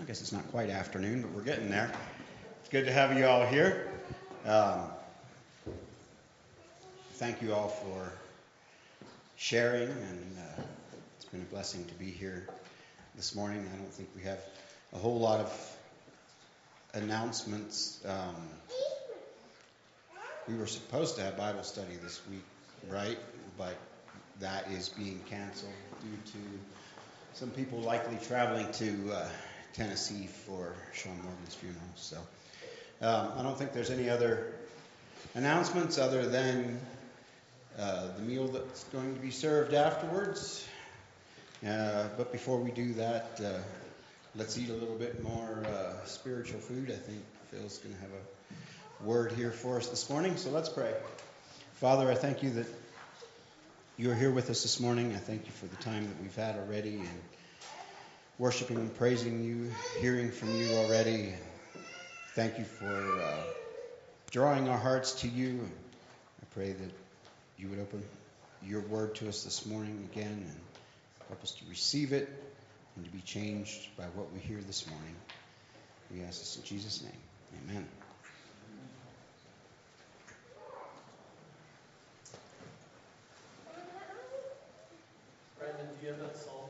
I 0.01 0.03
guess 0.03 0.21
it's 0.21 0.33
not 0.33 0.51
quite 0.51 0.69
afternoon, 0.69 1.23
but 1.23 1.31
we're 1.31 1.45
getting 1.45 1.71
there. 1.71 1.93
It's 2.59 2.69
good 2.71 2.87
to 2.87 2.93
have 2.93 3.17
you 3.17 3.25
all 3.25 3.47
here. 3.47 3.87
Um, 4.45 4.81
thank 7.13 7.41
you 7.41 7.55
all 7.55 7.69
for 7.69 8.11
sharing, 9.37 9.89
and 9.91 10.39
uh, 10.41 10.63
it's 11.15 11.27
been 11.27 11.41
a 11.41 11.45
blessing 11.45 11.85
to 11.85 11.95
be 11.95 12.11
here 12.11 12.49
this 13.15 13.37
morning. 13.37 13.65
I 13.73 13.77
don't 13.77 13.93
think 13.93 14.09
we 14.17 14.23
have 14.23 14.41
a 14.93 14.99
whole 14.99 15.21
lot 15.21 15.39
of 15.39 15.77
announcements. 16.95 18.05
Um, 18.05 18.35
we 20.49 20.57
were 20.57 20.67
supposed 20.67 21.15
to 21.15 21.23
have 21.23 21.37
Bible 21.37 21.63
study 21.63 21.95
this 22.03 22.21
week, 22.29 22.45
right? 22.89 23.19
But 23.57 23.77
that 24.41 24.69
is 24.73 24.89
being 24.89 25.21
canceled 25.29 25.71
due 26.03 26.33
to 26.33 26.39
some 27.37 27.51
people 27.51 27.79
likely 27.81 28.17
traveling 28.27 28.73
to 28.73 29.13
uh, 29.13 29.29
Tennessee 29.75 30.27
for 30.27 30.73
Sean 30.95 31.21
Morgan's 31.23 31.55
funeral. 31.55 31.83
So 31.95 32.17
um, 33.03 33.33
I 33.37 33.43
don't 33.43 33.59
think 33.59 33.75
there's 33.75 33.91
any 33.91 34.09
other 34.09 34.55
announcements 35.35 35.99
other 35.99 36.25
than 36.25 36.81
uh, 37.79 38.07
the 38.17 38.23
meal 38.23 38.49
that's 38.49 38.85
going 38.85 39.15
to 39.15 39.21
be 39.21 39.31
served 39.31 39.75
afterwards. 39.75 40.67
Uh, 41.67 42.09
but 42.17 42.33
before 42.33 42.57
we 42.57 42.71
do 42.71 42.95
that, 42.95 43.39
uh, 43.45 43.59
let's 44.35 44.57
eat 44.57 44.71
a 44.71 44.75
little 44.75 44.97
bit 44.97 45.23
more 45.23 45.63
uh, 45.67 46.07
spiritual 46.07 46.61
food. 46.61 46.91
I 46.91 46.97
think 46.97 47.23
Phil's 47.51 47.77
going 47.77 47.95
to 47.95 48.01
have 48.01 48.13
a 48.13 49.07
word 49.07 49.33
here 49.33 49.51
for 49.51 49.77
us 49.77 49.89
this 49.89 50.09
morning. 50.09 50.39
So 50.39 50.49
let's 50.49 50.71
pray. 50.71 50.95
Father, 51.75 52.11
I 52.11 52.15
thank 52.15 52.43
you 52.43 52.49
that 52.53 52.86
you 53.99 54.11
are 54.11 54.15
here 54.15 54.31
with 54.31 54.51
us 54.51 54.63
this 54.63 54.79
morning. 54.79 55.15
I 55.15 55.19
thank 55.19 55.47
you 55.47 55.53
for 55.53 55.67
the 55.67 55.77
time 55.77 56.07
that 56.07 56.21
we've 56.21 56.35
had 56.35 56.57
already 56.57 56.97
and 56.97 57.21
worshiping 58.39 58.77
and 58.77 58.95
praising 58.95 59.43
you, 59.43 59.71
hearing 60.01 60.31
from 60.31 60.55
you 60.55 60.69
already. 60.75 61.33
Thank 62.35 62.59
you 62.59 62.65
for 62.65 62.85
uh, 62.85 63.43
drawing 64.31 64.69
our 64.69 64.77
hearts 64.77 65.21
to 65.23 65.29
you. 65.29 65.61
I 66.43 66.45
pray 66.55 66.73
that 66.73 66.91
you 67.59 67.69
would 67.69 67.79
open 67.79 68.03
your 68.63 68.81
word 68.83 69.15
to 69.17 69.29
us 69.29 69.45
this 69.45 69.65
morning 69.65 70.09
again 70.13 70.45
and 70.47 70.61
help 71.29 71.43
us 71.43 71.53
to 71.53 71.65
receive 71.71 72.13
it 72.13 72.29
and 72.97 73.05
to 73.05 73.11
be 73.11 73.21
changed 73.21 73.97
by 73.97 74.05
what 74.05 74.33
we 74.33 74.41
hear 74.41 74.59
this 74.61 74.87
morning. 74.89 75.17
We 76.13 76.23
ask 76.23 76.39
this 76.41 76.57
in 76.57 76.65
Jesus' 76.65 77.03
name. 77.03 77.13
Amen. 77.65 77.87
Brandon, 85.59 85.87
do 86.01 86.07
you 86.07 86.13
have 86.13 86.21
that 86.21 86.37
song? 86.37 86.69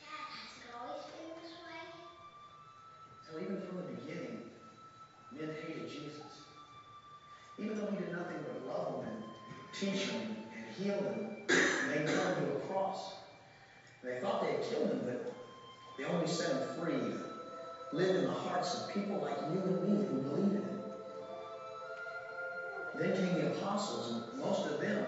Has 0.00 0.62
it 0.62 0.70
always 0.78 1.02
been 1.10 1.30
this 1.42 1.52
way? 1.64 1.82
So 3.26 3.38
even 3.42 3.60
from 3.66 3.76
the 3.78 3.88
beginning, 3.98 4.42
men 5.32 5.50
hated 5.66 5.88
Jesus. 5.88 6.32
Even 7.58 7.78
though 7.78 7.90
he 7.90 7.96
did 7.96 8.12
nothing 8.12 8.38
but 8.46 8.66
love 8.66 9.04
them 9.04 9.12
and 9.12 9.22
teach 9.78 10.04
them 10.06 10.24
and 10.56 10.66
heal 10.66 11.00
them, 11.00 11.26
they 11.86 12.00
nailed 12.00 12.26
him 12.28 12.36
to 12.36 12.48
a 12.50 12.54
cross. 12.66 13.12
They 14.02 14.14
thought 14.14 14.40
they 14.40 14.48
had 14.48 14.62
killed 14.62 14.88
him, 14.90 15.02
but 15.04 15.16
they 15.98 16.04
only 16.04 16.26
set 16.26 16.50
him 16.50 16.60
free 16.60 17.12
live 17.92 18.14
in 18.14 18.24
the 18.24 18.30
hearts 18.30 18.74
of 18.74 18.88
people 18.88 19.18
like 19.18 19.36
you 19.40 19.66
and 19.66 19.80
me 19.82 20.02
who 20.06 20.16
believe 20.16 20.54
in 20.54 20.62
him. 20.62 20.76
Then 22.96 23.12
came 23.12 23.34
the 23.34 23.44
apostles, 23.44 24.08
and 24.08 24.20
most 24.34 24.66
of 24.66 24.78
them 24.78 25.04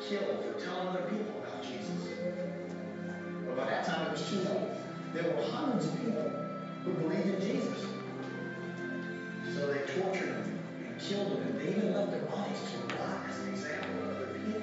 killed 0.00 0.42
for 0.44 0.52
telling 0.54 0.86
other 0.86 1.02
people 1.02 1.36
about 1.38 1.62
Jesus. 1.62 2.08
But 3.46 3.56
by 3.56 3.66
that 3.66 3.84
time, 3.84 4.02
it 4.02 4.10
was 4.10 4.22
too 4.22 4.38
late. 4.38 4.62
There 5.12 5.24
were 5.24 5.36
hundreds 5.36 5.86
of 5.86 5.94
people 5.94 6.26
who 6.84 6.92
believed 6.92 7.28
in 7.28 7.40
Jesus. 7.40 7.86
So 9.54 9.66
they 9.66 9.80
tortured 9.80 10.28
him 10.28 10.42
and 11.04 11.14
killed 11.14 11.38
him, 11.38 11.48
and 11.48 11.60
they 11.60 11.68
even 11.68 11.94
left 11.94 12.10
their 12.10 12.22
bodies 12.22 12.58
to 12.70 12.96
rot 12.96 13.20
as 13.28 13.38
an 13.40 13.48
example 13.52 14.02
of 14.02 14.16
other 14.16 14.26
people. 14.38 14.60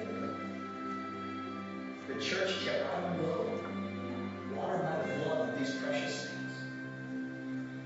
The 2.08 2.20
church 2.20 2.64
kept 2.64 2.92
on 2.94 3.18
going, 3.18 4.56
watered 4.56 4.82
by 4.82 5.06
the 5.06 5.24
blood 5.24 5.48
of 5.48 5.58
these 5.58 5.74
precious 5.76 6.14
saints. 6.14 6.54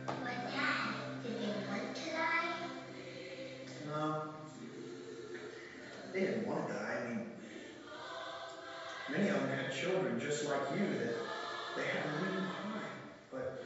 But 0.06 0.52
Dad, 0.52 0.94
did 1.22 1.40
they 1.40 1.52
want 1.68 1.94
to 1.94 2.10
die? 2.10 2.48
No. 3.86 4.22
They 6.12 6.20
didn't 6.20 6.46
want 6.46 6.68
to 6.68 6.72
die. 6.72 6.98
I 7.02 7.08
mean, 7.08 7.30
many 9.10 9.28
of 9.28 9.40
them 9.40 9.50
had 9.50 9.72
children 9.72 10.18
just 10.18 10.46
like 10.46 10.62
you 10.72 10.86
that 10.98 11.14
they 11.76 11.82
had 11.82 12.06
a 12.06 12.08
to 12.08 12.24
leave 12.24 12.34
behind. 12.34 12.96
But 13.30 13.64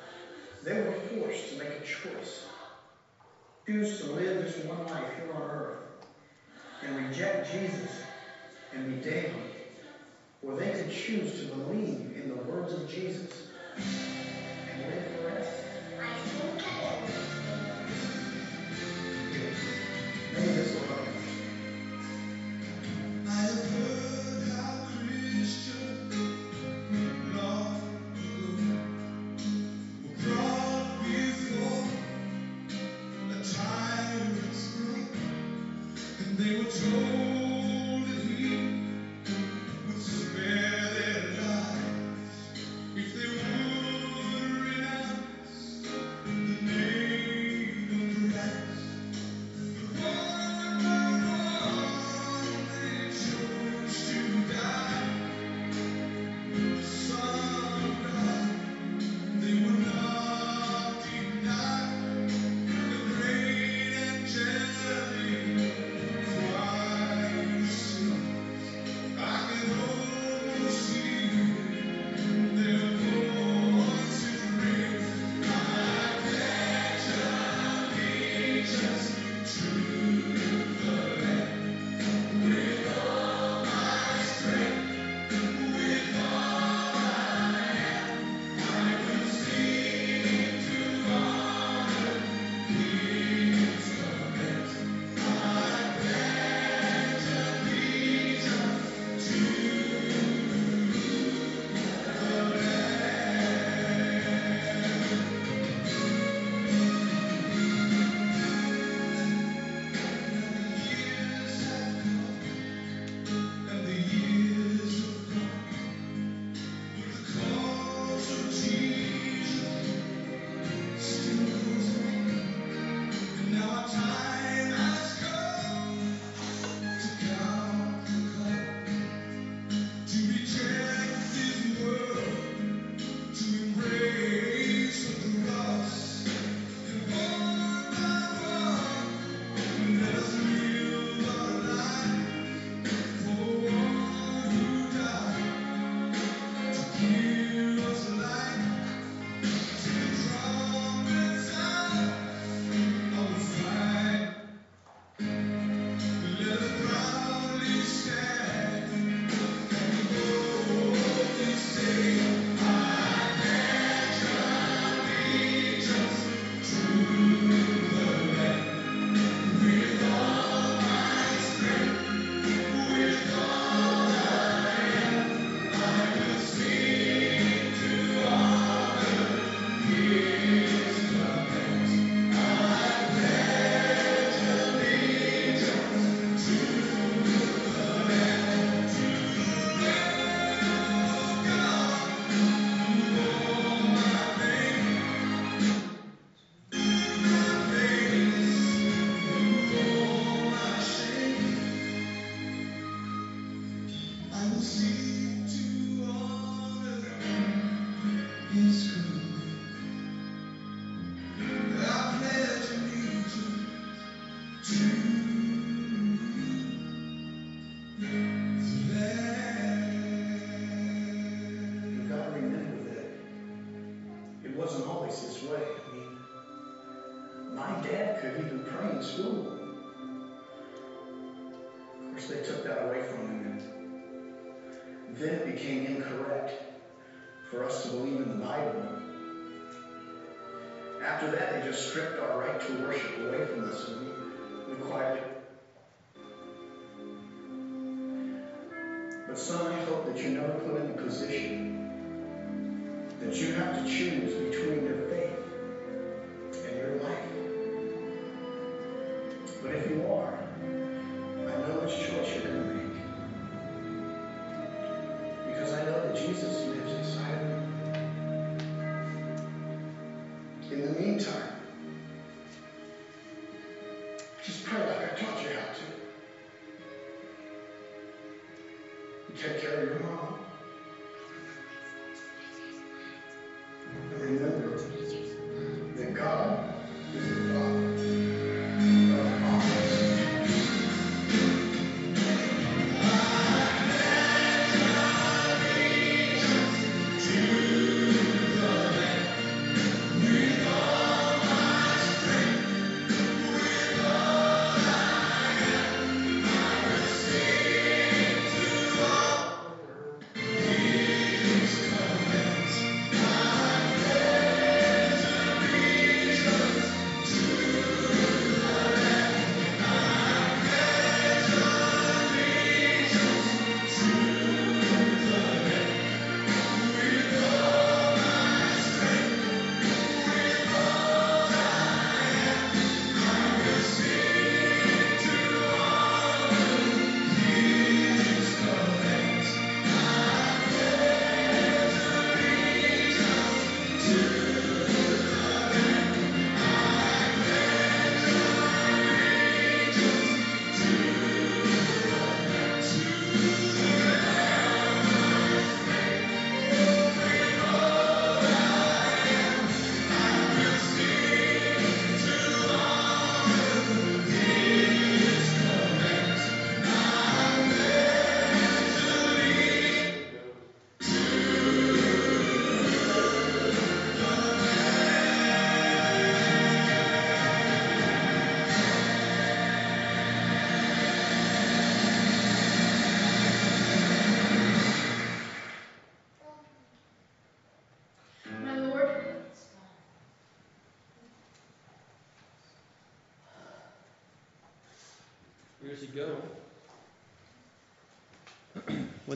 they 0.65 0.75
were 0.83 0.93
forced 0.93 1.51
to 1.51 1.59
make 1.59 1.69
a 1.69 1.85
choice. 1.85 2.50
Choose 3.71 4.01
to 4.01 4.13
live 4.15 4.43
this 4.43 4.67
one 4.67 4.85
life 4.89 5.15
here 5.15 5.33
on 5.33 5.43
earth 5.43 5.79
and 6.85 7.07
reject 7.07 7.53
Jesus 7.53 8.03
and 8.75 8.89
be 8.89 9.09
damned. 9.09 9.45
Or 10.43 10.57
they 10.57 10.71
could 10.71 10.91
choose 10.91 11.41
to 11.43 11.55
believe 11.55 12.17
in 12.17 12.31
the 12.31 12.51
words 12.51 12.75
of 12.75 12.89
Jesus 12.91 13.53
and 13.77 14.89
live 14.89 15.07
forever. 15.23 15.70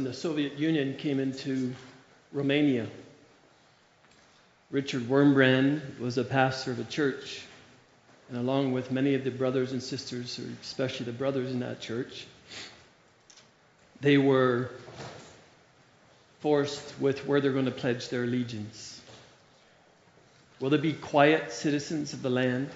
The 0.04 0.12
Soviet 0.12 0.58
Union 0.58 0.96
came 0.96 1.18
into 1.18 1.74
Romania, 2.32 2.86
Richard 4.70 5.02
Wurmbrand 5.08 5.98
was 5.98 6.18
a 6.18 6.24
pastor 6.24 6.72
of 6.72 6.78
a 6.78 6.84
church, 6.84 7.42
and 8.28 8.38
along 8.38 8.72
with 8.72 8.90
many 8.90 9.14
of 9.14 9.24
the 9.24 9.30
brothers 9.30 9.72
and 9.72 9.82
sisters, 9.82 10.38
or 10.38 10.44
especially 10.62 11.06
the 11.06 11.12
brothers 11.12 11.52
in 11.52 11.60
that 11.60 11.80
church, 11.80 12.26
they 14.00 14.18
were 14.18 14.70
forced 16.40 16.98
with 17.00 17.26
where 17.26 17.40
they're 17.40 17.52
going 17.52 17.64
to 17.64 17.70
pledge 17.70 18.08
their 18.08 18.24
allegiance. 18.24 19.00
Will 20.60 20.70
they 20.70 20.76
be 20.76 20.92
quiet 20.92 21.52
citizens 21.52 22.12
of 22.12 22.22
the 22.22 22.30
land 22.30 22.68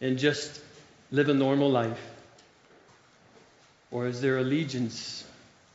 and 0.00 0.18
just 0.18 0.60
live 1.10 1.28
a 1.28 1.34
normal 1.34 1.70
life? 1.70 2.00
Or 3.90 4.06
is 4.06 4.20
their 4.20 4.38
allegiance 4.38 5.24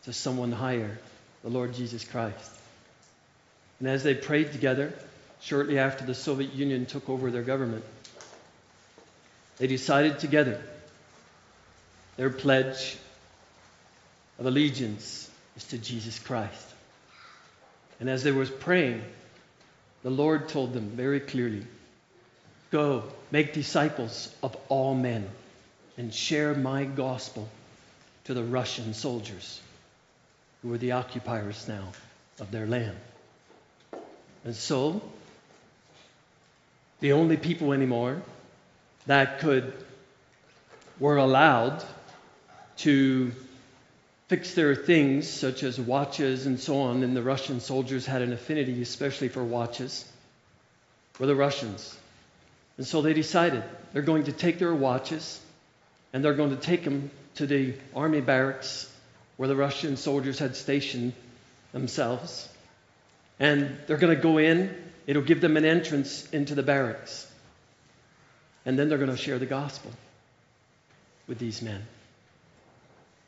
to 0.03 0.13
someone 0.13 0.51
higher, 0.51 0.99
the 1.43 1.49
Lord 1.49 1.73
Jesus 1.73 2.03
Christ? 2.03 2.51
And 3.79 3.87
as 3.87 4.03
they 4.03 4.13
prayed 4.13 4.51
together, 4.51 4.93
shortly 5.41 5.79
after 5.79 6.05
the 6.05 6.15
Soviet 6.15 6.53
Union 6.53 6.85
took 6.85 7.09
over 7.09 7.31
their 7.31 7.41
government, 7.41 7.83
they 9.57 9.67
decided 9.67 10.19
together 10.19 10.61
their 12.17 12.29
pledge 12.29 12.97
of 14.39 14.45
allegiance 14.45 15.29
is 15.55 15.63
to 15.65 15.77
Jesus 15.77 16.19
Christ. 16.19 16.67
And 17.99 18.09
as 18.09 18.23
they 18.23 18.31
were 18.31 18.45
praying, 18.45 19.01
the 20.03 20.09
Lord 20.09 20.49
told 20.49 20.73
them 20.73 20.89
very 20.89 21.19
clearly 21.19 21.65
Go, 22.71 23.03
make 23.31 23.53
disciples 23.53 24.33
of 24.41 24.57
all 24.67 24.95
men, 24.95 25.29
and 25.97 26.13
share 26.13 26.55
my 26.55 26.85
gospel 26.85 27.47
to 28.25 28.33
the 28.33 28.43
Russian 28.43 28.93
soldiers 28.93 29.59
who 30.61 30.69
were 30.69 30.77
the 30.77 30.93
occupiers 30.93 31.67
now 31.67 31.91
of 32.39 32.51
their 32.51 32.65
land. 32.65 32.97
And 34.45 34.55
so, 34.55 35.01
the 36.99 37.13
only 37.13 37.37
people 37.37 37.73
anymore 37.73 38.21
that 39.07 39.39
could, 39.39 39.73
were 40.99 41.17
allowed 41.17 41.83
to 42.77 43.31
fix 44.29 44.53
their 44.53 44.73
things, 44.73 45.29
such 45.29 45.63
as 45.63 45.79
watches 45.79 46.45
and 46.45 46.59
so 46.59 46.81
on, 46.81 47.03
and 47.03 47.15
the 47.15 47.21
Russian 47.21 47.59
soldiers 47.59 48.05
had 48.05 48.21
an 48.21 48.33
affinity, 48.33 48.81
especially 48.81 49.27
for 49.27 49.43
watches, 49.43 50.09
were 51.19 51.27
the 51.27 51.35
Russians. 51.35 51.97
And 52.77 52.87
so 52.87 53.01
they 53.01 53.13
decided 53.13 53.63
they're 53.91 54.01
going 54.01 54.23
to 54.23 54.31
take 54.31 54.59
their 54.59 54.73
watches 54.73 55.39
and 56.11 56.23
they're 56.23 56.33
going 56.33 56.49
to 56.51 56.61
take 56.61 56.83
them 56.83 57.11
to 57.35 57.45
the 57.45 57.73
army 57.95 58.21
barracks 58.21 58.89
where 59.37 59.47
the 59.47 59.55
Russian 59.55 59.97
soldiers 59.97 60.39
had 60.39 60.55
stationed 60.55 61.13
themselves. 61.71 62.47
And 63.39 63.77
they're 63.87 63.97
going 63.97 64.15
to 64.15 64.21
go 64.21 64.37
in, 64.37 64.75
it'll 65.07 65.23
give 65.23 65.41
them 65.41 65.57
an 65.57 65.65
entrance 65.65 66.29
into 66.31 66.55
the 66.55 66.63
barracks. 66.63 67.29
And 68.65 68.77
then 68.77 68.89
they're 68.89 68.97
going 68.97 69.09
to 69.09 69.17
share 69.17 69.39
the 69.39 69.45
gospel 69.45 69.91
with 71.27 71.39
these 71.39 71.61
men 71.61 71.81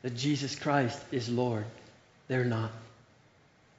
that 0.02 0.14
Jesus 0.14 0.54
Christ 0.54 1.02
is 1.10 1.28
Lord. 1.28 1.64
They're 2.28 2.44
not. 2.44 2.70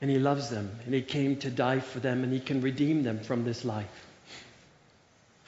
And 0.02 0.12
He 0.12 0.20
loves 0.20 0.50
them, 0.50 0.70
and 0.86 0.94
He 0.94 1.02
came 1.02 1.38
to 1.38 1.50
die 1.50 1.80
for 1.80 2.00
them, 2.00 2.24
and 2.24 2.34
He 2.34 2.42
can 2.42 2.62
redeem 2.62 3.04
them 3.04 3.22
from 3.22 3.46
this 3.46 3.64
life. 3.64 4.06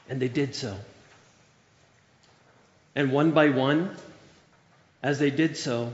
And 0.07 0.21
they 0.21 0.29
did 0.29 0.55
so. 0.55 0.77
And 2.95 3.11
one 3.11 3.31
by 3.31 3.49
one, 3.49 3.95
as 5.01 5.19
they 5.19 5.31
did 5.31 5.57
so, 5.57 5.93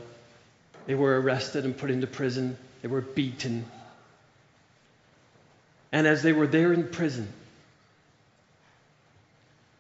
they 0.88 0.96
were 0.96 1.20
arrested 1.20 1.66
and 1.66 1.78
put 1.78 1.92
into 1.92 2.08
prison. 2.08 2.58
They 2.82 2.88
were 2.88 3.02
beaten. 3.02 3.66
And 5.92 6.08
as 6.08 6.24
they 6.24 6.34
were 6.34 6.48
there 6.48 6.74
in 6.74 6.88
prison, 6.88 7.28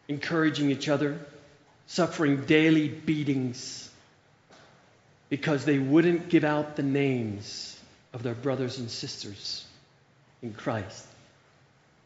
encouraging 0.07 0.69
each 0.69 0.87
other, 0.87 1.19
suffering 1.87 2.45
daily 2.45 2.87
beatings 2.87 3.89
because 5.29 5.65
they 5.65 5.79
wouldn't 5.79 6.29
give 6.29 6.43
out 6.43 6.75
the 6.75 6.83
names 6.83 7.77
of 8.13 8.23
their 8.23 8.35
brothers 8.35 8.77
and 8.77 8.89
sisters 8.89 9.65
in 10.41 10.53
Christ. 10.53 11.05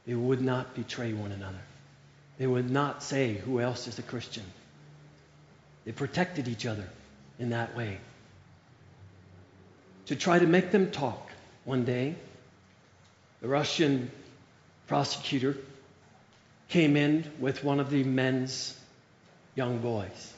They 0.08 0.16
would 0.16 0.42
not 0.42 0.74
betray 0.74 1.14
one 1.14 1.32
another. 1.32 1.60
They 2.38 2.48
would 2.48 2.70
not 2.70 3.04
say 3.04 3.34
who 3.34 3.60
else 3.60 3.88
is 3.88 4.00
a 4.00 4.02
Christian. 4.02 4.46
They 5.86 5.92
protected 5.92 6.48
each 6.48 6.66
other 6.66 6.86
in 7.40 7.50
that 7.50 7.76
way. 7.76 7.98
To 10.08 10.16
try 10.16 10.40
to 10.40 10.46
make 10.46 10.72
them 10.72 10.92
talk 10.92 11.32
one 11.66 11.86
day, 11.86 12.16
the 13.42 13.48
Russian 13.48 14.12
prosecutor 14.88 15.58
came 16.68 16.98
in 16.98 17.30
with 17.40 17.64
one 17.64 17.80
of 17.80 17.90
the 17.90 18.04
men's 18.04 18.78
young 19.56 19.80
boys. 19.80 20.34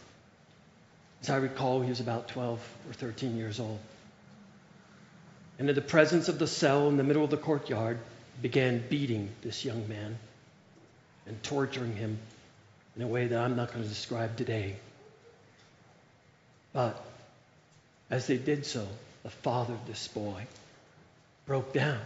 As 1.21 1.29
I 1.29 1.37
recall, 1.37 1.81
he 1.81 1.89
was 1.89 1.99
about 1.99 2.27
12 2.29 2.59
or 2.89 2.93
13 2.93 3.37
years 3.37 3.59
old. 3.59 3.79
And 5.59 5.69
in 5.69 5.75
the 5.75 5.81
presence 5.81 6.27
of 6.27 6.39
the 6.39 6.47
cell 6.47 6.87
in 6.89 6.97
the 6.97 7.03
middle 7.03 7.23
of 7.23 7.29
the 7.29 7.37
courtyard, 7.37 7.99
began 8.41 8.83
beating 8.89 9.29
this 9.41 9.63
young 9.63 9.87
man 9.87 10.17
and 11.27 11.41
torturing 11.43 11.95
him 11.95 12.17
in 12.95 13.03
a 13.03 13.07
way 13.07 13.27
that 13.27 13.39
I'm 13.39 13.55
not 13.55 13.71
going 13.71 13.83
to 13.83 13.89
describe 13.89 14.35
today. 14.35 14.75
But 16.73 17.03
as 18.09 18.27
they 18.27 18.37
did 18.37 18.65
so, 18.65 18.87
the 19.23 19.29
father 19.29 19.73
of 19.73 19.87
this 19.87 20.07
boy 20.07 20.45
broke 21.45 21.73
down. 21.73 21.99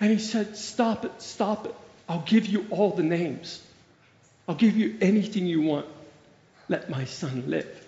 And 0.00 0.10
he 0.10 0.18
said, 0.18 0.56
Stop 0.56 1.04
it, 1.04 1.12
stop 1.22 1.66
it. 1.66 1.74
I'll 2.08 2.24
give 2.26 2.46
you 2.46 2.66
all 2.70 2.90
the 2.90 3.02
names. 3.02 3.62
I'll 4.48 4.54
give 4.54 4.76
you 4.76 4.96
anything 5.00 5.46
you 5.46 5.62
want. 5.62 5.86
Let 6.68 6.90
my 6.90 7.04
son 7.04 7.44
live. 7.48 7.86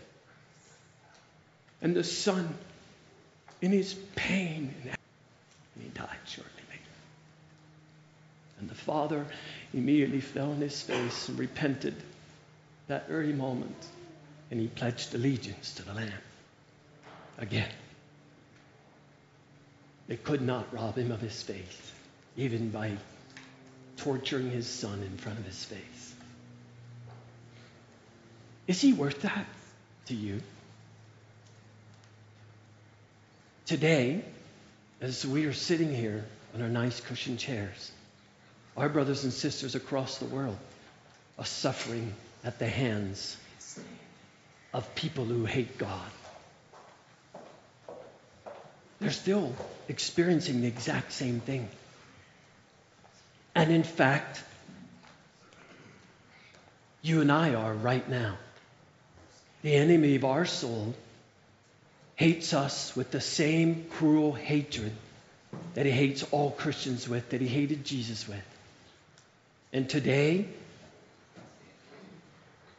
And 1.81 1.97
the 1.97 2.05
son, 2.05 2.55
in 3.61 3.73
his 3.73 3.95
pain, 4.15 4.75
and 4.85 5.83
he 5.83 5.89
died 5.89 6.09
shortly 6.27 6.53
later. 6.71 6.83
And 8.61 8.71
the 8.71 8.75
father 8.75 9.27
immediately 9.75 10.21
fell 10.21 10.51
on 10.51 10.61
his 10.61 10.81
face 10.81 11.29
and 11.29 11.39
repented 11.39 11.95
that 12.87 13.09
very 13.09 13.33
moment. 13.33 13.77
And 14.53 14.61
he 14.61 14.67
pledged 14.67 15.15
allegiance 15.15 15.77
to 15.77 15.83
the 15.83 15.95
Lamb 15.95 16.13
again. 17.39 17.73
They 20.09 20.17
could 20.17 20.43
not 20.43 20.75
rob 20.75 20.99
him 20.99 21.11
of 21.11 21.23
his 21.23 21.43
faith, 21.43 21.95
even 22.37 22.69
by 22.69 22.99
torturing 23.97 24.51
his 24.51 24.67
son 24.67 25.03
in 25.03 25.17
front 25.17 25.39
of 25.39 25.47
his 25.47 25.65
face. 25.65 26.15
Is 28.67 28.79
he 28.79 28.93
worth 28.93 29.23
that 29.23 29.47
to 30.09 30.15
you? 30.15 30.43
Today, 33.65 34.23
as 35.01 35.25
we 35.25 35.47
are 35.47 35.55
sitting 35.55 35.95
here 35.95 36.27
on 36.55 36.61
our 36.61 36.69
nice 36.69 37.01
cushioned 37.01 37.39
chairs, 37.39 37.91
our 38.77 38.91
brothers 38.91 39.25
and 39.25 39.33
sisters 39.33 39.75
across 39.75 40.19
the 40.19 40.27
world 40.27 40.59
are 41.39 41.47
suffering 41.47 42.13
at 42.45 42.59
the 42.59 42.69
hands 42.69 43.39
of 44.73 44.95
people 44.95 45.25
who 45.25 45.45
hate 45.45 45.79
God. 45.79 46.11
They're 49.01 49.11
still 49.11 49.55
experiencing 49.89 50.61
the 50.61 50.69
exact 50.69 51.13
same 51.13 51.41
thing. 51.41 51.69
And 53.55 53.71
in 53.71 53.83
fact, 53.83 54.43
you 57.03 57.21
and 57.21 57.31
I 57.31 57.55
are 57.55 57.75
right 57.75 58.09
now. 58.09 58.39
The 59.63 59.75
enemy 59.75 60.17
of 60.17 60.25
our 60.25 60.47
soul 60.47 60.95
hates 62.17 62.55
us 62.55 62.95
with 62.95 63.11
the 63.11 63.21
same 63.21 63.87
cruel 63.91 64.33
hatred 64.33 64.93
that 65.75 65.85
he 65.85 65.93
hates 65.93 66.23
all 66.31 66.51
Christians 66.51 67.09
with, 67.09 67.31
that 67.31 67.41
he 67.41 67.49
hated 67.49 67.85
Jesus 67.85 68.29
with. 68.29 68.45
And 69.73 69.89
today, 69.89 70.47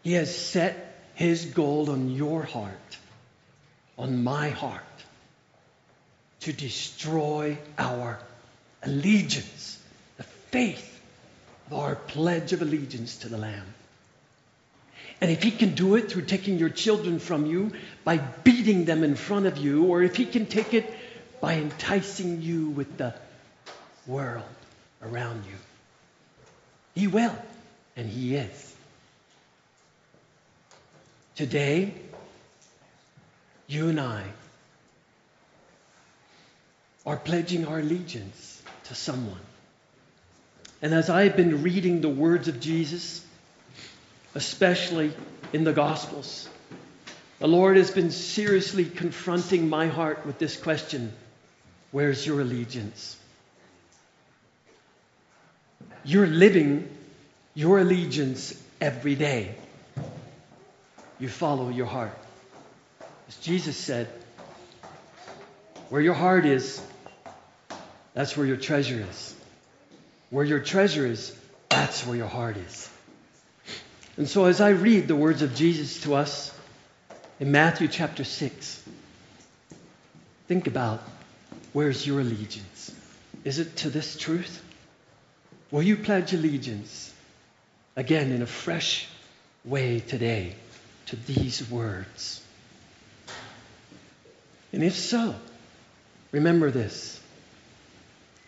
he 0.04 0.14
has 0.14 0.36
set 0.36 0.93
his 1.16 1.46
goal 1.46 1.90
on 1.92 2.12
your 2.12 2.44
heart, 2.44 2.98
on 3.98 4.24
my 4.24 4.50
heart, 4.50 4.84
to 6.42 6.54
destroy 6.54 7.58
our 7.78 8.20
allegiance, 8.82 9.80
the 10.18 10.24
faith 10.24 11.02
of 11.68 11.74
our 11.74 11.96
pledge 11.96 12.54
of 12.54 12.62
allegiance 12.62 13.18
to 13.18 13.30
the 13.30 13.38
Lamb. 13.38 13.66
And 15.22 15.32
if 15.32 15.42
he 15.42 15.52
can 15.52 15.74
do 15.74 15.96
it 15.96 16.12
through 16.12 16.24
taking 16.24 16.60
your 16.60 16.70
children 16.70 17.20
from 17.20 17.46
you 17.46 17.72
by 18.04 18.18
beating 18.18 18.84
them 18.86 19.04
in 19.04 19.16
front 19.16 19.46
of 19.46 19.58
you, 19.58 19.86
or 19.86 20.04
if 20.04 20.18
he 20.18 20.26
can 20.26 20.46
take 20.48 20.74
it 20.74 20.94
by 21.40 21.54
enticing 21.54 22.42
you 22.42 22.70
with 22.70 22.98
the 22.98 23.14
world 24.06 24.44
around 25.02 25.44
you, 25.46 25.56
he 26.96 27.08
will, 27.08 27.36
and 27.96 28.10
he 28.10 28.36
is. 28.36 28.73
Today, 31.36 31.94
you 33.68 33.90
and 33.90 34.00
I 34.00 34.24
are 37.06 37.18
pledging 37.18 37.66
our 37.66 37.80
allegiance 37.80 38.62
to 38.86 38.96
someone. 38.96 39.40
And 40.82 40.94
as 40.94 41.10
I've 41.10 41.36
been 41.36 41.64
reading 41.64 42.02
the 42.02 42.10
words 42.10 42.48
of 42.48 42.60
Jesus, 42.60 43.26
especially 44.36 45.12
in 45.54 45.64
the 45.64 45.74
Gospels, 45.74 46.48
the 47.40 47.48
Lord 47.48 47.78
has 47.78 47.90
been 47.90 48.12
seriously 48.12 48.86
confronting 48.86 49.70
my 49.70 49.88
heart 49.88 50.26
with 50.26 50.38
this 50.38 50.56
question 50.56 51.14
Where's 51.92 52.26
your 52.26 52.42
allegiance? 52.42 53.18
You're 56.06 56.28
living 56.28 56.90
your 57.56 57.80
allegiance 57.80 58.54
every 58.82 59.16
day. 59.16 59.56
You 61.20 61.30
follow 61.30 61.70
your 61.70 61.86
heart. 61.86 62.18
As 63.28 63.38
Jesus 63.38 63.78
said, 63.78 64.08
where 65.90 66.02
your 66.02 66.14
heart 66.14 66.46
is, 66.46 66.82
that's 68.14 68.36
where 68.36 68.46
your 68.46 68.58
treasure 68.58 69.06
is. 69.10 69.36
Where 70.30 70.46
your 70.46 70.60
treasure 70.60 71.06
is, 71.06 71.38
that's 71.70 72.06
where 72.06 72.18
your 72.18 72.28
heart 72.28 72.58
is. 72.58 72.90
And 74.18 74.28
so, 74.28 74.46
as 74.46 74.62
I 74.62 74.70
read 74.70 75.08
the 75.08 75.16
words 75.16 75.42
of 75.42 75.56
Jesus 75.56 76.02
to 76.02 76.16
us 76.16 76.56
in 77.40 77.52
Matthew 77.52 77.88
chapter 77.88 78.24
6, 78.24 78.84
think 80.48 80.68
about 80.68 81.02
where's 81.74 82.06
your 82.06 82.20
allegiance? 82.20 82.94
Is 83.44 83.60
it 83.60 83.78
to 83.78 83.90
this 83.90 84.18
truth? 84.18 84.64
Will 85.72 85.84
you 85.84 85.98
pledge 85.98 86.34
allegiance 86.34 87.12
again 87.96 88.32
in 88.32 88.42
a 88.44 88.48
fresh 88.48 89.08
way 89.66 90.00
today 90.00 90.56
to 91.08 91.16
these 91.16 91.70
words? 91.70 92.42
And 94.72 94.84
if 94.84 94.96
so, 94.96 95.36
remember 96.32 96.72
this. 96.72 97.20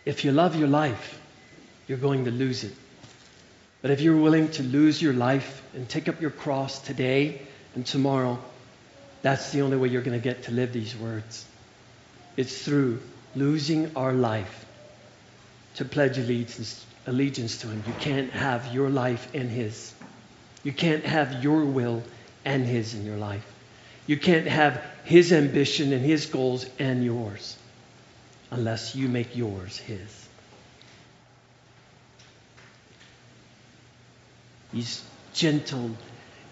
If 0.04 0.24
you 0.24 0.32
love 0.32 0.56
your 0.56 0.68
life, 0.68 1.20
you're 1.86 1.98
going 1.98 2.24
to 2.24 2.30
lose 2.30 2.64
it. 2.64 2.74
But 3.82 3.90
if 3.90 4.00
you're 4.00 4.16
willing 4.16 4.50
to 4.52 4.62
lose 4.62 5.00
your 5.00 5.12
life 5.12 5.62
and 5.74 5.88
take 5.88 6.08
up 6.08 6.20
your 6.20 6.30
cross 6.30 6.80
today 6.80 7.42
and 7.74 7.86
tomorrow, 7.86 8.38
that's 9.22 9.52
the 9.52 9.62
only 9.62 9.76
way 9.76 9.88
you're 9.88 10.02
going 10.02 10.18
to 10.18 10.22
get 10.22 10.44
to 10.44 10.52
live 10.52 10.72
these 10.72 10.96
words. 10.96 11.44
It's 12.36 12.62
through 12.62 13.00
losing 13.34 13.96
our 13.96 14.12
life 14.12 14.66
to 15.76 15.84
pledge 15.84 16.18
allegiance, 16.18 16.84
allegiance 17.06 17.58
to 17.58 17.68
Him. 17.68 17.82
You 17.86 17.92
can't 18.00 18.30
have 18.32 18.74
your 18.74 18.90
life 18.90 19.28
and 19.34 19.50
His. 19.50 19.92
You 20.64 20.72
can't 20.72 21.04
have 21.04 21.44
your 21.44 21.64
will 21.64 22.02
and 22.46 22.64
His 22.64 22.94
in 22.94 23.04
your 23.04 23.18
life. 23.18 23.44
You 24.06 24.16
can't 24.16 24.46
have 24.46 24.82
His 25.04 25.32
ambition 25.32 25.92
and 25.92 26.02
His 26.02 26.24
goals 26.24 26.64
and 26.78 27.04
yours 27.04 27.56
unless 28.50 28.94
you 28.94 29.08
make 29.08 29.36
yours 29.36 29.76
His. 29.76 30.26
He's 34.72 35.02
gentle, 35.32 35.90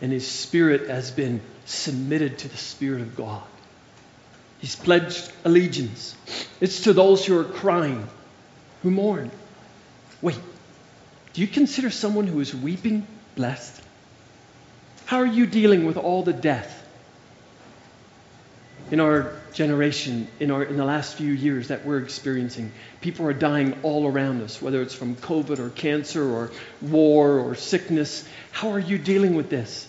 and 0.00 0.12
his 0.12 0.26
spirit 0.26 0.88
has 0.88 1.10
been 1.10 1.40
submitted 1.66 2.38
to 2.38 2.48
the 2.48 2.56
Spirit 2.56 3.02
of 3.02 3.16
God. 3.16 3.42
He's 4.60 4.76
pledged 4.76 5.30
allegiance. 5.44 6.14
It's 6.60 6.82
to 6.84 6.92
those 6.92 7.26
who 7.26 7.38
are 7.38 7.44
crying, 7.44 8.06
who 8.82 8.90
mourn. 8.90 9.30
Wait, 10.22 10.38
do 11.34 11.40
you 11.40 11.46
consider 11.46 11.90
someone 11.90 12.26
who 12.26 12.40
is 12.40 12.54
weeping 12.54 13.06
blessed? 13.36 13.83
How 15.06 15.18
are 15.18 15.26
you 15.26 15.46
dealing 15.46 15.84
with 15.84 15.96
all 15.96 16.22
the 16.22 16.32
death? 16.32 16.82
In 18.90 19.00
our 19.00 19.34
generation 19.54 20.28
in, 20.40 20.50
our, 20.50 20.64
in 20.64 20.76
the 20.76 20.84
last 20.84 21.16
few 21.16 21.32
years 21.32 21.68
that 21.68 21.86
we're 21.86 22.00
experiencing. 22.00 22.72
People 23.00 23.26
are 23.26 23.32
dying 23.32 23.78
all 23.82 24.06
around 24.06 24.42
us, 24.42 24.60
whether 24.60 24.82
it's 24.82 24.94
from 24.94 25.16
COVID 25.16 25.58
or 25.58 25.70
cancer 25.70 26.28
or 26.28 26.50
war 26.82 27.38
or 27.38 27.54
sickness. 27.54 28.28
How 28.50 28.70
are 28.70 28.78
you 28.78 28.98
dealing 28.98 29.34
with 29.34 29.48
this? 29.48 29.88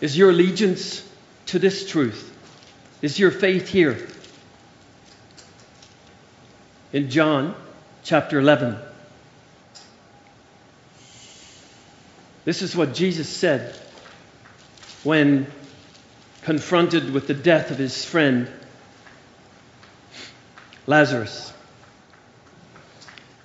Is 0.00 0.16
your 0.16 0.30
allegiance 0.30 1.06
to 1.46 1.58
this 1.58 1.90
truth? 1.90 2.24
Is 3.02 3.18
your 3.18 3.32
faith 3.32 3.68
here? 3.68 4.08
In 6.92 7.10
John 7.10 7.54
chapter 8.04 8.38
11, 8.38 8.76
this 12.48 12.62
is 12.62 12.74
what 12.74 12.94
Jesus 12.94 13.28
said 13.28 13.76
when 15.04 15.46
confronted 16.44 17.12
with 17.12 17.26
the 17.26 17.34
death 17.34 17.70
of 17.70 17.76
his 17.76 18.06
friend 18.06 18.50
Lazarus. 20.86 21.52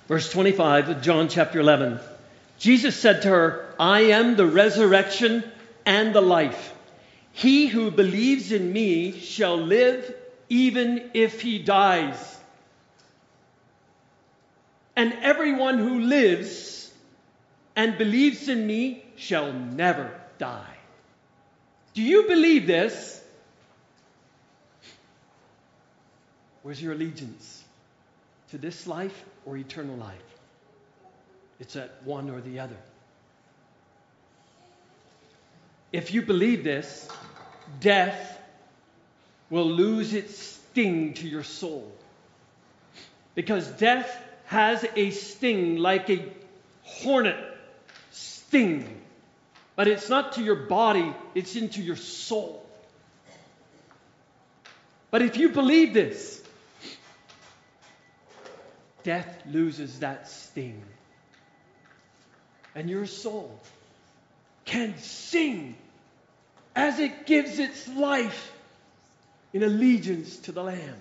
Verse 0.08 0.32
25 0.32 0.88
of 0.88 1.02
John 1.02 1.28
chapter 1.28 1.60
11. 1.60 2.00
Jesus 2.58 2.98
said 2.98 3.20
to 3.20 3.28
her, 3.28 3.74
I 3.78 4.00
am 4.04 4.36
the 4.36 4.46
resurrection 4.46 5.44
and 5.84 6.14
the 6.14 6.22
life. 6.22 6.72
He 7.32 7.66
who 7.66 7.90
believes 7.90 8.52
in 8.52 8.72
me 8.72 9.20
shall 9.20 9.58
live 9.58 10.14
even 10.48 11.10
if 11.12 11.42
he 11.42 11.58
dies. 11.58 12.38
And 14.96 15.12
everyone 15.20 15.76
who 15.76 16.00
lives 16.00 16.73
and 17.76 17.98
believes 17.98 18.48
in 18.48 18.66
me 18.66 19.04
shall 19.16 19.52
never 19.52 20.10
die. 20.38 20.76
Do 21.94 22.02
you 22.02 22.24
believe 22.24 22.66
this? 22.66 23.22
Where's 26.62 26.82
your 26.82 26.92
allegiance? 26.92 27.62
To 28.50 28.58
this 28.58 28.86
life 28.86 29.24
or 29.44 29.56
eternal 29.56 29.96
life? 29.96 30.16
It's 31.60 31.76
at 31.76 32.02
one 32.04 32.30
or 32.30 32.40
the 32.40 32.60
other. 32.60 32.76
If 35.92 36.12
you 36.12 36.22
believe 36.22 36.64
this, 36.64 37.08
death 37.80 38.40
will 39.50 39.70
lose 39.70 40.14
its 40.14 40.36
sting 40.36 41.14
to 41.14 41.28
your 41.28 41.44
soul. 41.44 41.92
Because 43.34 43.68
death 43.68 44.20
has 44.46 44.84
a 44.96 45.10
sting 45.10 45.76
like 45.76 46.10
a 46.10 46.24
hornet 46.82 47.53
But 49.76 49.88
it's 49.88 50.08
not 50.08 50.34
to 50.34 50.42
your 50.42 50.54
body, 50.54 51.12
it's 51.34 51.56
into 51.56 51.82
your 51.82 51.96
soul. 51.96 52.64
But 55.10 55.22
if 55.22 55.36
you 55.36 55.48
believe 55.48 55.92
this, 55.92 56.42
death 59.02 59.42
loses 59.46 60.00
that 60.00 60.28
sting. 60.28 60.82
And 62.74 62.88
your 62.88 63.06
soul 63.06 63.60
can 64.64 64.98
sing 64.98 65.76
as 66.76 66.98
it 66.98 67.26
gives 67.26 67.58
its 67.58 67.88
life 67.88 68.52
in 69.52 69.62
allegiance 69.62 70.36
to 70.38 70.52
the 70.52 70.62
Lamb. 70.62 70.96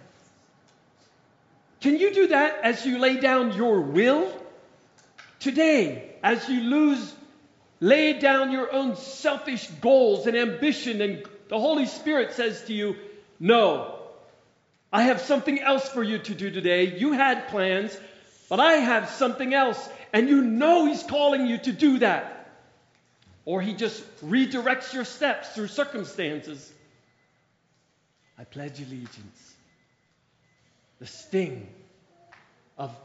Can 1.82 1.98
you 1.98 2.14
do 2.14 2.28
that 2.28 2.60
as 2.64 2.86
you 2.86 2.98
lay 2.98 3.20
down 3.20 3.56
your 3.56 3.82
will? 3.82 4.32
Today, 5.40 6.16
as 6.24 6.48
you 6.48 6.62
lose 6.62 7.14
Lay 7.84 8.14
down 8.14 8.54
your 8.54 8.72
own 8.72 8.96
selfish 8.96 9.68
goals 9.82 10.26
and 10.26 10.38
ambition, 10.38 11.02
and 11.02 11.22
the 11.50 11.60
Holy 11.60 11.86
Spirit 11.86 12.32
says 12.32 12.64
to 12.68 12.74
you, 12.74 12.96
No, 13.42 14.00
I 14.94 15.04
have 15.04 15.20
something 15.20 15.60
else 15.60 15.90
for 15.90 16.02
you 16.02 16.18
to 16.18 16.34
do 16.34 16.50
today. 16.50 16.98
You 16.98 17.12
had 17.12 17.50
plans, 17.50 17.94
but 18.48 18.62
I 18.62 18.76
have 18.76 19.10
something 19.10 19.54
else, 19.54 19.90
and 20.14 20.30
you 20.30 20.42
know 20.42 20.86
He's 20.86 21.04
calling 21.04 21.46
you 21.46 21.58
to 21.58 21.74
do 21.74 22.00
that. 22.00 22.56
Or 23.44 23.62
He 23.62 23.74
just 23.74 24.02
redirects 24.22 24.94
your 24.94 25.04
steps 25.04 25.50
through 25.50 25.68
circumstances. 25.68 26.72
I 28.40 28.46
pledge 28.46 28.80
allegiance. 28.80 29.56
The 31.00 31.08
sting 31.08 31.68
of 32.78 32.96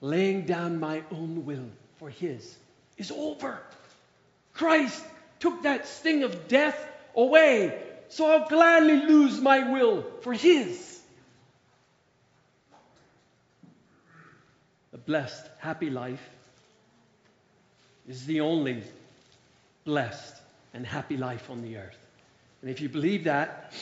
laying 0.00 0.46
down 0.46 0.78
my 0.78 1.02
own 1.10 1.44
will 1.44 1.68
for 1.96 2.08
His 2.08 2.56
is 2.98 3.10
over. 3.10 3.58
Christ 4.58 5.04
took 5.38 5.62
that 5.62 5.86
sting 5.86 6.24
of 6.24 6.48
death 6.48 6.76
away, 7.14 7.80
so 8.08 8.28
I'll 8.28 8.48
gladly 8.48 8.96
lose 8.96 9.40
my 9.40 9.70
will 9.70 10.04
for 10.22 10.32
His. 10.32 11.00
The 14.90 14.98
blessed, 14.98 15.46
happy 15.60 15.90
life 15.90 16.28
is 18.08 18.26
the 18.26 18.40
only 18.40 18.82
blessed 19.84 20.34
and 20.74 20.84
happy 20.84 21.16
life 21.16 21.50
on 21.50 21.62
the 21.62 21.76
earth. 21.76 22.06
And 22.60 22.68
if 22.68 22.80
you 22.80 22.88
believe 22.88 23.24
that, 23.24 23.72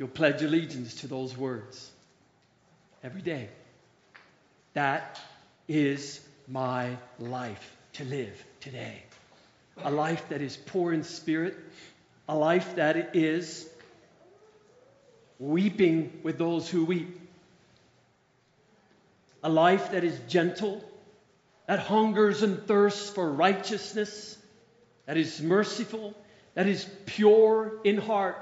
you'll 0.00 0.08
pledge 0.08 0.42
allegiance 0.42 0.94
to 1.02 1.06
those 1.06 1.36
words 1.36 1.92
every 3.04 3.22
day. 3.22 3.50
That 4.72 5.20
is 5.68 6.20
my 6.48 6.96
life 7.20 7.76
to 7.92 8.04
live 8.04 8.44
today 8.60 9.04
a 9.82 9.90
life 9.90 10.28
that 10.28 10.40
is 10.40 10.56
poor 10.56 10.92
in 10.92 11.02
spirit, 11.02 11.56
a 12.28 12.36
life 12.36 12.76
that 12.76 13.16
is 13.16 13.68
weeping 15.38 16.20
with 16.22 16.38
those 16.38 16.68
who 16.68 16.84
weep, 16.84 17.20
a 19.42 19.48
life 19.48 19.92
that 19.92 20.04
is 20.04 20.18
gentle, 20.28 20.82
that 21.66 21.80
hungers 21.80 22.42
and 22.42 22.66
thirsts 22.66 23.10
for 23.10 23.30
righteousness, 23.30 24.38
that 25.06 25.16
is 25.16 25.40
merciful, 25.40 26.14
that 26.54 26.66
is 26.66 26.86
pure 27.06 27.80
in 27.84 27.98
heart. 27.98 28.36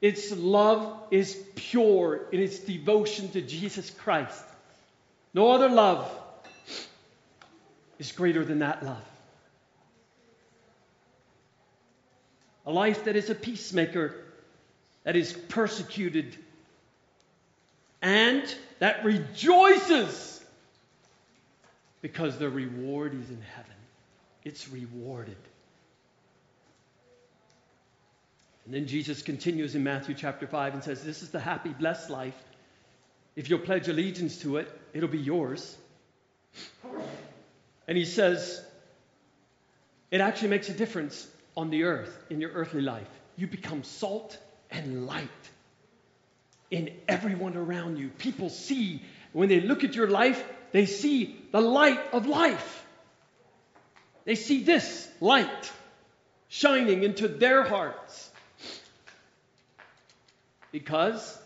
Its 0.00 0.32
love 0.32 0.98
is 1.10 1.38
pure 1.54 2.26
in 2.32 2.40
its 2.40 2.58
devotion 2.58 3.30
to 3.30 3.42
Jesus 3.42 3.90
Christ. 3.90 4.42
No 5.34 5.50
other 5.50 5.68
love 5.68 6.10
is 7.98 8.10
greater 8.12 8.44
than 8.44 8.60
that 8.60 8.84
love. 8.84 9.09
A 12.66 12.72
life 12.72 13.04
that 13.04 13.16
is 13.16 13.30
a 13.30 13.34
peacemaker, 13.34 14.14
that 15.04 15.16
is 15.16 15.32
persecuted, 15.32 16.36
and 18.02 18.42
that 18.78 19.04
rejoices 19.04 20.42
because 22.02 22.38
the 22.38 22.48
reward 22.48 23.14
is 23.14 23.28
in 23.28 23.40
heaven. 23.54 23.72
It's 24.44 24.68
rewarded. 24.68 25.36
And 28.64 28.74
then 28.74 28.86
Jesus 28.86 29.22
continues 29.22 29.74
in 29.74 29.82
Matthew 29.82 30.14
chapter 30.14 30.46
5 30.46 30.74
and 30.74 30.84
says, 30.84 31.02
This 31.02 31.22
is 31.22 31.30
the 31.30 31.40
happy, 31.40 31.70
blessed 31.70 32.08
life. 32.08 32.36
If 33.36 33.50
you'll 33.50 33.58
pledge 33.58 33.88
allegiance 33.88 34.38
to 34.42 34.58
it, 34.58 34.70
it'll 34.92 35.08
be 35.08 35.18
yours. 35.18 35.76
And 37.86 37.98
he 37.98 38.04
says, 38.04 38.64
It 40.10 40.20
actually 40.20 40.48
makes 40.48 40.68
a 40.68 40.72
difference 40.72 41.26
on 41.56 41.70
the 41.70 41.84
earth, 41.84 42.16
in 42.30 42.40
your 42.40 42.50
earthly 42.50 42.82
life. 42.82 43.08
You 43.36 43.46
become 43.46 43.82
salt 43.82 44.38
and 44.70 45.06
light 45.06 45.28
in 46.70 46.90
everyone 47.08 47.56
around 47.56 47.98
you. 47.98 48.08
People 48.08 48.48
see, 48.48 49.02
when 49.32 49.48
they 49.48 49.60
look 49.60 49.84
at 49.84 49.94
your 49.94 50.08
life, 50.08 50.42
they 50.72 50.86
see 50.86 51.36
the 51.52 51.60
light 51.60 52.00
of 52.12 52.26
life. 52.26 52.86
They 54.24 54.34
see 54.34 54.62
this 54.62 55.08
light 55.20 55.72
shining 56.48 57.02
into 57.02 57.26
their 57.26 57.64
hearts. 57.64 58.30
Because 60.70 61.38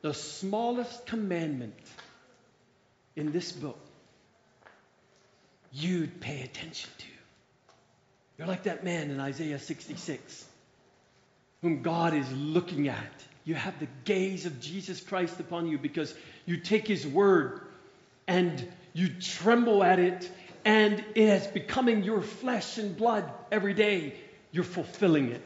the 0.00 0.14
smallest 0.14 1.06
commandment 1.06 1.74
in 3.16 3.32
this 3.32 3.52
book 3.52 3.78
you'd 5.72 6.20
pay 6.20 6.42
attention 6.42 6.90
to. 6.98 7.17
You're 8.38 8.46
like 8.46 8.62
that 8.64 8.84
man 8.84 9.10
in 9.10 9.18
Isaiah 9.18 9.58
66, 9.58 10.46
whom 11.60 11.82
God 11.82 12.14
is 12.14 12.30
looking 12.32 12.86
at. 12.86 13.12
You 13.44 13.56
have 13.56 13.78
the 13.80 13.88
gaze 14.04 14.46
of 14.46 14.60
Jesus 14.60 15.00
Christ 15.00 15.40
upon 15.40 15.66
you 15.66 15.76
because 15.76 16.14
you 16.46 16.58
take 16.58 16.86
his 16.86 17.04
word 17.04 17.62
and 18.28 18.64
you 18.92 19.08
tremble 19.08 19.82
at 19.82 19.98
it, 19.98 20.30
and 20.64 21.04
it 21.14 21.22
is 21.22 21.46
becoming 21.48 22.04
your 22.04 22.20
flesh 22.20 22.78
and 22.78 22.96
blood 22.96 23.28
every 23.50 23.74
day. 23.74 24.14
You're 24.52 24.64
fulfilling 24.64 25.32
it. 25.32 25.42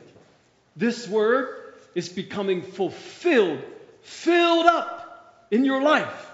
This 0.77 1.09
word 1.09 1.75
is 1.95 2.09
becoming 2.09 2.63
fulfilled, 2.63 3.63
filled 4.03 4.67
up 4.67 5.47
in 5.51 5.65
your 5.65 5.83
life. 5.83 6.31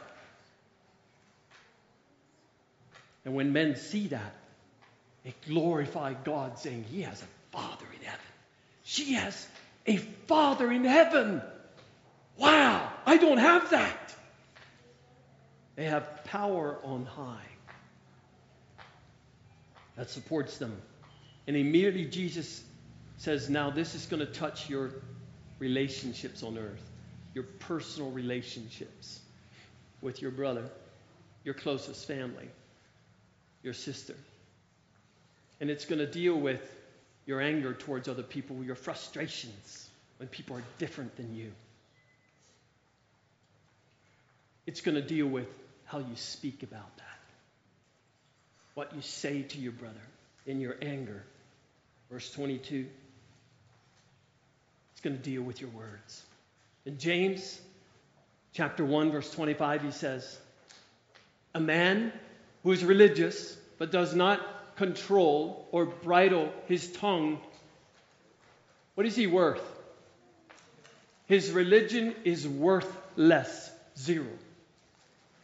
And 3.24 3.34
when 3.34 3.52
men 3.52 3.76
see 3.76 4.08
that, 4.08 4.34
they 5.28 5.34
glorify 5.52 6.14
God, 6.14 6.58
saying, 6.58 6.86
He 6.90 7.02
has 7.02 7.20
a 7.20 7.26
Father 7.54 7.84
in 7.94 8.02
heaven. 8.02 8.20
She 8.82 9.12
has 9.12 9.46
a 9.84 9.98
Father 10.26 10.72
in 10.72 10.86
heaven. 10.86 11.42
Wow, 12.38 12.90
I 13.04 13.18
don't 13.18 13.36
have 13.36 13.68
that. 13.68 14.14
They 15.76 15.84
have 15.84 16.24
power 16.24 16.78
on 16.82 17.04
high 17.04 17.44
that 19.96 20.08
supports 20.08 20.56
them. 20.56 20.80
And 21.46 21.58
immediately 21.58 22.06
Jesus 22.06 22.64
says, 23.18 23.50
Now 23.50 23.68
this 23.68 23.94
is 23.94 24.06
going 24.06 24.20
to 24.20 24.32
touch 24.32 24.70
your 24.70 24.92
relationships 25.58 26.42
on 26.42 26.56
earth, 26.56 26.90
your 27.34 27.44
personal 27.44 28.10
relationships 28.12 29.20
with 30.00 30.22
your 30.22 30.30
brother, 30.30 30.70
your 31.44 31.52
closest 31.52 32.06
family, 32.06 32.48
your 33.62 33.74
sister. 33.74 34.14
And 35.60 35.70
it's 35.70 35.84
going 35.84 35.98
to 35.98 36.06
deal 36.06 36.36
with 36.36 36.60
your 37.26 37.40
anger 37.40 37.74
towards 37.74 38.08
other 38.08 38.22
people, 38.22 38.62
your 38.64 38.74
frustrations 38.74 39.88
when 40.18 40.28
people 40.28 40.56
are 40.56 40.64
different 40.78 41.16
than 41.16 41.34
you. 41.34 41.52
It's 44.66 44.80
going 44.80 44.96
to 44.96 45.02
deal 45.02 45.26
with 45.26 45.48
how 45.86 45.98
you 45.98 46.16
speak 46.16 46.62
about 46.62 46.96
that, 46.98 47.18
what 48.74 48.94
you 48.94 49.00
say 49.00 49.42
to 49.42 49.58
your 49.58 49.72
brother 49.72 49.94
in 50.46 50.60
your 50.60 50.76
anger. 50.82 51.22
Verse 52.10 52.30
22. 52.32 52.86
It's 54.92 55.00
going 55.00 55.16
to 55.16 55.22
deal 55.22 55.42
with 55.42 55.60
your 55.60 55.70
words. 55.70 56.22
In 56.84 56.98
James 56.98 57.60
chapter 58.52 58.84
1, 58.84 59.12
verse 59.12 59.30
25, 59.30 59.82
he 59.82 59.90
says, 59.90 60.38
A 61.54 61.60
man 61.60 62.12
who 62.62 62.72
is 62.72 62.84
religious 62.84 63.56
but 63.78 63.92
does 63.92 64.14
not 64.14 64.40
control 64.78 65.68
or 65.72 65.84
bridle 65.84 66.50
his 66.66 66.90
tongue, 66.92 67.38
what 68.94 69.06
is 69.06 69.14
he 69.14 69.26
worth? 69.26 69.62
His 71.26 71.50
religion 71.50 72.14
is 72.24 72.48
worthless. 72.48 73.70
Zero. 73.98 74.30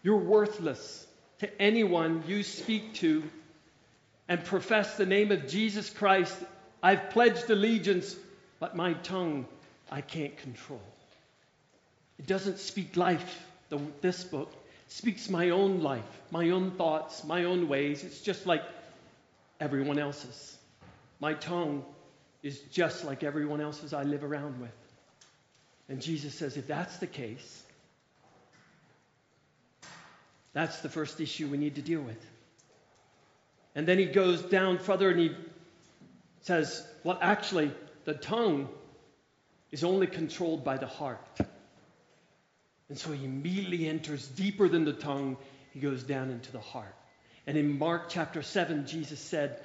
You're 0.05 0.17
worthless 0.17 1.07
to 1.41 1.61
anyone 1.61 2.23
you 2.29 2.45
speak 2.45 2.95
to 2.95 3.25
and 4.29 4.45
profess 4.45 4.97
the 4.97 5.07
name 5.07 5.33
of 5.33 5.49
Jesus 5.49 5.91
Christ. 5.91 6.37
I've 6.83 7.11
pledged 7.11 7.51
allegiance, 7.51 8.15
but 8.61 8.77
my 8.77 8.93
tongue 8.95 9.47
I 9.91 10.01
can't 10.01 10.37
control. 10.39 10.81
It 12.19 12.27
doesn't 12.27 12.59
speak 12.59 12.97
life, 12.97 13.45
the, 13.69 13.81
this 14.01 14.23
book. 14.23 14.53
Speaks 14.89 15.29
my 15.29 15.51
own 15.51 15.81
life, 15.81 16.05
my 16.31 16.51
own 16.51 16.71
thoughts, 16.73 17.25
my 17.25 17.45
own 17.45 17.69
ways. 17.69 18.05
It's 18.05 18.21
just 18.21 18.47
like 18.47 18.63
everyone 19.65 19.99
else's. 19.99 20.57
My 21.21 21.33
tongue 21.33 21.85
is 22.43 22.61
just 22.71 23.05
like 23.05 23.25
everyone 23.25 23.63
else's 23.63 23.95
I 23.95 24.03
live 24.03 24.23
around 24.23 24.61
with. 24.61 24.71
And 25.89 26.01
Jesus 26.01 26.35
says, 26.35 26.57
if 26.59 26.67
that's 26.67 26.99
the 26.99 27.07
case, 27.07 27.63
that's 30.53 30.81
the 30.81 30.91
first 30.91 31.19
issue 31.21 31.49
we 31.49 31.57
need 31.57 31.77
to 31.77 31.83
deal 31.83 32.03
with. 32.03 32.23
And 33.75 33.89
then 33.89 33.99
he 33.99 34.05
goes 34.05 34.43
down 34.43 34.79
further 34.79 35.11
and 35.11 35.19
he 35.19 35.33
says, 36.43 36.87
well, 37.03 37.19
actually, 37.21 37.73
the 38.05 38.15
tongue 38.15 38.69
is 39.73 39.83
only 39.83 40.07
controlled 40.07 40.63
by 40.63 40.77
the 40.77 40.87
heart. 40.87 41.27
And 42.91 42.99
so 42.99 43.13
he 43.13 43.25
immediately 43.25 43.89
enters 43.89 44.29
deeper 44.29 44.69
than 44.69 44.85
the 44.85 44.93
tongue, 44.93 45.39
he 45.73 45.81
goes 45.81 46.03
down 46.03 46.31
into 46.31 46.53
the 46.53 46.61
heart. 46.61 46.95
And 47.47 47.57
in 47.57 47.79
Mark 47.79 48.09
chapter 48.09 48.43
7, 48.43 48.87
Jesus 48.87 49.21
said, 49.21 49.61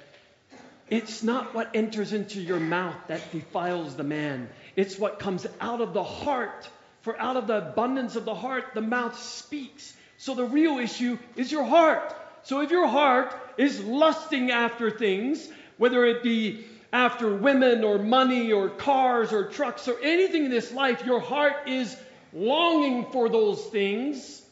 It's 0.88 1.22
not 1.22 1.54
what 1.54 1.70
enters 1.74 2.12
into 2.12 2.40
your 2.40 2.60
mouth 2.60 2.96
that 3.08 3.32
defiles 3.32 3.96
the 3.96 4.04
man, 4.04 4.48
it's 4.76 4.98
what 4.98 5.18
comes 5.18 5.46
out 5.60 5.80
of 5.80 5.94
the 5.94 6.04
heart. 6.04 6.68
For 7.02 7.18
out 7.18 7.38
of 7.38 7.46
the 7.46 7.56
abundance 7.56 8.14
of 8.14 8.26
the 8.26 8.34
heart, 8.34 8.74
the 8.74 8.82
mouth 8.82 9.18
speaks. 9.18 9.94
So 10.18 10.34
the 10.34 10.44
real 10.44 10.78
issue 10.78 11.16
is 11.34 11.50
your 11.50 11.64
heart. 11.64 12.14
So 12.42 12.60
if 12.60 12.70
your 12.70 12.86
heart 12.86 13.34
is 13.56 13.82
lusting 13.82 14.50
after 14.50 14.90
things, 14.90 15.48
whether 15.78 16.04
it 16.04 16.22
be 16.22 16.66
after 16.92 17.34
women 17.34 17.84
or 17.84 17.98
money 17.98 18.52
or 18.52 18.68
cars 18.68 19.32
or 19.32 19.46
trucks 19.46 19.88
or 19.88 19.98
anything 20.00 20.44
in 20.44 20.50
this 20.50 20.72
life, 20.72 21.04
your 21.06 21.20
heart 21.20 21.68
is 21.68 21.96
longing 22.34 23.06
for 23.12 23.28
those 23.28 23.64
things, 23.66 24.42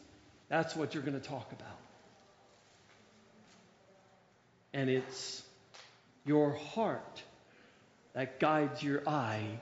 that's 0.48 0.74
what 0.74 0.94
you're 0.94 1.02
going 1.02 1.20
to 1.20 1.28
talk 1.28 1.52
about. 1.52 1.77
And 4.72 4.90
it's 4.90 5.42
your 6.24 6.52
heart 6.52 7.22
that 8.14 8.38
guides 8.38 8.82
your 8.82 9.08
eye 9.08 9.60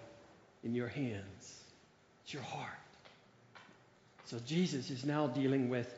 in 0.65 0.75
your 0.75 0.89
hands. 0.89 1.63
It's 2.25 2.35
your 2.35 2.43
heart. 2.43 2.71
So 4.25 4.39
Jesus 4.47 4.91
is 4.91 5.05
now 5.05 5.29
dealing 5.29 5.69
with 5.69 5.93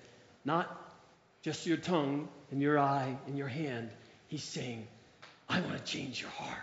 not 0.45 0.95
just 1.43 1.67
your 1.67 1.79
tongue 1.79 2.29
and 2.51 2.61
your 2.61 2.79
eye 2.79 3.17
and 3.27 3.39
your 3.39 3.49
hand. 3.49 3.91
He's 4.29 4.45
saying, 4.45 4.87
I 5.49 5.61
want 5.61 5.79
to 5.79 5.85
change 5.85 6.21
your 6.21 6.31
heart. 6.31 6.59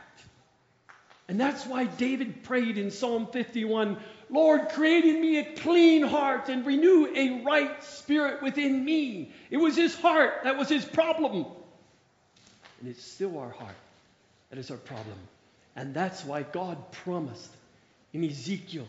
And 1.27 1.39
that's 1.39 1.65
why 1.65 1.85
David 1.85 2.43
prayed 2.43 2.77
in 2.77 2.91
Psalm 2.91 3.27
51 3.31 3.97
Lord, 4.29 4.69
create 4.69 5.05
in 5.05 5.21
me 5.21 5.37
a 5.37 5.53
clean 5.55 6.01
heart 6.01 6.49
and 6.49 6.65
renew 6.65 7.07
a 7.15 7.43
right 7.43 7.83
spirit 7.83 8.41
within 8.41 8.83
me. 8.83 9.31
It 9.51 9.57
was 9.57 9.75
his 9.75 9.95
heart 9.95 10.41
that 10.43 10.57
was 10.57 10.67
his 10.67 10.83
problem. 10.83 11.45
And 12.79 12.89
it's 12.89 13.03
still 13.03 13.37
our 13.39 13.49
heart 13.49 13.75
that 14.49 14.59
is 14.59 14.71
our 14.71 14.77
problem. 14.77 15.17
And 15.75 15.93
that's 15.93 16.23
why 16.23 16.43
God 16.43 16.91
promised 16.91 17.51
in 18.13 18.23
Ezekiel 18.23 18.87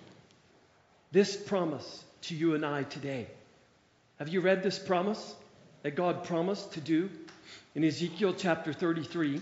this 1.12 1.36
promise 1.36 2.04
to 2.22 2.34
you 2.34 2.54
and 2.54 2.64
I 2.64 2.82
today. 2.82 3.26
Have 4.18 4.28
you 4.28 4.40
read 4.40 4.62
this 4.62 4.78
promise 4.78 5.34
that 5.82 5.94
God 5.94 6.24
promised 6.24 6.72
to 6.72 6.80
do 6.80 7.10
in 7.74 7.84
Ezekiel 7.84 8.34
chapter 8.36 8.72
33? 8.72 9.40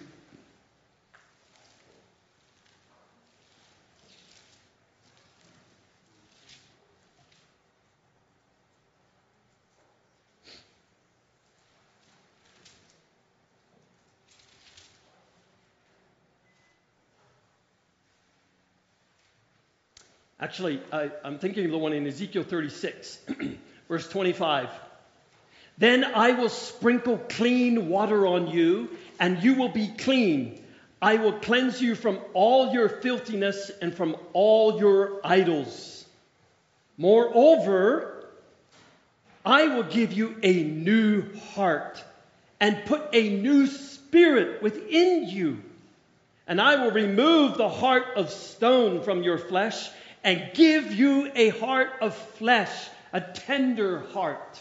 Actually, 20.45 20.79
I, 20.93 21.11
am 21.25 21.39
thinking 21.39 21.65
of 21.65 21.71
the 21.71 21.79
one 21.79 21.95
in 21.95 22.07
Ezekiel 22.07 22.43
36, 22.43 23.19
verse 23.89 24.07
25. 24.11 24.69
Then 25.79 26.05
I 26.05 26.33
will 26.33 26.51
sprinkle 26.51 27.17
clean 27.17 27.89
water 27.89 28.27
on 28.27 28.49
you, 28.49 28.91
and 29.19 29.43
you 29.43 29.55
will 29.55 29.71
be 29.71 29.89
clean. 29.89 30.63
I 31.01 31.17
will 31.17 31.33
cleanse 31.33 31.81
you 31.81 31.95
from 31.95 32.19
all 32.35 32.75
your 32.75 32.91
filthiness 32.91 33.71
and 33.81 33.95
from 33.95 34.17
all 34.35 34.79
your 34.79 35.19
idols. 35.25 36.05
Moreover, 36.99 38.29
I 39.47 39.69
will 39.69 39.85
give 39.85 40.13
you 40.13 40.37
a 40.43 40.63
new 40.63 41.25
heart 41.55 42.05
and 42.61 42.85
put 42.85 43.01
a 43.15 43.31
new 43.31 43.67
spirit 43.67 44.63
within 44.63 45.27
you. 45.27 45.63
And 46.47 46.61
I 46.61 46.85
will 46.85 46.91
remove 46.91 47.57
the 47.57 47.71
heart 47.71 48.09
of 48.17 48.29
stone 48.29 49.01
from 49.01 49.23
your 49.23 49.39
flesh 49.39 49.89
and 50.25 50.51
give 50.55 50.93
you 50.93 51.31
a 51.35 51.51
heart 51.51 51.91
of 52.01 52.15
flesh, 52.15 52.73
a 53.13 53.21
tender 53.21 54.01
heart. 54.13 54.61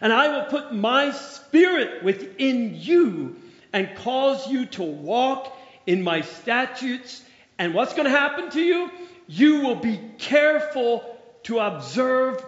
And 0.00 0.12
I 0.12 0.28
will 0.36 0.44
put 0.44 0.74
my 0.74 1.10
spirit 1.10 2.04
within 2.04 2.74
you 2.76 3.36
and 3.72 3.96
cause 3.96 4.48
you 4.48 4.66
to 4.66 4.82
walk 4.82 5.56
in 5.86 6.02
my 6.02 6.20
statutes. 6.20 7.22
And 7.58 7.74
what's 7.74 7.94
going 7.94 8.04
to 8.04 8.10
happen 8.10 8.50
to 8.50 8.60
you? 8.60 8.90
You 9.26 9.62
will 9.62 9.76
be 9.76 9.98
careful 10.18 11.18
to 11.44 11.58
observe 11.58 12.44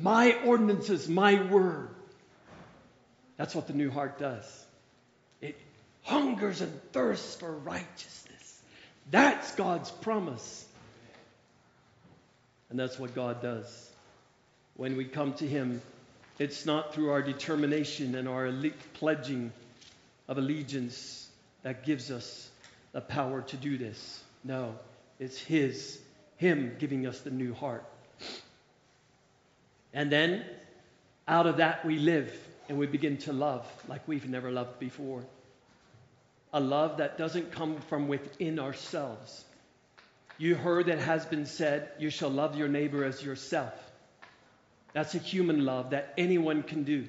my 0.00 0.34
ordinances, 0.44 1.08
my 1.08 1.42
word. 1.42 1.90
That's 3.36 3.54
what 3.54 3.66
the 3.66 3.72
new 3.72 3.90
heart 3.90 4.18
does. 4.18 4.66
It 5.40 5.58
hungers 6.02 6.60
and 6.60 6.72
thirsts 6.92 7.36
for 7.36 7.52
righteousness. 7.52 8.60
That's 9.10 9.54
God's 9.54 9.90
promise. 9.90 10.63
And 12.74 12.80
that's 12.80 12.98
what 12.98 13.14
God 13.14 13.40
does. 13.40 13.88
When 14.74 14.96
we 14.96 15.04
come 15.04 15.34
to 15.34 15.46
Him, 15.46 15.80
it's 16.40 16.66
not 16.66 16.92
through 16.92 17.10
our 17.10 17.22
determination 17.22 18.16
and 18.16 18.28
our 18.28 18.52
pledging 18.94 19.52
of 20.26 20.38
allegiance 20.38 21.28
that 21.62 21.86
gives 21.86 22.10
us 22.10 22.50
the 22.90 23.00
power 23.00 23.42
to 23.42 23.56
do 23.56 23.78
this. 23.78 24.20
No, 24.42 24.74
it's 25.20 25.38
His, 25.38 26.00
Him 26.38 26.74
giving 26.80 27.06
us 27.06 27.20
the 27.20 27.30
new 27.30 27.54
heart. 27.54 27.84
And 29.92 30.10
then 30.10 30.44
out 31.28 31.46
of 31.46 31.58
that 31.58 31.84
we 31.84 32.00
live 32.00 32.36
and 32.68 32.76
we 32.76 32.88
begin 32.88 33.18
to 33.18 33.32
love 33.32 33.64
like 33.86 34.08
we've 34.08 34.28
never 34.28 34.50
loved 34.50 34.80
before. 34.80 35.22
A 36.52 36.58
love 36.58 36.96
that 36.96 37.18
doesn't 37.18 37.52
come 37.52 37.76
from 37.82 38.08
within 38.08 38.58
ourselves, 38.58 39.44
You 40.38 40.54
heard 40.54 40.86
that 40.86 40.98
has 40.98 41.24
been 41.24 41.46
said, 41.46 41.88
You 41.98 42.10
shall 42.10 42.30
love 42.30 42.56
your 42.56 42.68
neighbor 42.68 43.04
as 43.04 43.22
yourself. 43.22 43.72
That's 44.92 45.14
a 45.14 45.18
human 45.18 45.64
love 45.64 45.90
that 45.90 46.14
anyone 46.16 46.62
can 46.62 46.84
do. 46.84 47.06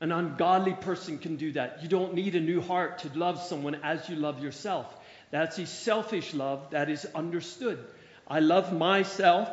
An 0.00 0.12
ungodly 0.12 0.74
person 0.74 1.18
can 1.18 1.36
do 1.36 1.52
that. 1.52 1.82
You 1.82 1.88
don't 1.88 2.14
need 2.14 2.34
a 2.34 2.40
new 2.40 2.60
heart 2.60 2.98
to 2.98 3.18
love 3.18 3.40
someone 3.42 3.76
as 3.82 4.08
you 4.08 4.16
love 4.16 4.42
yourself. 4.42 4.86
That's 5.30 5.58
a 5.58 5.66
selfish 5.66 6.34
love 6.34 6.70
that 6.70 6.90
is 6.90 7.06
understood. 7.14 7.84
I 8.28 8.40
love 8.40 8.72
myself 8.72 9.48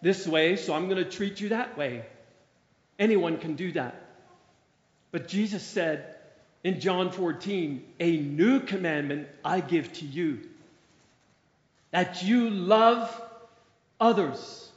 this 0.00 0.26
way, 0.26 0.56
so 0.56 0.74
I'm 0.74 0.88
going 0.88 1.02
to 1.02 1.10
treat 1.10 1.40
you 1.40 1.50
that 1.50 1.76
way. 1.76 2.04
Anyone 2.98 3.38
can 3.38 3.54
do 3.54 3.72
that. 3.72 3.94
But 5.10 5.28
Jesus 5.28 5.62
said 5.62 6.14
in 6.62 6.80
John 6.80 7.10
14, 7.10 7.84
A 8.00 8.16
new 8.16 8.60
commandment 8.60 9.28
I 9.44 9.60
give 9.60 9.92
to 9.94 10.04
you 10.04 10.40
that 11.90 12.22
you 12.22 12.50
love 12.50 13.22
others 14.00 14.70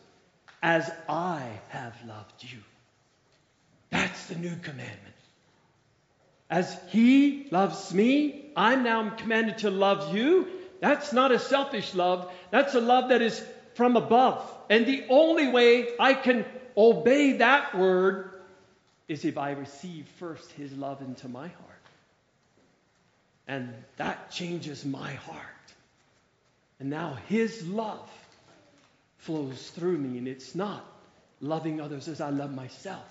as 0.64 0.90
I 1.10 1.48
have 1.70 1.96
loved 2.08 2.44
you. 2.44 2.60
That's 3.90 4.28
the 4.28 4.36
new 4.36 4.56
commandment. 4.56 4.98
As 6.50 6.78
He 6.90 7.48
loves 7.52 7.94
me, 7.94 8.52
I'm 8.56 8.84
now 8.84 9.10
commanded 9.10 9.60
to 9.60 9.70
love 9.70 10.16
you. 10.16 10.48
That's 10.80 11.14
not 11.14 11.32
a 11.32 11.40
selfish 11.40 11.94
love, 11.94 12.32
that's 12.50 12.76
a 12.76 12.82
love 12.82 13.10
that 13.10 13.22
is 13.22 13.44
from 13.76 13.96
above. 13.96 14.44
And 14.70 14.86
the 14.86 15.06
only 15.10 15.48
way 15.50 15.90
I 16.00 16.14
can 16.14 16.46
obey 16.76 17.38
that 17.38 17.78
word 17.78 18.32
is 19.08 19.26
if 19.26 19.38
I 19.38 19.52
receive 19.52 20.08
first 20.18 20.52
His 20.54 20.72
love 20.74 21.02
into 21.02 21.28
my 21.28 21.48
heart. 21.48 21.70
And 23.48 23.74
that 23.98 24.32
changes 24.32 24.86
my 24.86 25.14
heart. 25.14 25.61
And 26.82 26.90
now 26.90 27.20
His 27.30 27.66
love 27.68 28.10
flows 29.20 29.70
through 29.70 30.00
me, 30.00 30.18
and 30.18 30.28
it's 30.28 30.56
not 30.56 30.84
loving 31.40 31.80
others 31.80 32.08
as 32.08 32.20
I 32.20 32.32
love 32.32 32.56
myself, 32.56 33.06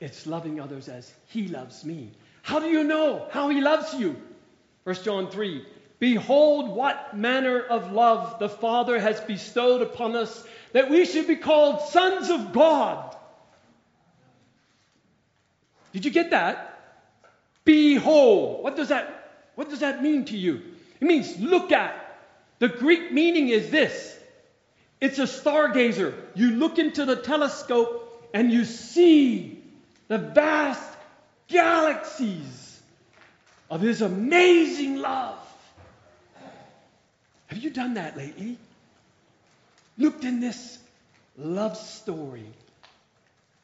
it's 0.00 0.26
loving 0.26 0.58
others 0.58 0.88
as 0.88 1.10
He 1.28 1.46
loves 1.46 1.84
me. 1.84 2.10
How 2.42 2.58
do 2.58 2.66
you 2.66 2.82
know 2.82 3.28
how 3.30 3.50
He 3.50 3.60
loves 3.60 3.94
you? 3.94 4.20
1 4.82 4.96
John 5.04 5.30
3 5.30 5.64
Behold, 6.00 6.70
what 6.70 7.16
manner 7.16 7.60
of 7.60 7.92
love 7.92 8.40
the 8.40 8.48
Father 8.48 8.98
has 8.98 9.20
bestowed 9.20 9.82
upon 9.82 10.16
us 10.16 10.44
that 10.72 10.90
we 10.90 11.04
should 11.04 11.28
be 11.28 11.36
called 11.36 11.88
sons 11.90 12.30
of 12.30 12.52
God. 12.52 13.16
Did 15.92 16.04
you 16.04 16.10
get 16.10 16.30
that? 16.30 16.80
Behold. 17.64 18.64
What 18.64 18.74
does 18.74 18.88
that, 18.88 19.44
what 19.54 19.70
does 19.70 19.80
that 19.80 20.02
mean 20.02 20.24
to 20.24 20.36
you? 20.36 20.62
It 21.00 21.04
means 21.04 21.38
look 21.38 21.70
at. 21.70 22.01
The 22.62 22.68
Greek 22.68 23.10
meaning 23.10 23.48
is 23.48 23.70
this 23.70 24.16
it's 25.00 25.18
a 25.18 25.24
stargazer. 25.24 26.14
You 26.36 26.52
look 26.52 26.78
into 26.78 27.04
the 27.04 27.16
telescope 27.16 28.30
and 28.32 28.52
you 28.52 28.64
see 28.64 29.60
the 30.06 30.18
vast 30.18 30.88
galaxies 31.48 32.80
of 33.68 33.80
His 33.80 34.00
amazing 34.00 34.98
love. 34.98 35.40
Have 37.46 37.58
you 37.58 37.70
done 37.70 37.94
that 37.94 38.16
lately? 38.16 38.56
Looked 39.98 40.22
in 40.22 40.38
this 40.38 40.78
love 41.36 41.76
story 41.76 42.46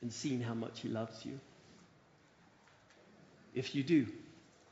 and 0.02 0.12
seen 0.12 0.40
how 0.40 0.54
much 0.54 0.80
He 0.80 0.88
loves 0.88 1.24
you? 1.24 1.38
If 3.54 3.76
you 3.76 3.84
do, 3.84 4.08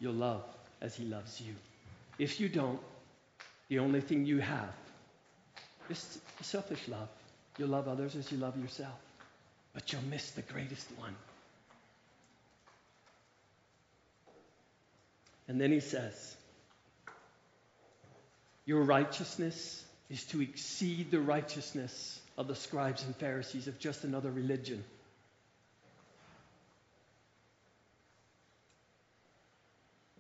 you'll 0.01 0.15
love 0.15 0.43
as 0.81 0.97
He 0.97 1.05
loves 1.05 1.41
you. 1.41 1.55
If 2.19 2.41
you 2.41 2.49
don't, 2.49 2.81
the 3.69 3.79
only 3.81 4.01
thing 4.01 4.25
you 4.25 4.39
have 4.39 4.75
is 5.89 6.19
selfish 6.43 6.89
love. 6.89 7.09
You'll 7.59 7.69
love 7.69 7.89
others 7.89 8.17
as 8.17 8.31
you 8.31 8.39
love 8.39 8.61
yourself, 8.61 8.99
but 9.75 9.93
you'll 9.93 10.03
miss 10.03 10.31
the 10.33 10.43
greatest 10.43 10.87
one. 10.99 11.15
And 15.49 15.61
then 15.61 15.73
he 15.73 15.81
says, 15.81 16.37
Your 18.65 18.83
righteousness 18.83 19.85
is 20.11 20.25
to 20.25 20.43
exceed 20.43 21.11
the 21.11 21.21
righteousness 21.21 22.21
of 22.37 22.49
the 22.49 22.55
scribes 22.55 23.05
and 23.05 23.15
Pharisees 23.17 23.69
of 23.69 23.79
just 23.79 24.05
another 24.05 24.31
religion. 24.31 24.85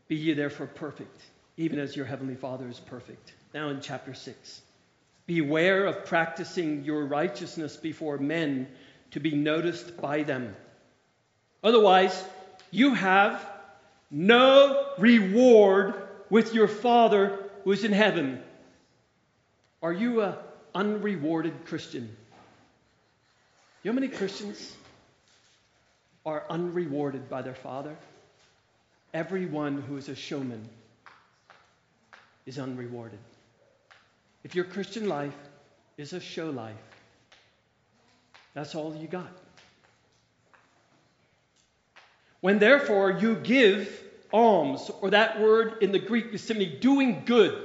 Be 0.09 0.17
ye 0.17 0.35
therefore 0.35 0.69
perfect, 0.69 1.21
even 1.57 1.79
as 1.79 1.97
your 1.97 2.07
heavenly 2.07 2.35
Father 2.35 2.69
is 2.69 2.79
perfect. 2.79 3.33
Now 3.55 3.71
in 3.71 3.81
chapter 3.81 4.15
6. 4.15 4.61
Beware 5.27 5.87
of 5.87 6.05
practicing 6.05 6.85
your 6.85 7.07
righteousness 7.07 7.77
before 7.77 8.19
men 8.19 8.69
to 9.13 9.21
be 9.21 9.35
noticed 9.35 10.01
by 10.01 10.23
them. 10.23 10.55
Otherwise, 11.65 12.23
you 12.71 12.95
have 12.95 13.45
no 14.11 14.93
reward 14.99 15.95
with 16.31 16.55
your 16.55 16.69
Father 16.69 17.39
who 17.65 17.73
is 17.73 17.85
in 17.85 17.93
heaven. 17.93 18.41
Are 19.83 19.93
you 19.93 20.23
an 20.23 20.35
unrewarded 20.75 21.65
Christian? 21.65 22.15
You 23.83 23.93
know 23.93 23.95
how 23.97 24.01
many 24.01 24.09
Christians 24.09 24.77
are 26.25 26.45
unrewarded 26.51 27.29
by 27.29 27.43
their 27.43 27.55
Father? 27.55 27.97
Everyone 29.15 29.81
who 29.81 29.97
is 29.97 30.09
a 30.09 30.15
showman 30.15 30.69
is 32.47 32.59
unrewarded. 32.59 33.19
If 34.45 34.55
your 34.55 34.65
Christian 34.65 35.09
life 35.09 35.35
is 35.99 36.13
a 36.13 36.21
show 36.21 36.51
life, 36.51 36.75
that's 38.55 38.75
all 38.75 38.95
you 38.95 39.09
got. 39.09 39.31
When 42.41 42.59
therefore 42.59 43.11
you 43.11 43.35
give 43.35 44.05
alms, 44.33 44.91
or 45.01 45.11
that 45.11 45.41
word 45.41 45.83
in 45.83 45.93
the 45.93 45.99
Greek 45.99 46.27
is 46.33 46.43
simply 46.43 46.67
doing 46.67 47.23
good. 47.25 47.57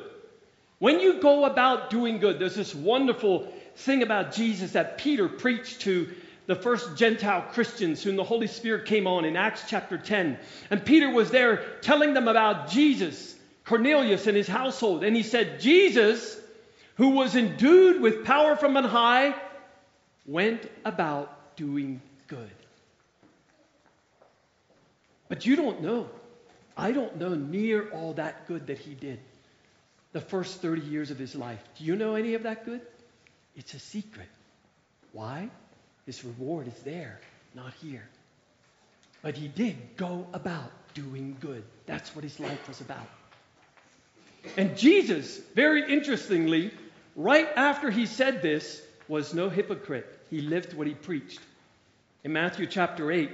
When 0.80 1.00
you 1.00 1.22
go 1.22 1.46
about 1.46 1.90
doing 1.90 2.20
good, 2.20 2.40
there's 2.40 2.56
this 2.56 2.74
wonderful 2.74 3.52
thing 3.76 4.04
about 4.04 4.34
Jesus 4.34 4.72
that 4.72 4.98
Peter 4.98 5.28
preached 5.28 5.82
to 5.82 6.10
the 6.48 6.56
first 6.56 6.98
Gentile 6.98 7.44
Christians 7.52 8.04
whom 8.04 8.16
the 8.16 8.24
Holy 8.24 8.48
Spirit 8.48 8.86
came 8.86 9.08
on 9.08 9.26
in 9.26 9.36
Acts 9.36 9.64
chapter 9.68 9.98
10. 9.98 10.38
And 10.70 10.86
Peter 10.86 11.10
was 11.10 11.30
there 11.30 11.64
telling 11.82 12.14
them 12.14 12.28
about 12.28 12.70
Jesus, 12.70 13.36
Cornelius, 13.72 14.28
and 14.28 14.36
his 14.36 14.50
household. 14.50 15.06
And 15.06 15.16
he 15.16 15.24
said, 15.24 15.62
Jesus, 15.62 16.38
who 16.96 17.12
was 17.12 17.38
endued 17.38 18.02
with 18.02 18.26
power 18.26 18.58
from 18.58 18.76
on 18.76 18.84
high, 18.84 19.34
went 20.26 20.70
about 20.84 21.56
doing 21.56 22.02
good. 22.28 22.52
But 25.30 25.46
you 25.46 25.56
don't 25.56 25.82
know. 25.82 26.10
I 26.76 26.92
don't 26.92 27.16
know 27.16 27.34
near 27.34 27.90
all 27.92 28.12
that 28.16 28.46
good 28.46 28.68
that 28.68 28.78
he 28.78 28.94
did 28.94 29.22
the 30.12 30.20
first 30.20 30.62
30 30.62 30.82
years 30.82 31.10
of 31.10 31.18
his 31.18 31.34
life. 31.34 31.64
Do 31.78 31.86
you 31.86 31.96
know 31.96 32.16
any 32.16 32.34
of 32.34 32.44
that 32.44 32.66
good? 32.66 32.82
It's 33.56 33.74
a 33.74 33.80
secret. 33.80 34.28
Why? 35.14 35.50
His 36.06 36.26
reward 36.26 36.68
is 36.68 36.78
there, 36.84 37.22
not 37.56 37.72
here. 37.82 38.04
But 39.22 39.38
he 39.38 39.48
did 39.48 39.78
go 39.96 40.28
about 40.34 40.72
doing 40.94 41.38
good. 41.40 41.64
That's 41.86 42.14
what 42.14 42.26
his 42.26 42.38
life 42.38 42.68
was 42.68 42.82
about. 42.82 43.08
And 44.58 44.78
Jesus, 44.78 45.38
very 45.56 45.92
interestingly, 45.92 46.72
right 47.16 47.48
after 47.56 47.90
he 47.90 48.06
said 48.06 48.42
this, 48.42 48.82
was 49.08 49.34
no 49.34 49.50
hypocrite. 49.50 50.08
He 50.30 50.42
lived 50.42 50.74
what 50.74 50.88
he 50.88 50.94
preached. 50.94 51.40
In 52.24 52.34
Matthew 52.34 52.68
chapter 52.68 53.12
8, 53.12 53.30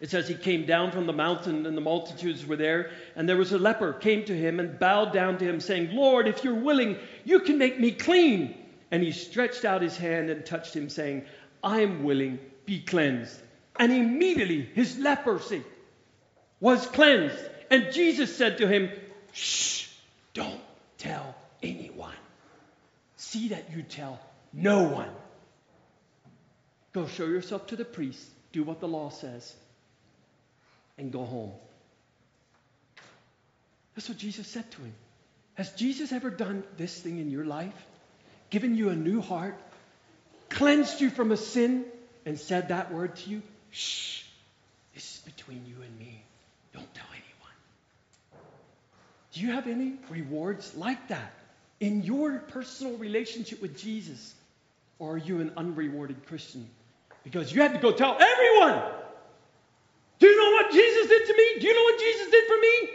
it 0.00 0.10
says 0.10 0.26
he 0.26 0.34
came 0.34 0.66
down 0.66 0.90
from 0.90 1.06
the 1.06 1.12
mountain 1.12 1.64
and 1.64 1.76
the 1.76 1.80
multitudes 1.80 2.44
were 2.44 2.56
there 2.56 2.90
and 3.14 3.28
there 3.28 3.36
was 3.36 3.52
a 3.52 3.58
leper 3.58 3.92
came 3.92 4.24
to 4.24 4.36
him 4.36 4.58
and 4.58 4.78
bowed 4.78 5.12
down 5.12 5.38
to 5.38 5.44
him 5.44 5.60
saying, 5.60 5.94
"Lord, 5.94 6.26
if 6.26 6.42
you're 6.42 6.54
willing, 6.54 6.98
you 7.24 7.40
can 7.40 7.56
make 7.56 7.78
me 7.78 7.92
clean." 7.92 8.54
And 8.90 9.02
he 9.02 9.12
stretched 9.12 9.64
out 9.64 9.80
his 9.80 9.96
hand 9.96 10.28
and 10.28 10.44
touched 10.44 10.74
him 10.74 10.88
saying, 10.88 11.24
"I 11.62 11.82
am 11.82 12.02
willing, 12.02 12.40
be 12.66 12.80
cleansed." 12.80 13.40
And 13.76 13.92
immediately 13.92 14.62
his 14.74 14.98
leprosy 14.98 15.62
was 16.58 16.84
cleansed. 16.86 17.38
And 17.70 17.92
Jesus 17.92 18.34
said 18.36 18.58
to 18.58 18.66
him, 18.66 18.90
"Shh, 19.32 19.88
don't 20.34 20.60
tell 20.98 21.34
anyone. 21.62 22.14
See 23.16 23.48
that 23.48 23.72
you 23.72 23.82
tell 23.82 24.20
no 24.52 24.84
one. 24.84 25.10
Go 26.92 27.06
show 27.06 27.24
yourself 27.24 27.68
to 27.68 27.76
the 27.76 27.84
priest, 27.84 28.22
do 28.52 28.62
what 28.62 28.80
the 28.80 28.88
law 28.88 29.08
says, 29.08 29.54
and 30.98 31.10
go 31.10 31.24
home. 31.24 31.52
That's 33.94 34.08
what 34.08 34.18
Jesus 34.18 34.46
said 34.46 34.70
to 34.72 34.82
him. 34.82 34.94
Has 35.54 35.70
Jesus 35.72 36.12
ever 36.12 36.30
done 36.30 36.64
this 36.76 36.98
thing 36.98 37.18
in 37.18 37.30
your 37.30 37.44
life? 37.44 37.74
Given 38.50 38.74
you 38.74 38.90
a 38.90 38.96
new 38.96 39.20
heart? 39.20 39.58
Cleansed 40.50 41.00
you 41.00 41.10
from 41.10 41.32
a 41.32 41.36
sin? 41.36 41.84
And 42.24 42.38
said 42.38 42.68
that 42.68 42.92
word 42.92 43.16
to 43.16 43.30
you? 43.30 43.42
Shh. 43.70 44.22
This 44.94 45.16
is 45.16 45.20
between 45.20 45.64
you 45.66 45.82
and 45.82 45.98
me. 45.98 46.22
Don't 46.72 46.94
tell. 46.94 47.11
Do 49.32 49.40
you 49.40 49.52
have 49.52 49.66
any 49.66 49.94
rewards 50.10 50.74
like 50.74 51.08
that 51.08 51.32
in 51.80 52.02
your 52.02 52.38
personal 52.38 52.96
relationship 52.96 53.62
with 53.62 53.78
Jesus? 53.78 54.34
Or 54.98 55.14
are 55.14 55.18
you 55.18 55.40
an 55.40 55.52
unrewarded 55.56 56.26
Christian? 56.26 56.68
Because 57.24 57.52
you 57.52 57.62
had 57.62 57.72
to 57.72 57.78
go 57.78 57.92
tell 57.92 58.16
everyone. 58.20 58.82
Do 60.18 60.26
you 60.26 60.36
know 60.38 60.50
what 60.52 60.72
Jesus 60.72 61.08
did 61.08 61.26
to 61.26 61.36
me? 61.36 61.60
Do 61.60 61.66
you 61.66 61.74
know 61.74 61.82
what 61.82 61.98
Jesus 61.98 62.30
did 62.30 62.44
for 62.46 62.56
me? 62.60 62.88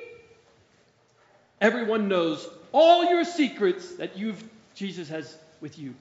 Everyone 1.60 2.08
knows 2.08 2.48
all 2.72 3.06
your 3.06 3.26
secrets 3.26 3.96
that 3.96 4.18
you've 4.18 4.44
Jesus 4.76 5.10
has 5.10 5.36
with 5.60 5.80
you. 5.80 5.96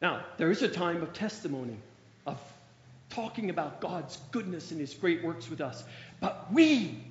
Now, 0.00 0.24
there 0.36 0.50
is 0.50 0.62
a 0.62 0.68
time 0.68 1.02
of 1.02 1.12
testimony, 1.12 1.76
of 2.24 2.40
talking 3.10 3.50
about 3.50 3.80
God's 3.80 4.16
goodness 4.30 4.70
and 4.70 4.80
his 4.80 4.94
great 4.94 5.24
works 5.24 5.50
with 5.50 5.60
us. 5.60 5.82
But 6.20 6.52
we 6.52 7.02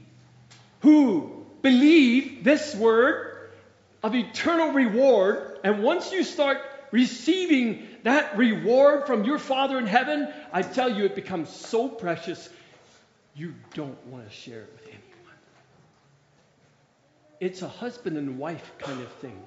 who 0.84 1.46
believe 1.62 2.44
this 2.44 2.76
word 2.76 3.50
of 4.04 4.14
eternal 4.14 4.74
reward, 4.74 5.58
and 5.64 5.82
once 5.82 6.12
you 6.12 6.24
start 6.24 6.58
receiving 6.92 7.88
that 8.04 8.38
reward 8.38 9.08
from 9.08 9.24
your 9.24 9.40
Father 9.40 9.80
in 9.80 9.88
heaven, 9.88 10.32
I 10.52 10.62
tell 10.62 10.94
you, 10.94 11.06
it 11.06 11.16
becomes 11.16 11.48
so 11.50 11.88
precious, 11.88 12.50
you 13.34 13.56
don't 13.74 14.06
want 14.08 14.30
to 14.30 14.36
share 14.36 14.64
it 14.64 14.70
with 14.74 14.88
anyone. 14.88 15.38
It's 17.40 17.62
a 17.62 17.70
husband 17.70 18.18
and 18.18 18.38
wife 18.38 18.70
kind 18.78 19.02
of 19.02 19.12
thing. 19.14 19.42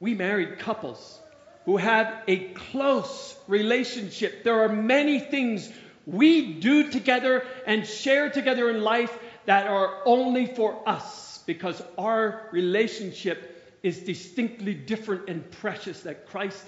We 0.00 0.14
married 0.14 0.58
couples 0.58 1.20
who 1.66 1.76
have 1.76 2.22
a 2.26 2.38
close 2.48 3.36
relationship. 3.46 4.42
There 4.42 4.62
are 4.62 4.70
many 4.70 5.20
things 5.20 5.70
we 6.06 6.54
do 6.54 6.90
together 6.90 7.44
and 7.66 7.86
share 7.86 8.30
together 8.30 8.70
in 8.70 8.82
life 8.82 9.16
that 9.46 9.66
are 9.66 10.02
only 10.04 10.46
for 10.46 10.80
us 10.86 11.42
because 11.46 11.82
our 11.96 12.48
relationship 12.52 13.78
is 13.82 14.00
distinctly 14.00 14.74
different 14.74 15.28
and 15.28 15.48
precious 15.52 16.02
that 16.02 16.26
Christ 16.28 16.62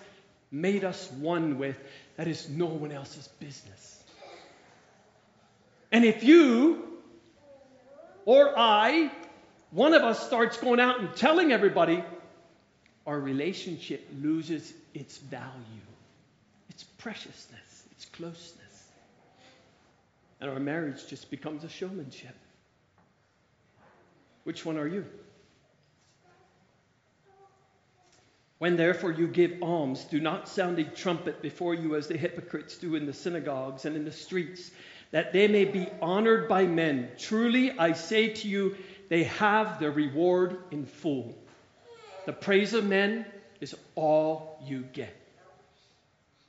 made 0.50 0.84
us 0.84 1.10
one 1.12 1.58
with. 1.58 1.76
That 2.16 2.28
is 2.28 2.48
no 2.48 2.66
one 2.66 2.92
else's 2.92 3.28
business. 3.40 4.02
And 5.90 6.04
if 6.04 6.22
you 6.22 6.84
or 8.24 8.52
I, 8.56 9.10
one 9.70 9.94
of 9.94 10.02
us 10.02 10.24
starts 10.24 10.58
going 10.58 10.80
out 10.80 11.00
and 11.00 11.14
telling 11.16 11.50
everybody, 11.50 12.04
our 13.06 13.18
relationship 13.18 14.06
loses 14.20 14.72
its 14.94 15.18
value, 15.18 15.48
its 16.68 16.84
preciousness, 16.84 17.84
its 17.90 18.04
closeness. 18.04 18.58
And 20.40 20.50
our 20.50 20.60
marriage 20.60 21.06
just 21.08 21.30
becomes 21.30 21.64
a 21.64 21.68
showmanship. 21.68 22.36
Which 24.48 24.64
one 24.64 24.78
are 24.78 24.88
you? 24.88 25.04
When 28.56 28.78
therefore 28.78 29.12
you 29.12 29.28
give 29.28 29.62
alms, 29.62 30.04
do 30.04 30.20
not 30.20 30.48
sound 30.48 30.78
a 30.78 30.84
trumpet 30.84 31.42
before 31.42 31.74
you 31.74 31.96
as 31.96 32.06
the 32.06 32.16
hypocrites 32.16 32.78
do 32.78 32.94
in 32.94 33.04
the 33.04 33.12
synagogues 33.12 33.84
and 33.84 33.94
in 33.94 34.06
the 34.06 34.10
streets, 34.10 34.70
that 35.10 35.34
they 35.34 35.48
may 35.48 35.66
be 35.66 35.86
honored 36.00 36.48
by 36.48 36.66
men. 36.66 37.10
Truly 37.18 37.78
I 37.78 37.92
say 37.92 38.30
to 38.30 38.48
you, 38.48 38.74
they 39.10 39.24
have 39.24 39.78
their 39.78 39.90
reward 39.90 40.56
in 40.70 40.86
full. 40.86 41.36
The 42.24 42.32
praise 42.32 42.72
of 42.72 42.86
men 42.86 43.26
is 43.60 43.76
all 43.96 44.62
you 44.64 44.84
get. 44.94 45.14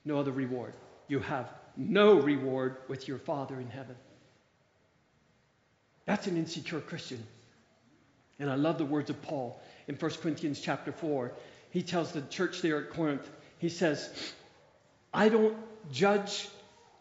No 0.06 0.20
other 0.20 0.32
reward. 0.32 0.74
You 1.10 1.20
have 1.20 1.50
no 1.76 2.14
reward 2.14 2.78
with 2.88 3.10
your 3.10 3.18
Father 3.18 3.60
in 3.60 3.70
heaven. 3.70 3.98
That's 6.06 6.28
an 6.28 6.38
insecure 6.38 6.80
Christian. 6.80 7.22
And 8.40 8.50
I 8.50 8.56
love 8.56 8.78
the 8.78 8.86
words 8.86 9.10
of 9.10 9.22
Paul 9.22 9.62
in 9.88 9.96
1 9.96 10.12
Corinthians 10.22 10.62
chapter 10.62 10.92
4. 10.92 11.34
He 11.72 11.82
tells 11.82 12.12
the 12.12 12.22
church 12.22 12.62
there 12.62 12.82
at 12.82 12.92
Corinth, 12.92 13.30
he 13.58 13.70
says, 13.70 14.10
I 15.14 15.30
don't 15.30 15.58
judge, 15.92 16.48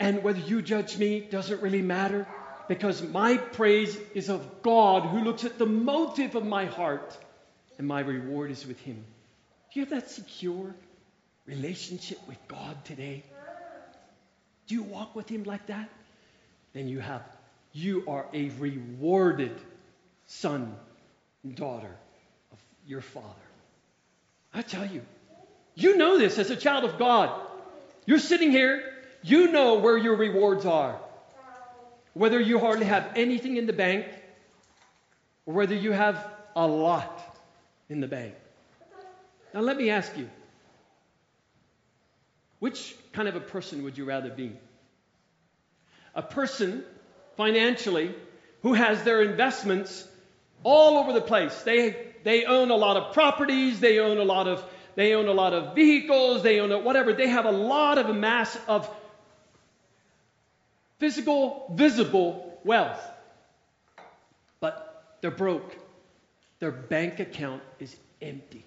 and 0.00 0.22
whether 0.22 0.40
you 0.40 0.62
judge 0.62 0.98
me 0.98 1.20
doesn't 1.20 1.62
really 1.62 1.82
matter 1.82 2.26
because 2.68 3.02
my 3.02 3.36
praise 3.36 3.96
is 4.14 4.28
of 4.28 4.62
God 4.62 5.08
who 5.08 5.20
looks 5.20 5.44
at 5.44 5.58
the 5.58 5.66
motive 5.66 6.34
of 6.34 6.44
my 6.44 6.66
heart, 6.66 7.16
and 7.78 7.86
my 7.86 8.00
reward 8.00 8.50
is 8.50 8.66
with 8.66 8.78
him. 8.80 9.02
Do 9.72 9.80
you 9.80 9.86
have 9.86 9.90
that 9.90 10.10
secure 10.10 10.74
relationship 11.46 12.18
with 12.28 12.38
God 12.48 12.84
today? 12.84 13.22
Do 14.66 14.74
you 14.74 14.82
walk 14.82 15.16
with 15.16 15.28
him 15.28 15.44
like 15.44 15.66
that? 15.68 15.88
Then 16.74 16.88
you 16.88 17.00
have 17.00 17.22
you 17.72 18.04
are 18.08 18.26
a 18.32 18.50
rewarded 18.58 19.56
son 20.26 20.74
and 21.44 21.54
daughter 21.54 21.94
of 22.52 22.58
your 22.86 23.00
father. 23.00 23.26
I 24.52 24.62
tell 24.62 24.86
you, 24.86 25.02
you 25.74 25.96
know 25.96 26.18
this 26.18 26.38
as 26.38 26.50
a 26.50 26.56
child 26.56 26.84
of 26.84 26.98
God. 26.98 27.30
You're 28.06 28.18
sitting 28.18 28.50
here, 28.50 28.82
you 29.22 29.52
know 29.52 29.74
where 29.78 29.96
your 29.96 30.16
rewards 30.16 30.66
are. 30.66 30.98
Whether 32.14 32.40
you 32.40 32.58
hardly 32.58 32.86
have 32.86 33.12
anything 33.14 33.56
in 33.56 33.66
the 33.66 33.72
bank 33.72 34.06
or 35.46 35.54
whether 35.54 35.74
you 35.74 35.92
have 35.92 36.26
a 36.56 36.66
lot 36.66 37.36
in 37.88 38.00
the 38.00 38.08
bank. 38.08 38.34
Now, 39.54 39.60
let 39.60 39.76
me 39.76 39.90
ask 39.90 40.16
you 40.16 40.28
which 42.58 42.96
kind 43.12 43.28
of 43.28 43.36
a 43.36 43.40
person 43.40 43.84
would 43.84 43.96
you 43.96 44.04
rather 44.04 44.30
be? 44.30 44.52
A 46.14 46.22
person 46.22 46.82
financially 47.36 48.14
who 48.62 48.74
has 48.74 49.02
their 49.04 49.22
investments 49.22 50.07
all 50.62 50.98
over 50.98 51.12
the 51.12 51.20
place. 51.20 51.62
They, 51.62 51.96
they 52.24 52.44
own 52.44 52.70
a 52.70 52.76
lot 52.76 52.96
of 52.96 53.14
properties, 53.14 53.80
they 53.80 53.98
own 53.98 54.18
a 54.18 54.24
lot 54.24 54.48
of 54.48 54.64
they 54.98 55.14
own 55.14 55.28
a 55.28 55.32
lot 55.32 55.54
of 55.54 55.76
vehicles, 55.76 56.42
they 56.42 56.58
own 56.58 56.72
whatever. 56.82 57.12
They 57.12 57.28
have 57.28 57.44
a 57.44 57.52
lot 57.52 57.98
of 57.98 58.08
a 58.08 58.12
mass 58.12 58.58
of 58.66 58.92
physical, 60.98 61.72
visible 61.76 62.58
wealth. 62.64 63.00
But 64.58 65.16
they're 65.20 65.30
broke. 65.30 65.76
Their 66.58 66.72
bank 66.72 67.20
account 67.20 67.62
is 67.78 67.94
empty. 68.20 68.64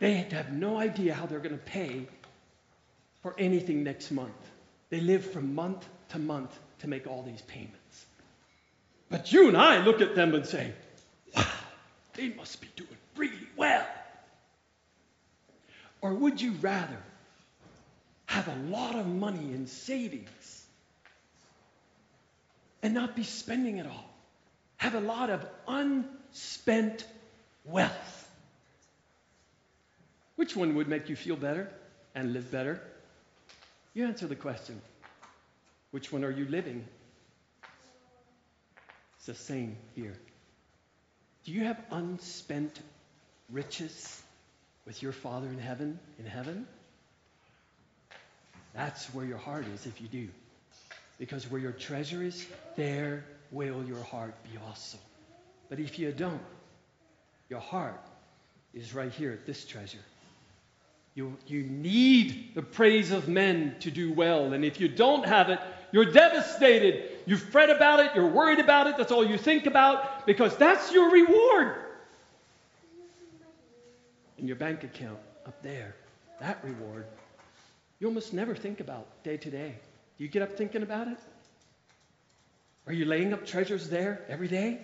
They 0.00 0.12
have 0.12 0.52
no 0.52 0.78
idea 0.78 1.14
how 1.14 1.24
they're 1.24 1.38
going 1.38 1.58
to 1.58 1.64
pay 1.64 2.06
for 3.22 3.34
anything 3.38 3.82
next 3.82 4.10
month. 4.10 4.36
They 4.90 5.00
live 5.00 5.30
from 5.30 5.54
month 5.54 5.88
to 6.10 6.18
month 6.18 6.58
to 6.80 6.88
make 6.88 7.06
all 7.06 7.22
these 7.22 7.40
payments. 7.40 7.77
But 9.10 9.32
you 9.32 9.48
and 9.48 9.56
I 9.56 9.84
look 9.84 10.00
at 10.00 10.14
them 10.14 10.34
and 10.34 10.44
say, 10.44 10.72
wow, 11.34 11.46
they 12.14 12.28
must 12.30 12.60
be 12.60 12.68
doing 12.76 12.88
really 13.16 13.48
well. 13.56 13.86
Or 16.00 16.14
would 16.14 16.40
you 16.40 16.52
rather 16.60 16.98
have 18.26 18.46
a 18.48 18.56
lot 18.70 18.94
of 18.94 19.06
money 19.06 19.52
in 19.52 19.66
savings 19.66 20.66
and 22.82 22.94
not 22.94 23.16
be 23.16 23.24
spending 23.24 23.78
it 23.78 23.86
all? 23.86 24.10
Have 24.76 24.94
a 24.94 25.00
lot 25.00 25.30
of 25.30 25.44
unspent 25.66 27.04
wealth. 27.64 28.30
Which 30.36 30.54
one 30.54 30.76
would 30.76 30.86
make 30.86 31.08
you 31.08 31.16
feel 31.16 31.34
better 31.34 31.68
and 32.14 32.32
live 32.32 32.52
better? 32.52 32.80
You 33.94 34.06
answer 34.06 34.28
the 34.28 34.36
question. 34.36 34.80
Which 35.90 36.12
one 36.12 36.22
are 36.22 36.30
you 36.30 36.44
living? 36.44 36.84
The 39.28 39.34
same 39.34 39.76
here. 39.94 40.16
Do 41.44 41.52
you 41.52 41.64
have 41.64 41.78
unspent 41.90 42.80
riches 43.52 44.22
with 44.86 45.02
your 45.02 45.12
Father 45.12 45.46
in 45.48 45.58
heaven? 45.58 45.98
In 46.18 46.24
heaven? 46.24 46.66
That's 48.72 49.04
where 49.12 49.26
your 49.26 49.36
heart 49.36 49.66
is 49.74 49.84
if 49.84 50.00
you 50.00 50.08
do. 50.08 50.28
Because 51.18 51.50
where 51.50 51.60
your 51.60 51.72
treasure 51.72 52.22
is, 52.22 52.46
there 52.74 53.22
will 53.50 53.84
your 53.84 54.02
heart 54.02 54.32
be 54.44 54.58
also. 54.66 54.96
But 55.68 55.78
if 55.78 55.98
you 55.98 56.10
don't, 56.10 56.40
your 57.50 57.60
heart 57.60 58.00
is 58.72 58.94
right 58.94 59.12
here 59.12 59.32
at 59.32 59.44
this 59.44 59.66
treasure. 59.66 59.98
You, 61.14 61.36
you 61.46 61.64
need 61.64 62.52
the 62.54 62.62
praise 62.62 63.10
of 63.10 63.28
men 63.28 63.76
to 63.80 63.90
do 63.90 64.10
well. 64.10 64.54
And 64.54 64.64
if 64.64 64.80
you 64.80 64.88
don't 64.88 65.26
have 65.26 65.50
it, 65.50 65.58
you're 65.92 66.12
devastated. 66.12 67.17
You 67.28 67.36
fret 67.36 67.68
about 67.68 68.00
it, 68.00 68.12
you're 68.14 68.26
worried 68.26 68.58
about 68.58 68.86
it, 68.86 68.96
that's 68.96 69.12
all 69.12 69.22
you 69.22 69.36
think 69.36 69.66
about, 69.66 70.24
because 70.24 70.56
that's 70.56 70.90
your 70.90 71.10
reward. 71.10 71.74
In 74.38 74.46
your 74.46 74.56
bank 74.56 74.82
account 74.82 75.18
up 75.44 75.62
there, 75.62 75.94
that 76.40 76.58
reward, 76.64 77.04
you 78.00 78.06
almost 78.06 78.32
never 78.32 78.54
think 78.54 78.80
about 78.80 79.06
day 79.24 79.36
to 79.36 79.50
day. 79.50 79.74
Do 80.16 80.24
you 80.24 80.30
get 80.30 80.40
up 80.40 80.56
thinking 80.56 80.82
about 80.82 81.06
it? 81.06 81.18
Are 82.86 82.94
you 82.94 83.04
laying 83.04 83.34
up 83.34 83.44
treasures 83.44 83.90
there 83.90 84.24
every 84.30 84.48
day 84.48 84.78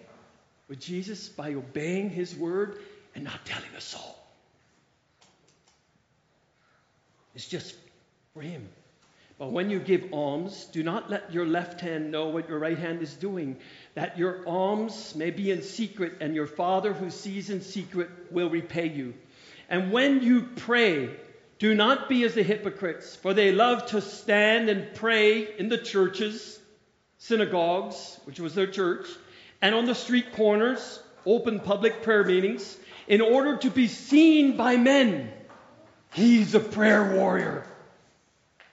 with 0.68 0.80
Jesus 0.80 1.30
by 1.30 1.54
obeying 1.54 2.10
his 2.10 2.36
word 2.36 2.76
and 3.14 3.24
not 3.24 3.42
telling 3.46 3.70
a 3.74 3.80
soul? 3.80 4.18
It's 7.34 7.48
just 7.48 7.74
for 8.34 8.42
him. 8.42 8.68
But 9.38 9.50
when 9.50 9.68
you 9.68 9.80
give 9.80 10.12
alms, 10.12 10.66
do 10.66 10.82
not 10.84 11.10
let 11.10 11.32
your 11.32 11.44
left 11.44 11.80
hand 11.80 12.12
know 12.12 12.28
what 12.28 12.48
your 12.48 12.58
right 12.58 12.78
hand 12.78 13.02
is 13.02 13.14
doing, 13.14 13.56
that 13.94 14.16
your 14.16 14.46
alms 14.46 15.14
may 15.16 15.30
be 15.30 15.50
in 15.50 15.62
secret, 15.62 16.18
and 16.20 16.36
your 16.36 16.46
Father 16.46 16.92
who 16.92 17.10
sees 17.10 17.50
in 17.50 17.60
secret 17.60 18.08
will 18.30 18.48
repay 18.48 18.86
you. 18.86 19.14
And 19.68 19.90
when 19.90 20.22
you 20.22 20.42
pray, 20.56 21.10
do 21.58 21.74
not 21.74 22.08
be 22.08 22.22
as 22.22 22.34
the 22.34 22.44
hypocrites, 22.44 23.16
for 23.16 23.34
they 23.34 23.50
love 23.50 23.86
to 23.86 24.00
stand 24.00 24.68
and 24.68 24.94
pray 24.94 25.56
in 25.56 25.68
the 25.68 25.78
churches, 25.78 26.60
synagogues, 27.18 28.20
which 28.24 28.38
was 28.38 28.54
their 28.54 28.68
church, 28.68 29.08
and 29.60 29.74
on 29.74 29.86
the 29.86 29.94
street 29.96 30.32
corners, 30.34 31.00
open 31.26 31.58
public 31.58 32.02
prayer 32.02 32.22
meetings, 32.22 32.76
in 33.08 33.20
order 33.20 33.56
to 33.56 33.70
be 33.70 33.88
seen 33.88 34.56
by 34.56 34.76
men. 34.76 35.32
He's 36.12 36.54
a 36.54 36.60
prayer 36.60 37.16
warrior. 37.16 37.66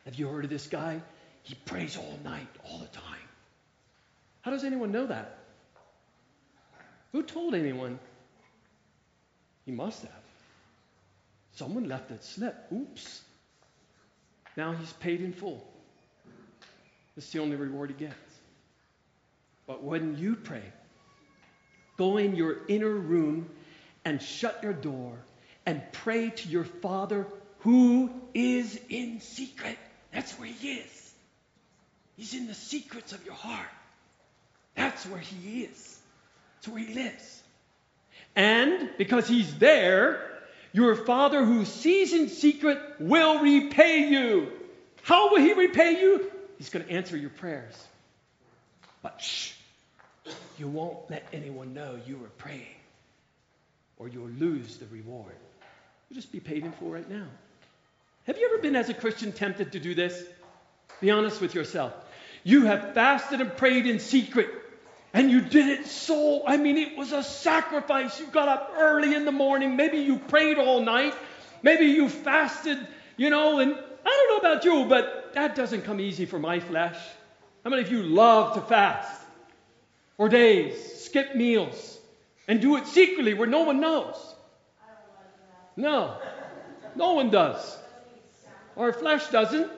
Have 0.06 0.16
you 0.16 0.28
heard 0.28 0.44
of 0.44 0.50
this 0.50 0.68
guy? 0.68 1.02
He 1.44 1.56
prays 1.56 1.98
all 1.98 2.20
night, 2.24 2.48
all 2.70 2.80
the 2.80 2.88
time. 2.88 3.04
How 4.42 4.52
does 4.52 4.64
anyone 4.64 4.92
know 4.92 5.08
that? 5.08 5.38
Who 7.12 7.24
told 7.24 7.56
anyone? 7.56 8.00
He 9.66 9.72
must 9.72 10.02
have. 10.02 10.12
Someone 11.56 11.88
left 11.88 12.12
it 12.12 12.24
slip. 12.24 12.56
Oops. 12.74 13.22
Now 14.58 14.74
he's 14.74 14.94
paid 14.94 15.22
in 15.22 15.34
full. 15.34 15.66
That's 17.16 17.30
the 17.32 17.40
only 17.40 17.56
reward 17.56 17.90
he 17.90 17.96
gets. 17.96 18.16
But 19.68 19.84
when 19.84 20.18
you 20.18 20.36
pray, 20.36 20.64
go 21.98 22.18
in 22.18 22.36
your 22.36 22.58
inner 22.68 22.90
room 22.90 23.50
and 24.04 24.22
shut 24.22 24.64
your 24.64 24.74
door 24.74 25.18
and 25.66 25.82
pray 25.92 26.32
to 26.32 26.50
your 26.50 26.64
Father 26.64 27.28
who 27.60 28.12
is 28.34 28.80
in 28.90 29.20
secret. 29.22 29.78
That's 30.14 30.34
where 30.34 30.48
He 30.48 30.74
is. 30.74 31.14
He's 32.18 32.34
in 32.34 32.48
the 32.48 32.54
secrets 32.54 33.14
of 33.14 33.26
your 33.26 33.34
heart. 33.34 33.68
That's 34.76 35.06
where 35.06 35.20
He 35.20 35.64
is. 35.64 36.00
That's 36.56 36.68
where 36.68 36.84
He 36.84 36.94
lives. 36.94 37.44
And 38.36 38.90
because 38.98 39.28
He's 39.28 39.58
there, 39.58 40.30
your 40.74 40.96
Father 40.96 41.44
who 41.44 41.66
sees 41.66 42.14
in 42.14 42.30
secret 42.30 42.80
will 43.00 43.40
repay 43.40 44.08
you. 44.08 44.52
How 45.04 45.32
will 45.32 45.40
He 45.40 45.54
repay 45.54 46.00
you? 46.02 46.32
He's 46.58 46.70
going 46.70 46.86
to 46.86 46.92
answer 46.92 47.18
your 47.18 47.32
prayers. 47.32 47.76
But 49.02 49.20
shh, 49.20 49.54
you 50.58 50.68
won't 50.68 51.10
let 51.10 51.26
anyone 51.34 51.74
know 51.74 52.00
you 52.06 52.18
were 52.18 52.30
praying, 52.38 52.76
or 53.98 54.08
you'll 54.08 54.30
lose 54.30 54.78
the 54.78 54.86
reward. 54.88 55.36
You'll 56.10 56.16
just 56.16 56.32
be 56.32 56.40
paid 56.40 56.64
in 56.64 56.72
full 56.74 56.90
right 56.90 57.10
now. 57.10 57.26
Have 58.26 58.38
you 58.38 58.50
ever 58.52 58.62
been, 58.62 58.76
as 58.76 58.90
a 58.90 58.94
Christian, 58.94 59.32
tempted 59.32 59.72
to 59.72 59.80
do 59.80 59.96
this? 59.96 60.24
Be 61.00 61.10
honest 61.10 61.42
with 61.42 61.56
yourself. 61.56 61.94
You 62.44 62.66
have 62.66 62.94
fasted 62.94 63.42
and 63.42 63.56
prayed 63.58 63.88
in 63.88 64.00
secret, 64.00 64.50
and 65.14 65.30
you 65.32 65.42
did 65.42 65.68
it 65.68 65.88
so, 65.88 66.44
I 66.46 66.58
mean, 66.58 66.78
it 66.78 66.98
was 66.98 67.12
a 67.12 67.24
sacrifice. 67.24 68.20
You 68.20 68.28
got 68.28 68.48
up 68.48 68.74
early 68.78 69.16
in 69.16 69.26
the 69.26 69.32
morning. 69.32 69.76
Maybe 69.76 69.98
you 70.00 70.20
prayed 70.20 70.58
all 70.58 70.82
night. 70.82 71.14
Maybe 71.64 71.86
you 71.86 72.10
fasted, 72.10 72.78
you 73.18 73.30
know, 73.30 73.60
and 73.60 73.74
I 73.74 74.10
don't 74.10 74.44
know 74.44 74.50
about 74.50 74.66
you, 74.66 74.86
but 74.86 75.34
that 75.34 75.56
doesn't 75.56 75.84
come 75.84 76.00
easy 76.00 76.26
for 76.26 76.40
my 76.40 76.60
flesh. 76.60 76.98
How 77.64 77.70
many 77.70 77.82
of 77.84 77.92
you 77.92 78.04
love 78.04 78.56
to 78.56 78.62
fast? 78.62 79.22
For 80.18 80.30
days, 80.30 81.04
skip 81.04 81.36
meals, 81.36 82.00
and 82.48 82.62
do 82.62 82.76
it 82.78 82.88
secretly 82.88 83.34
where 83.34 83.48
no 83.48 83.64
one 83.64 83.80
knows? 83.80 84.16
No, 85.76 86.18
no 86.96 87.14
one 87.14 87.30
does. 87.32 87.78
Our 88.78 88.94
flesh 88.94 89.28
doesn't. 89.28 89.72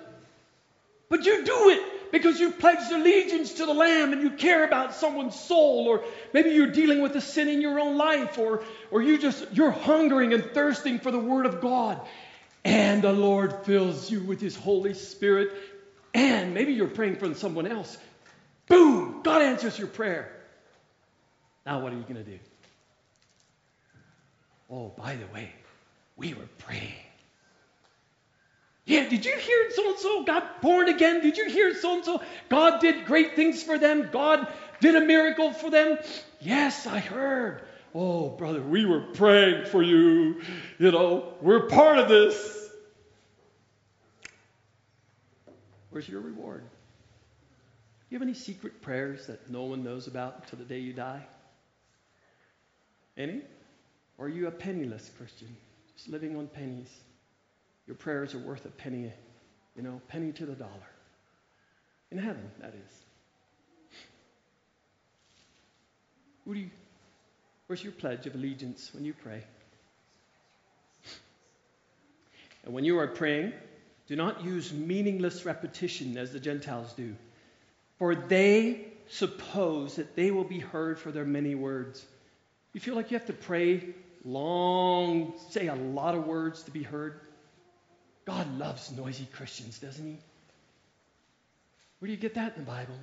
But 1.09 1.25
you 1.25 1.45
do 1.45 1.69
it 1.69 2.11
because 2.11 2.39
you've 2.39 2.59
pledged 2.59 2.91
allegiance 2.91 3.53
to 3.53 3.65
the 3.65 3.73
Lamb 3.73 4.13
and 4.13 4.21
you 4.21 4.31
care 4.31 4.63
about 4.63 4.95
someone's 4.95 5.39
soul, 5.39 5.87
or 5.87 6.03
maybe 6.33 6.51
you're 6.51 6.71
dealing 6.71 7.01
with 7.01 7.15
a 7.15 7.21
sin 7.21 7.47
in 7.47 7.61
your 7.61 7.79
own 7.79 7.97
life, 7.97 8.37
or, 8.37 8.63
or 8.91 9.01
you 9.01 9.17
just 9.17 9.45
you're 9.53 9.71
hungering 9.71 10.33
and 10.33 10.43
thirsting 10.51 10.99
for 10.99 11.11
the 11.11 11.19
Word 11.19 11.45
of 11.45 11.61
God. 11.61 11.99
And 12.63 13.01
the 13.01 13.11
Lord 13.11 13.65
fills 13.65 14.09
you 14.09 14.21
with 14.21 14.39
His 14.39 14.55
Holy 14.55 14.93
Spirit. 14.93 15.51
And 16.13 16.53
maybe 16.53 16.73
you're 16.73 16.87
praying 16.87 17.17
for 17.17 17.33
someone 17.33 17.67
else. 17.67 17.97
Boom! 18.67 19.21
God 19.23 19.41
answers 19.41 19.77
your 19.77 19.87
prayer. 19.87 20.31
Now, 21.65 21.79
what 21.79 21.93
are 21.93 21.95
you 21.95 22.03
going 22.03 22.23
to 22.23 22.23
do? 22.23 22.39
Oh, 24.69 24.91
by 24.97 25.15
the 25.15 25.27
way, 25.33 25.51
we 26.15 26.33
were 26.33 26.47
praying. 26.59 26.93
Yeah, 28.85 29.07
did 29.07 29.25
you 29.25 29.35
hear 29.37 29.71
so 29.71 29.89
and 29.89 29.99
so 29.99 30.23
got 30.23 30.61
born 30.61 30.89
again? 30.89 31.21
Did 31.21 31.37
you 31.37 31.49
hear 31.49 31.73
so 31.73 31.95
and 31.95 32.05
so? 32.05 32.21
God 32.49 32.81
did 32.81 33.05
great 33.05 33.35
things 33.35 33.63
for 33.63 33.77
them. 33.77 34.09
God 34.11 34.47
did 34.81 34.95
a 34.95 35.01
miracle 35.01 35.53
for 35.53 35.69
them. 35.69 35.97
Yes, 36.41 36.85
I 36.85 36.99
heard. 36.99 37.61
Oh, 37.95 38.29
brother, 38.29 38.61
we 38.61 38.85
were 38.85 39.01
praying 39.13 39.67
for 39.67 39.81
you. 39.81 40.41
You 40.79 40.91
know, 40.91 41.33
we're 41.41 41.67
part 41.67 41.97
of 41.97 42.09
this. 42.09 42.69
Where's 45.91 46.09
your 46.09 46.21
reward? 46.21 46.63
Do 46.63 46.67
you 48.09 48.19
have 48.19 48.27
any 48.27 48.33
secret 48.33 48.81
prayers 48.81 49.27
that 49.27 49.49
no 49.49 49.63
one 49.63 49.83
knows 49.83 50.07
about 50.07 50.41
until 50.43 50.59
the 50.59 50.65
day 50.65 50.79
you 50.79 50.91
die? 50.91 51.25
Any? 53.15 53.41
Or 54.17 54.25
are 54.25 54.29
you 54.29 54.47
a 54.47 54.51
penniless 54.51 55.09
Christian, 55.17 55.55
just 55.95 56.09
living 56.09 56.35
on 56.35 56.47
pennies? 56.47 56.89
Your 57.87 57.95
prayers 57.95 58.33
are 58.33 58.39
worth 58.39 58.65
a 58.65 58.69
penny, 58.69 59.11
you 59.75 59.83
know, 59.83 60.01
penny 60.07 60.31
to 60.33 60.45
the 60.45 60.53
dollar. 60.53 60.71
In 62.11 62.17
heaven, 62.17 62.49
that 62.61 62.73
is. 62.73 63.03
Who 66.45 66.53
do 66.53 66.59
you, 66.59 66.69
where's 67.67 67.83
your 67.83 67.93
pledge 67.93 68.25
of 68.25 68.35
allegiance 68.35 68.91
when 68.93 69.05
you 69.05 69.13
pray? 69.13 69.43
And 72.65 72.73
when 72.73 72.83
you 72.83 72.99
are 72.99 73.07
praying, 73.07 73.53
do 74.07 74.15
not 74.15 74.43
use 74.43 74.71
meaningless 74.71 75.45
repetition 75.45 76.17
as 76.17 76.31
the 76.31 76.39
Gentiles 76.39 76.93
do, 76.93 77.15
for 77.97 78.15
they 78.15 78.87
suppose 79.07 79.95
that 79.95 80.15
they 80.15 80.31
will 80.31 80.43
be 80.43 80.59
heard 80.59 80.99
for 80.99 81.11
their 81.11 81.25
many 81.25 81.55
words. 81.55 82.05
You 82.73 82.79
feel 82.79 82.95
like 82.95 83.11
you 83.11 83.17
have 83.17 83.27
to 83.27 83.33
pray 83.33 83.83
long, 84.25 85.33
say 85.49 85.67
a 85.67 85.75
lot 85.75 86.15
of 86.15 86.25
words 86.25 86.63
to 86.63 86.71
be 86.71 86.83
heard? 86.83 87.19
God 88.25 88.57
loves 88.57 88.91
noisy 88.91 89.27
Christians, 89.33 89.79
doesn't 89.79 90.05
he? 90.05 90.17
Where 91.99 92.07
do 92.07 92.11
you 92.11 92.19
get 92.19 92.35
that 92.35 92.53
in 92.55 92.65
the 92.65 92.69
Bible? 92.69 92.95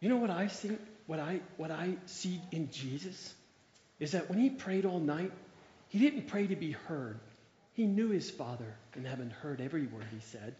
You 0.00 0.08
know 0.08 0.16
what 0.16 0.30
I 0.30 0.48
think, 0.48 0.80
what 1.06 1.18
I 1.18 1.40
what 1.56 1.70
I 1.70 1.96
see 2.06 2.40
in 2.52 2.70
Jesus 2.70 3.34
is 3.98 4.12
that 4.12 4.28
when 4.28 4.38
he 4.38 4.50
prayed 4.50 4.84
all 4.84 5.00
night, 5.00 5.32
he 5.88 5.98
didn't 5.98 6.28
pray 6.28 6.46
to 6.46 6.56
be 6.56 6.72
heard. 6.72 7.18
He 7.74 7.86
knew 7.86 8.10
his 8.10 8.30
Father 8.30 8.74
in 8.96 9.04
heaven 9.04 9.30
heard 9.30 9.60
every 9.60 9.86
word 9.86 10.04
he 10.12 10.20
said. 10.20 10.54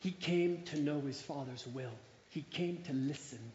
He 0.00 0.10
came 0.10 0.62
to 0.66 0.80
know 0.80 1.00
his 1.00 1.20
Father's 1.20 1.66
will. 1.66 1.92
He 2.30 2.42
came 2.42 2.82
to 2.86 2.92
listen, 2.92 3.52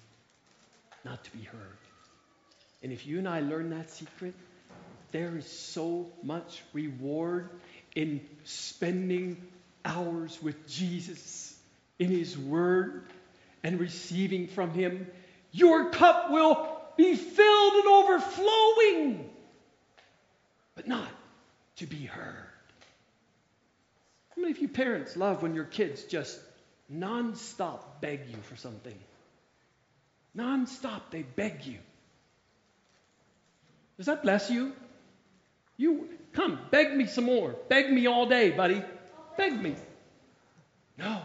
not 1.04 1.24
to 1.24 1.32
be 1.32 1.44
heard. 1.44 1.78
And 2.84 2.92
if 2.92 3.08
you 3.08 3.18
and 3.18 3.28
I 3.28 3.40
learn 3.40 3.72
that 3.72 3.90
secret, 3.90 4.36
there 5.16 5.38
is 5.38 5.48
so 5.48 6.12
much 6.24 6.62
reward 6.74 7.50
in 7.96 8.20
spending 8.44 9.42
hours 9.86 10.38
with 10.44 10.68
Jesus 10.68 11.58
in 11.98 12.10
His 12.10 12.38
Word 12.38 13.06
and 13.64 13.80
receiving 13.80 14.50
from 14.50 14.72
Him. 14.72 15.08
Your 15.54 15.90
cup 15.92 16.32
will 16.32 16.68
be 16.98 17.16
filled 17.16 17.74
and 17.76 17.88
overflowing, 17.88 19.30
but 20.76 20.86
not 20.86 21.08
to 21.78 21.86
be 21.86 22.04
heard. 22.04 22.50
How 24.36 24.42
many 24.42 24.52
of 24.52 24.60
you 24.60 24.68
parents 24.68 25.16
love 25.16 25.42
when 25.42 25.56
your 25.56 25.64
kids 25.64 26.04
just 26.04 26.38
nonstop 26.94 27.80
beg 28.02 28.28
you 28.28 28.38
for 28.50 28.58
something? 28.58 29.00
Nonstop, 30.36 31.04
they 31.12 31.22
beg 31.22 31.66
you. 31.66 31.78
Does 33.96 34.08
that 34.08 34.22
bless 34.22 34.50
you? 34.50 34.74
You 35.78 36.10
come, 36.34 36.60
beg 36.72 36.96
me 36.96 37.06
some 37.08 37.26
more. 37.26 37.56
Beg 37.70 37.92
me 37.92 38.08
all 38.08 38.26
day, 38.26 38.52
buddy. 38.52 38.82
Beg 39.38 39.62
me. 39.62 39.76
No. 40.98 41.22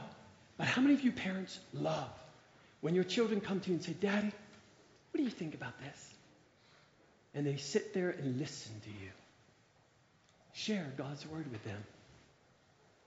But 0.56 0.66
how 0.66 0.82
many 0.82 0.94
of 0.94 1.02
you 1.02 1.12
parents 1.12 1.58
love 1.72 2.10
when 2.80 2.94
your 2.94 3.04
children 3.04 3.40
come 3.40 3.60
to 3.60 3.70
you 3.70 3.76
and 3.76 3.84
say, 3.84 3.94
Daddy, 4.00 4.26
what 4.26 5.18
do 5.18 5.22
you 5.22 5.30
think 5.30 5.54
about 5.54 5.78
this? 5.80 6.14
And 7.34 7.46
they 7.46 7.56
sit 7.56 7.94
there 7.94 8.10
and 8.10 8.38
listen 8.38 8.72
to 8.82 8.90
you. 8.90 9.10
Share 10.52 10.92
God's 10.96 11.26
word 11.26 11.50
with 11.50 11.62
them 11.64 11.82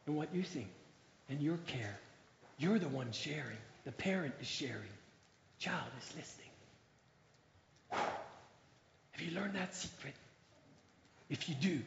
and 0.08 0.16
what 0.16 0.34
you 0.34 0.44
think 0.44 0.70
and 1.30 1.42
your 1.42 1.58
care. 1.68 2.00
You're 2.58 2.80
the 2.80 2.88
one 2.88 3.12
sharing. 3.12 3.58
The 3.86 3.92
parent 3.92 4.34
is 4.40 4.48
sharing. 4.48 4.94
Child 5.60 5.92
is 6.02 6.16
listening. 6.16 6.48
Have 9.12 9.22
you 9.22 9.36
learned 9.40 9.56
that 9.56 9.76
secret? 9.76 10.14
If 11.34 11.50
you 11.50 11.56
do, 11.56 11.80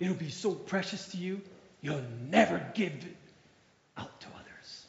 it'll 0.00 0.14
be 0.14 0.30
so 0.30 0.52
precious 0.52 1.08
to 1.08 1.18
you, 1.18 1.42
you'll 1.82 2.06
never 2.30 2.66
give 2.74 2.94
it 2.94 3.16
out 3.98 4.18
to 4.22 4.26
others. 4.28 4.86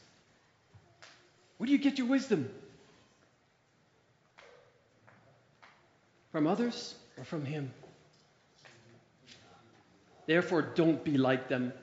Where 1.57 1.67
do 1.67 1.73
you 1.73 1.79
get 1.79 1.97
your 1.97 2.07
wisdom? 2.07 2.49
From 6.31 6.47
others 6.47 6.95
or 7.17 7.25
from 7.25 7.43
Him? 7.43 7.73
Therefore, 10.27 10.61
don't 10.61 11.03
be 11.03 11.17
like 11.17 11.49
them. 11.49 11.73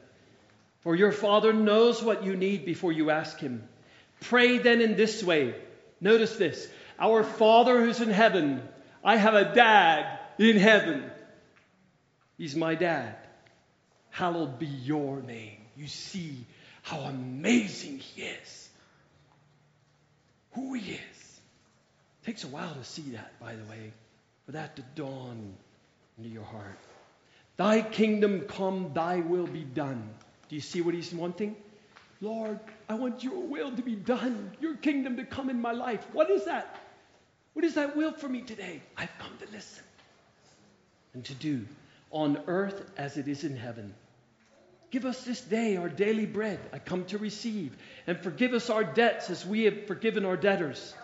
For 0.81 0.97
your 0.97 1.13
Father 1.13 1.53
knows 1.53 2.03
what 2.03 2.25
you 2.25 2.35
need 2.35 2.65
before 2.65 2.93
you 2.93 3.11
ask 3.11 3.39
Him. 3.39 3.63
Pray 4.23 4.57
then 4.57 4.81
in 4.81 4.97
this 4.97 5.23
way. 5.23 5.55
Notice 6.01 6.35
this 6.37 6.67
Our 6.99 7.25
Father 7.25 7.79
who's 7.79 8.01
in 8.01 8.09
heaven. 8.09 8.67
I 9.05 9.19
have 9.19 9.35
a 9.35 9.55
dad 9.55 10.19
in 10.39 10.57
heaven. 10.57 11.05
He's 12.41 12.57
my 12.57 12.75
dad. 12.75 13.17
Hallowed 14.09 14.59
be 14.59 14.65
your 14.65 15.21
name. 15.21 15.59
You 15.77 15.87
see 15.87 16.47
how 16.81 17.01
amazing 17.01 17.99
He 17.99 18.23
is. 18.23 18.71
Who 20.53 20.73
He 20.73 20.93
is. 20.93 21.41
takes 22.25 22.43
a 22.45 22.49
while 22.49 22.75
to 22.75 22.83
see 22.83 23.11
that, 23.13 23.39
by 23.41 23.57
the 23.57 23.65
way, 23.65 23.93
for 24.47 24.53
that 24.53 24.75
to 24.77 24.83
dawn 24.95 25.53
into 26.17 26.31
your 26.31 26.45
heart. 26.45 26.79
Thy 27.59 27.83
kingdom 27.83 28.47
come, 28.49 28.93
thy 28.95 29.17
will 29.17 29.47
be 29.47 29.63
done. 29.63 30.09
Do 30.49 30.55
you 30.55 30.63
see 30.63 30.81
what 30.81 30.95
he's 30.95 31.13
wanting? 31.13 31.57
Lord, 32.23 32.59
I 32.89 32.95
want 32.95 33.23
your 33.23 33.43
will 33.43 33.71
to 33.71 33.83
be 33.83 33.97
done, 33.97 34.53
your 34.63 34.77
kingdom 34.77 35.19
to 35.19 35.25
come 35.25 35.51
in 35.51 35.61
my 35.61 35.73
life. 35.73 36.07
What 36.15 36.31
is 36.31 36.47
that? 36.47 36.75
What 37.53 37.67
is 37.67 37.75
that 37.75 37.97
will 37.97 38.13
for 38.13 38.31
me 38.31 38.41
today? 38.41 38.81
I've 38.97 39.13
come 39.19 39.33
to 39.41 39.53
listen 39.53 39.85
and 41.13 41.23
to 41.27 41.35
do 41.35 41.67
on 42.11 42.43
earth 42.47 42.91
as 42.97 43.17
it 43.17 43.29
is 43.29 43.45
in 43.45 43.57
heaven. 43.57 43.95
Give 44.91 45.05
us 45.05 45.25
this 45.25 45.41
day 45.41 45.77
our 45.77 45.89
daily 45.89 46.27
bread. 46.27 46.59
I 46.73 46.79
come 46.79 47.05
to 47.07 47.19
receive. 47.19 47.77
And 48.07 48.19
forgive 48.19 48.55
us 48.55 48.71
our 48.71 48.83
debts 48.83 49.31
as 49.31 49.47
we 49.47 49.65
have 49.65 49.87
forgiven 49.87 50.25
our 50.25 50.37
debtors. 50.37 50.95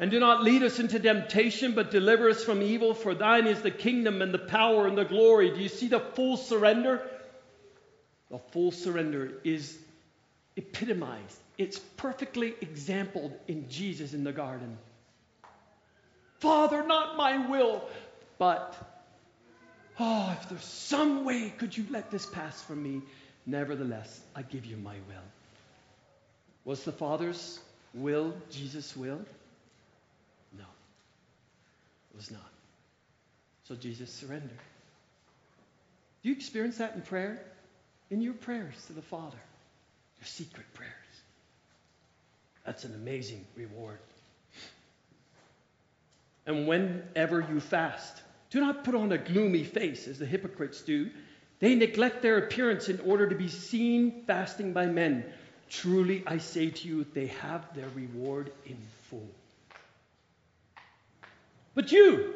And 0.00 0.10
do 0.10 0.18
not 0.20 0.42
lead 0.42 0.62
us 0.62 0.78
into 0.78 0.98
temptation, 0.98 1.74
but 1.74 1.90
deliver 1.90 2.30
us 2.30 2.44
from 2.44 2.62
evil. 2.62 2.94
For 2.94 3.14
thine 3.14 3.46
is 3.46 3.62
the 3.62 3.70
kingdom 3.70 4.22
and 4.22 4.34
the 4.34 4.38
power 4.38 4.86
and 4.86 4.98
the 4.98 5.04
glory. 5.04 5.50
Do 5.50 5.60
you 5.60 5.68
see 5.68 5.88
the 5.88 6.00
full 6.00 6.36
surrender? 6.36 7.02
The 8.30 8.38
full 8.38 8.72
surrender 8.72 9.32
is 9.44 9.76
epitomized, 10.56 11.38
it's 11.56 11.78
perfectly 11.78 12.54
exampled 12.60 13.32
in 13.46 13.68
Jesus 13.68 14.12
in 14.12 14.24
the 14.24 14.32
garden. 14.32 14.76
Father, 16.40 16.84
not 16.84 17.16
my 17.16 17.48
will, 17.48 17.84
but, 18.38 18.76
oh, 19.98 20.36
if 20.40 20.48
there's 20.48 20.64
some 20.64 21.24
way, 21.24 21.52
could 21.58 21.76
you 21.76 21.84
let 21.90 22.10
this 22.10 22.26
pass 22.26 22.60
from 22.62 22.82
me? 22.82 23.02
Nevertheless, 23.46 24.20
I 24.34 24.42
give 24.42 24.66
you 24.66 24.76
my 24.76 24.94
will. 25.08 25.22
Was 26.64 26.84
the 26.84 26.92
Father's 26.92 27.58
will 27.94 28.34
Jesus' 28.50 28.96
will? 28.96 29.20
No, 30.56 30.64
it 32.10 32.16
was 32.16 32.30
not. 32.30 32.50
So 33.64 33.74
Jesus 33.74 34.12
surrendered. 34.12 34.50
Do 36.22 36.28
you 36.28 36.34
experience 36.34 36.78
that 36.78 36.94
in 36.94 37.02
prayer? 37.02 37.40
In 38.10 38.20
your 38.20 38.34
prayers 38.34 38.74
to 38.86 38.92
the 38.92 39.02
Father, 39.02 39.38
your 40.18 40.26
secret 40.26 40.66
prayers. 40.74 40.92
That's 42.64 42.84
an 42.84 42.94
amazing 42.94 43.46
reward. 43.56 43.98
And 46.46 46.66
whenever 46.66 47.46
you 47.50 47.60
fast, 47.60 48.22
do 48.50 48.60
not 48.60 48.84
put 48.84 48.94
on 48.94 49.12
a 49.12 49.18
gloomy 49.18 49.64
face 49.64 50.08
as 50.08 50.18
the 50.18 50.26
hypocrites 50.26 50.80
do. 50.82 51.10
They 51.60 51.74
neglect 51.74 52.22
their 52.22 52.38
appearance 52.38 52.88
in 52.88 53.00
order 53.00 53.28
to 53.28 53.34
be 53.34 53.48
seen 53.48 54.22
fasting 54.26 54.72
by 54.72 54.86
men. 54.86 55.24
Truly, 55.68 56.22
I 56.26 56.38
say 56.38 56.70
to 56.70 56.88
you, 56.88 57.04
they 57.12 57.26
have 57.26 57.74
their 57.74 57.88
reward 57.94 58.52
in 58.64 58.78
full. 59.10 59.28
But 61.74 61.92
you, 61.92 62.34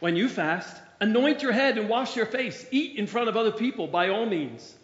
when 0.00 0.16
you 0.16 0.28
fast, 0.28 0.76
anoint 1.00 1.42
your 1.42 1.52
head 1.52 1.78
and 1.78 1.88
wash 1.88 2.16
your 2.16 2.26
face. 2.26 2.66
Eat 2.70 2.96
in 2.96 3.06
front 3.06 3.28
of 3.28 3.36
other 3.36 3.52
people 3.52 3.86
by 3.86 4.10
all 4.10 4.26
means. 4.26 4.74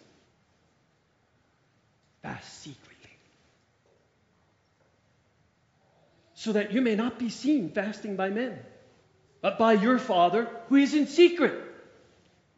Fast 2.23 2.61
secretly. 2.61 2.95
So 6.33 6.53
that 6.53 6.71
you 6.71 6.81
may 6.81 6.95
not 6.95 7.19
be 7.19 7.29
seen 7.29 7.71
fasting 7.71 8.15
by 8.15 8.29
men, 8.29 8.57
but 9.41 9.57
by 9.57 9.73
your 9.73 9.99
Father 9.99 10.49
who 10.69 10.75
is 10.75 10.93
in 10.93 11.07
secret. 11.07 11.53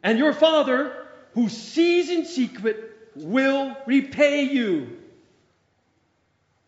And 0.02 0.18
your 0.18 0.32
Father 0.32 1.06
who 1.34 1.48
sees 1.48 2.10
in 2.10 2.24
secret 2.24 2.90
will 3.14 3.76
repay 3.86 4.42
you. 4.44 4.98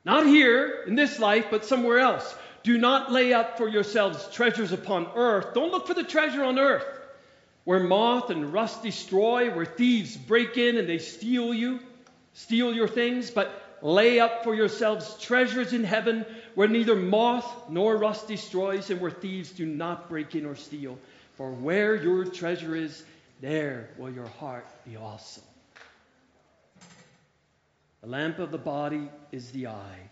Not 0.05 0.27
here 0.27 0.85
in 0.87 0.95
this 0.95 1.19
life, 1.19 1.47
but 1.51 1.65
somewhere 1.65 1.99
else. 1.99 2.35
Do 2.63 2.79
not 2.79 3.11
lay 3.11 3.33
up 3.33 3.59
for 3.59 3.69
yourselves 3.69 4.29
treasures 4.33 4.73
upon 4.73 5.09
earth. 5.15 5.55
Don't 5.55 5.73
look 5.73 5.87
for 5.87 5.95
the 5.95 6.05
treasure 6.05 6.45
on 6.45 6.59
earth, 6.59 6.87
where 7.65 7.81
moth 7.81 8.31
and 8.31 8.53
rust 8.53 8.83
destroy, 8.83 9.51
where 9.51 9.65
thieves 9.65 10.17
break 10.17 10.57
in 10.57 10.77
and 10.77 10.89
they 10.89 10.99
steal 10.99 11.53
you, 11.53 11.81
steal 12.35 12.73
your 12.73 12.89
things, 12.89 13.31
but 13.31 13.79
lay 13.83 14.21
up 14.21 14.45
for 14.45 14.55
yourselves 14.55 15.17
treasures 15.21 15.73
in 15.73 15.83
heaven, 15.83 16.25
where 16.55 16.69
neither 16.69 16.97
moth 16.97 17.71
nor 17.71 17.97
rust 17.97 18.29
destroys, 18.29 18.91
and 18.91 19.01
where 19.01 19.11
thieves 19.11 19.51
do 19.51 19.67
not 19.67 20.09
break 20.09 20.35
in 20.35 20.47
or 20.47 20.57
steal. 20.57 20.99
For 21.37 21.51
where 21.51 21.95
your 21.95 22.25
treasure 22.25 22.77
is, 22.77 23.03
there 23.41 23.91
will 23.99 24.11
your 24.11 24.29
heart 24.29 24.67
be 24.85 24.97
also. 24.97 25.41
The 28.03 28.09
lamp 28.09 28.39
of 28.39 28.51
the 28.51 28.59
body 28.59 29.09
is 29.31 29.51
the 29.53 29.69
eye. 29.69 30.11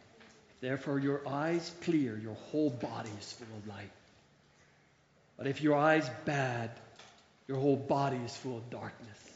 Therefore, 0.61 0.99
your 0.99 1.27
eyes 1.27 1.73
clear, 1.83 2.19
your 2.19 2.35
whole 2.35 2.71
body 2.71 3.11
is 3.19 3.33
full 3.33 3.57
of 3.57 3.67
light. 3.67 3.91
But 5.37 5.47
if 5.47 5.63
your 5.63 5.77
eyes 5.77 6.09
bad, 6.25 6.71
your 7.49 7.59
whole 7.59 7.77
body 7.77 8.19
is 8.19 8.37
full 8.37 8.59
of 8.59 8.71
darkness. 8.71 9.30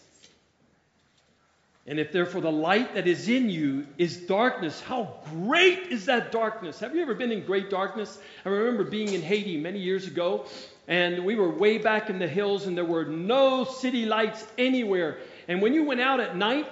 And 1.86 2.00
if 2.00 2.12
therefore 2.12 2.40
the 2.40 2.52
light 2.52 2.94
that 2.94 3.06
is 3.06 3.28
in 3.28 3.50
you 3.50 3.86
is 3.98 4.16
darkness, 4.16 4.80
how 4.80 5.18
great 5.30 5.88
is 5.90 6.06
that 6.06 6.32
darkness? 6.32 6.80
Have 6.80 6.94
you 6.94 7.02
ever 7.02 7.14
been 7.14 7.30
in 7.30 7.44
great 7.44 7.68
darkness? 7.68 8.18
I 8.44 8.48
remember 8.48 8.84
being 8.84 9.12
in 9.12 9.20
Haiti 9.20 9.58
many 9.58 9.80
years 9.80 10.06
ago, 10.06 10.46
and 10.88 11.26
we 11.26 11.34
were 11.34 11.50
way 11.50 11.76
back 11.76 12.08
in 12.08 12.18
the 12.18 12.28
hills, 12.28 12.66
and 12.66 12.76
there 12.76 12.86
were 12.86 13.04
no 13.04 13.64
city 13.64 14.06
lights 14.06 14.46
anywhere. 14.56 15.18
And 15.46 15.60
when 15.60 15.74
you 15.74 15.84
went 15.84 16.00
out 16.00 16.20
at 16.20 16.36
night, 16.36 16.66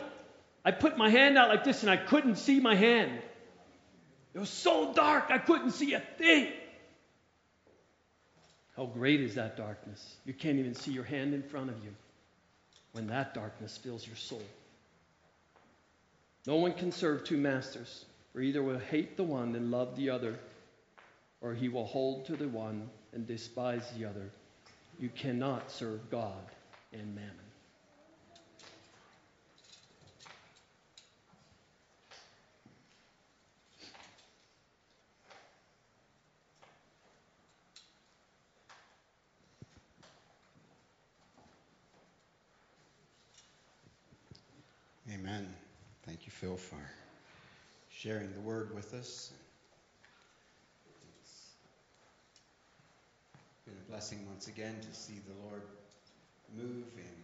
I 0.65 0.71
put 0.71 0.97
my 0.97 1.11
hand 1.11 1.37
out 1.37 1.51
like 1.51 1.65
this, 1.65 1.83
and 1.83 1.91
I 1.91 1.99
couldn't 1.99 2.37
see 2.37 2.59
my 2.59 2.75
hand. 2.75 3.13
It 4.33 4.39
was 4.39 4.49
so 4.49 4.95
dark, 4.95 5.27
I 5.29 5.37
couldn't 5.37 5.73
see 5.73 5.93
a 5.93 6.01
thing. 6.01 6.49
How 8.77 8.87
great 8.87 9.21
is 9.21 9.35
that 9.35 9.59
darkness? 9.59 10.17
You 10.25 10.33
can't 10.33 10.59
even 10.59 10.75
see 10.75 10.93
your 10.93 11.05
hand 11.05 11.35
in 11.35 11.43
front 11.43 11.69
of 11.69 11.85
you 11.85 11.91
when 12.93 13.09
that 13.09 13.35
darkness 13.35 13.77
fills 13.77 14.07
your 14.07 14.17
soul. 14.17 14.43
No 16.47 16.57
one 16.57 16.73
can 16.73 16.91
serve 16.91 17.23
two 17.25 17.37
masters, 17.37 18.05
for 18.33 18.41
either 18.41 18.63
will 18.63 18.79
hate 18.79 19.17
the 19.17 19.23
one 19.23 19.55
and 19.55 19.71
love 19.71 19.97
the 19.97 20.11
other, 20.11 20.39
or 21.41 21.55
he 21.55 21.69
will 21.69 21.87
hold 21.87 22.27
to 22.27 22.37
the 22.37 22.49
one 22.49 22.91
and 23.13 23.27
despise 23.27 23.89
the 23.97 24.05
other. 24.05 24.31
You 24.99 25.09
cannot 25.11 25.71
serve 25.71 26.11
God 26.11 26.33
and 26.93 27.15
mammon. 27.15 27.31
Amen. 45.13 45.62
Thank 46.05 46.27
you, 46.27 46.33
Phil, 46.33 46.57
for 46.57 46.81
sharing 47.89 48.33
the 48.33 48.41
word 48.41 48.75
with 48.75 48.93
us. 48.93 49.31
It's 51.23 51.55
been 53.65 53.77
a 53.87 53.91
blessing 53.91 54.27
once 54.27 54.49
again 54.49 54.75
to 54.81 54.99
see 54.99 55.21
the 55.29 55.47
Lord 55.49 55.63
move 56.57 56.87
in 56.97 57.15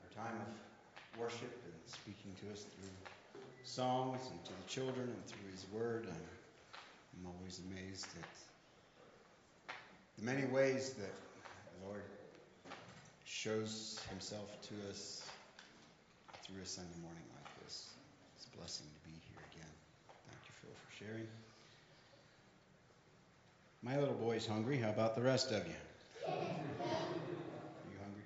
our 0.00 0.24
time 0.24 0.36
of 0.40 1.20
worship 1.20 1.60
and 1.64 1.74
speaking 1.86 2.32
to 2.46 2.52
us 2.52 2.62
through 2.62 3.40
songs 3.64 4.20
and 4.30 4.44
to 4.44 4.52
the 4.52 4.68
children 4.68 5.08
and 5.08 5.26
through 5.26 5.50
His 5.50 5.66
Word. 5.72 6.06
I'm, 6.08 6.14
I'm 7.18 7.32
always 7.36 7.60
amazed 7.68 8.06
at 8.16 8.28
the 10.18 10.24
many 10.24 10.46
ways 10.46 10.90
that 10.90 11.12
the 11.80 11.86
Lord 11.88 12.04
shows 13.24 13.98
Himself 14.08 14.56
to 14.68 14.74
us 14.88 15.26
through 16.46 16.62
a 16.62 16.66
Sunday 16.66 16.94
morning 17.02 17.24
like 17.34 17.64
this. 17.64 17.90
It's 18.36 18.45
a 18.45 18.45
blessing 18.58 18.86
to 18.86 19.08
be 19.08 19.14
here 19.28 19.42
again. 19.52 19.70
Thank 20.28 20.40
you, 20.46 20.54
Phil, 20.60 20.70
for 20.74 21.04
sharing. 21.04 21.26
My 23.82 23.98
little 23.98 24.14
boy's 24.14 24.46
hungry. 24.46 24.78
How 24.78 24.90
about 24.90 25.14
the 25.14 25.22
rest 25.22 25.50
of 25.52 25.66
you? 25.66 25.74
Are 26.26 26.32
you 26.32 27.98
hungry? 28.02 28.22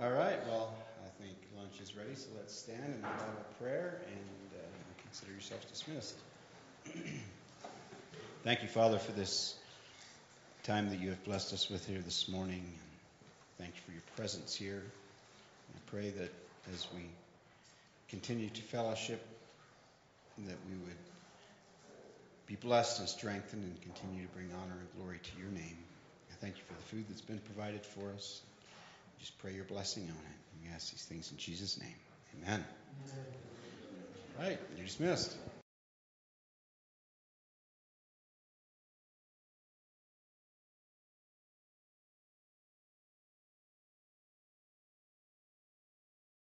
All 0.00 0.10
right, 0.10 0.38
well, 0.46 0.74
I 1.04 1.22
think 1.22 1.36
lunch 1.56 1.80
is 1.80 1.96
ready, 1.96 2.14
so 2.14 2.28
let's 2.36 2.54
stand 2.54 2.82
and 2.84 3.04
have 3.04 3.20
a 3.20 3.62
prayer 3.62 4.00
and 4.06 4.60
uh, 4.60 5.02
consider 5.02 5.32
yourselves 5.32 5.64
dismissed. 5.66 6.16
Thank 8.44 8.62
you, 8.62 8.68
Father, 8.68 8.98
for 8.98 9.12
this 9.12 9.54
time 10.64 10.90
that 10.90 10.98
you 10.98 11.10
have 11.10 11.24
blessed 11.24 11.52
us 11.52 11.70
with 11.70 11.86
here 11.86 12.00
this 12.00 12.28
morning. 12.28 12.64
Thank 13.58 13.74
you 13.76 13.80
for 13.86 13.92
your 13.92 14.02
presence 14.16 14.54
here. 14.54 14.82
I 15.74 15.78
pray 15.90 16.10
that 16.10 16.32
as 16.72 16.86
we 16.94 17.02
continue 18.14 18.48
to 18.48 18.62
fellowship, 18.62 19.20
that 20.46 20.56
we 20.70 20.76
would 20.84 20.96
be 22.46 22.54
blessed 22.54 23.00
and 23.00 23.08
strengthened 23.08 23.64
and 23.64 23.82
continue 23.82 24.24
to 24.24 24.32
bring 24.34 24.48
honor 24.62 24.78
and 24.78 24.88
glory 24.96 25.18
to 25.20 25.42
your 25.42 25.50
name. 25.50 25.76
I 26.30 26.34
thank 26.40 26.56
you 26.56 26.62
for 26.68 26.74
the 26.74 26.82
food 26.82 27.06
that's 27.08 27.22
been 27.22 27.40
provided 27.40 27.84
for 27.84 28.12
us. 28.14 28.40
Just 29.18 29.36
pray 29.38 29.52
your 29.52 29.64
blessing 29.64 30.04
on 30.04 30.10
it. 30.10 30.62
We 30.62 30.72
ask 30.72 30.92
these 30.92 31.02
things 31.02 31.32
in 31.32 31.38
Jesus' 31.38 31.80
name. 31.80 31.96
Amen. 32.40 32.64
Amen. 33.10 33.24
Right, 34.38 34.58
you're 34.76 34.86
dismissed. 34.86 35.36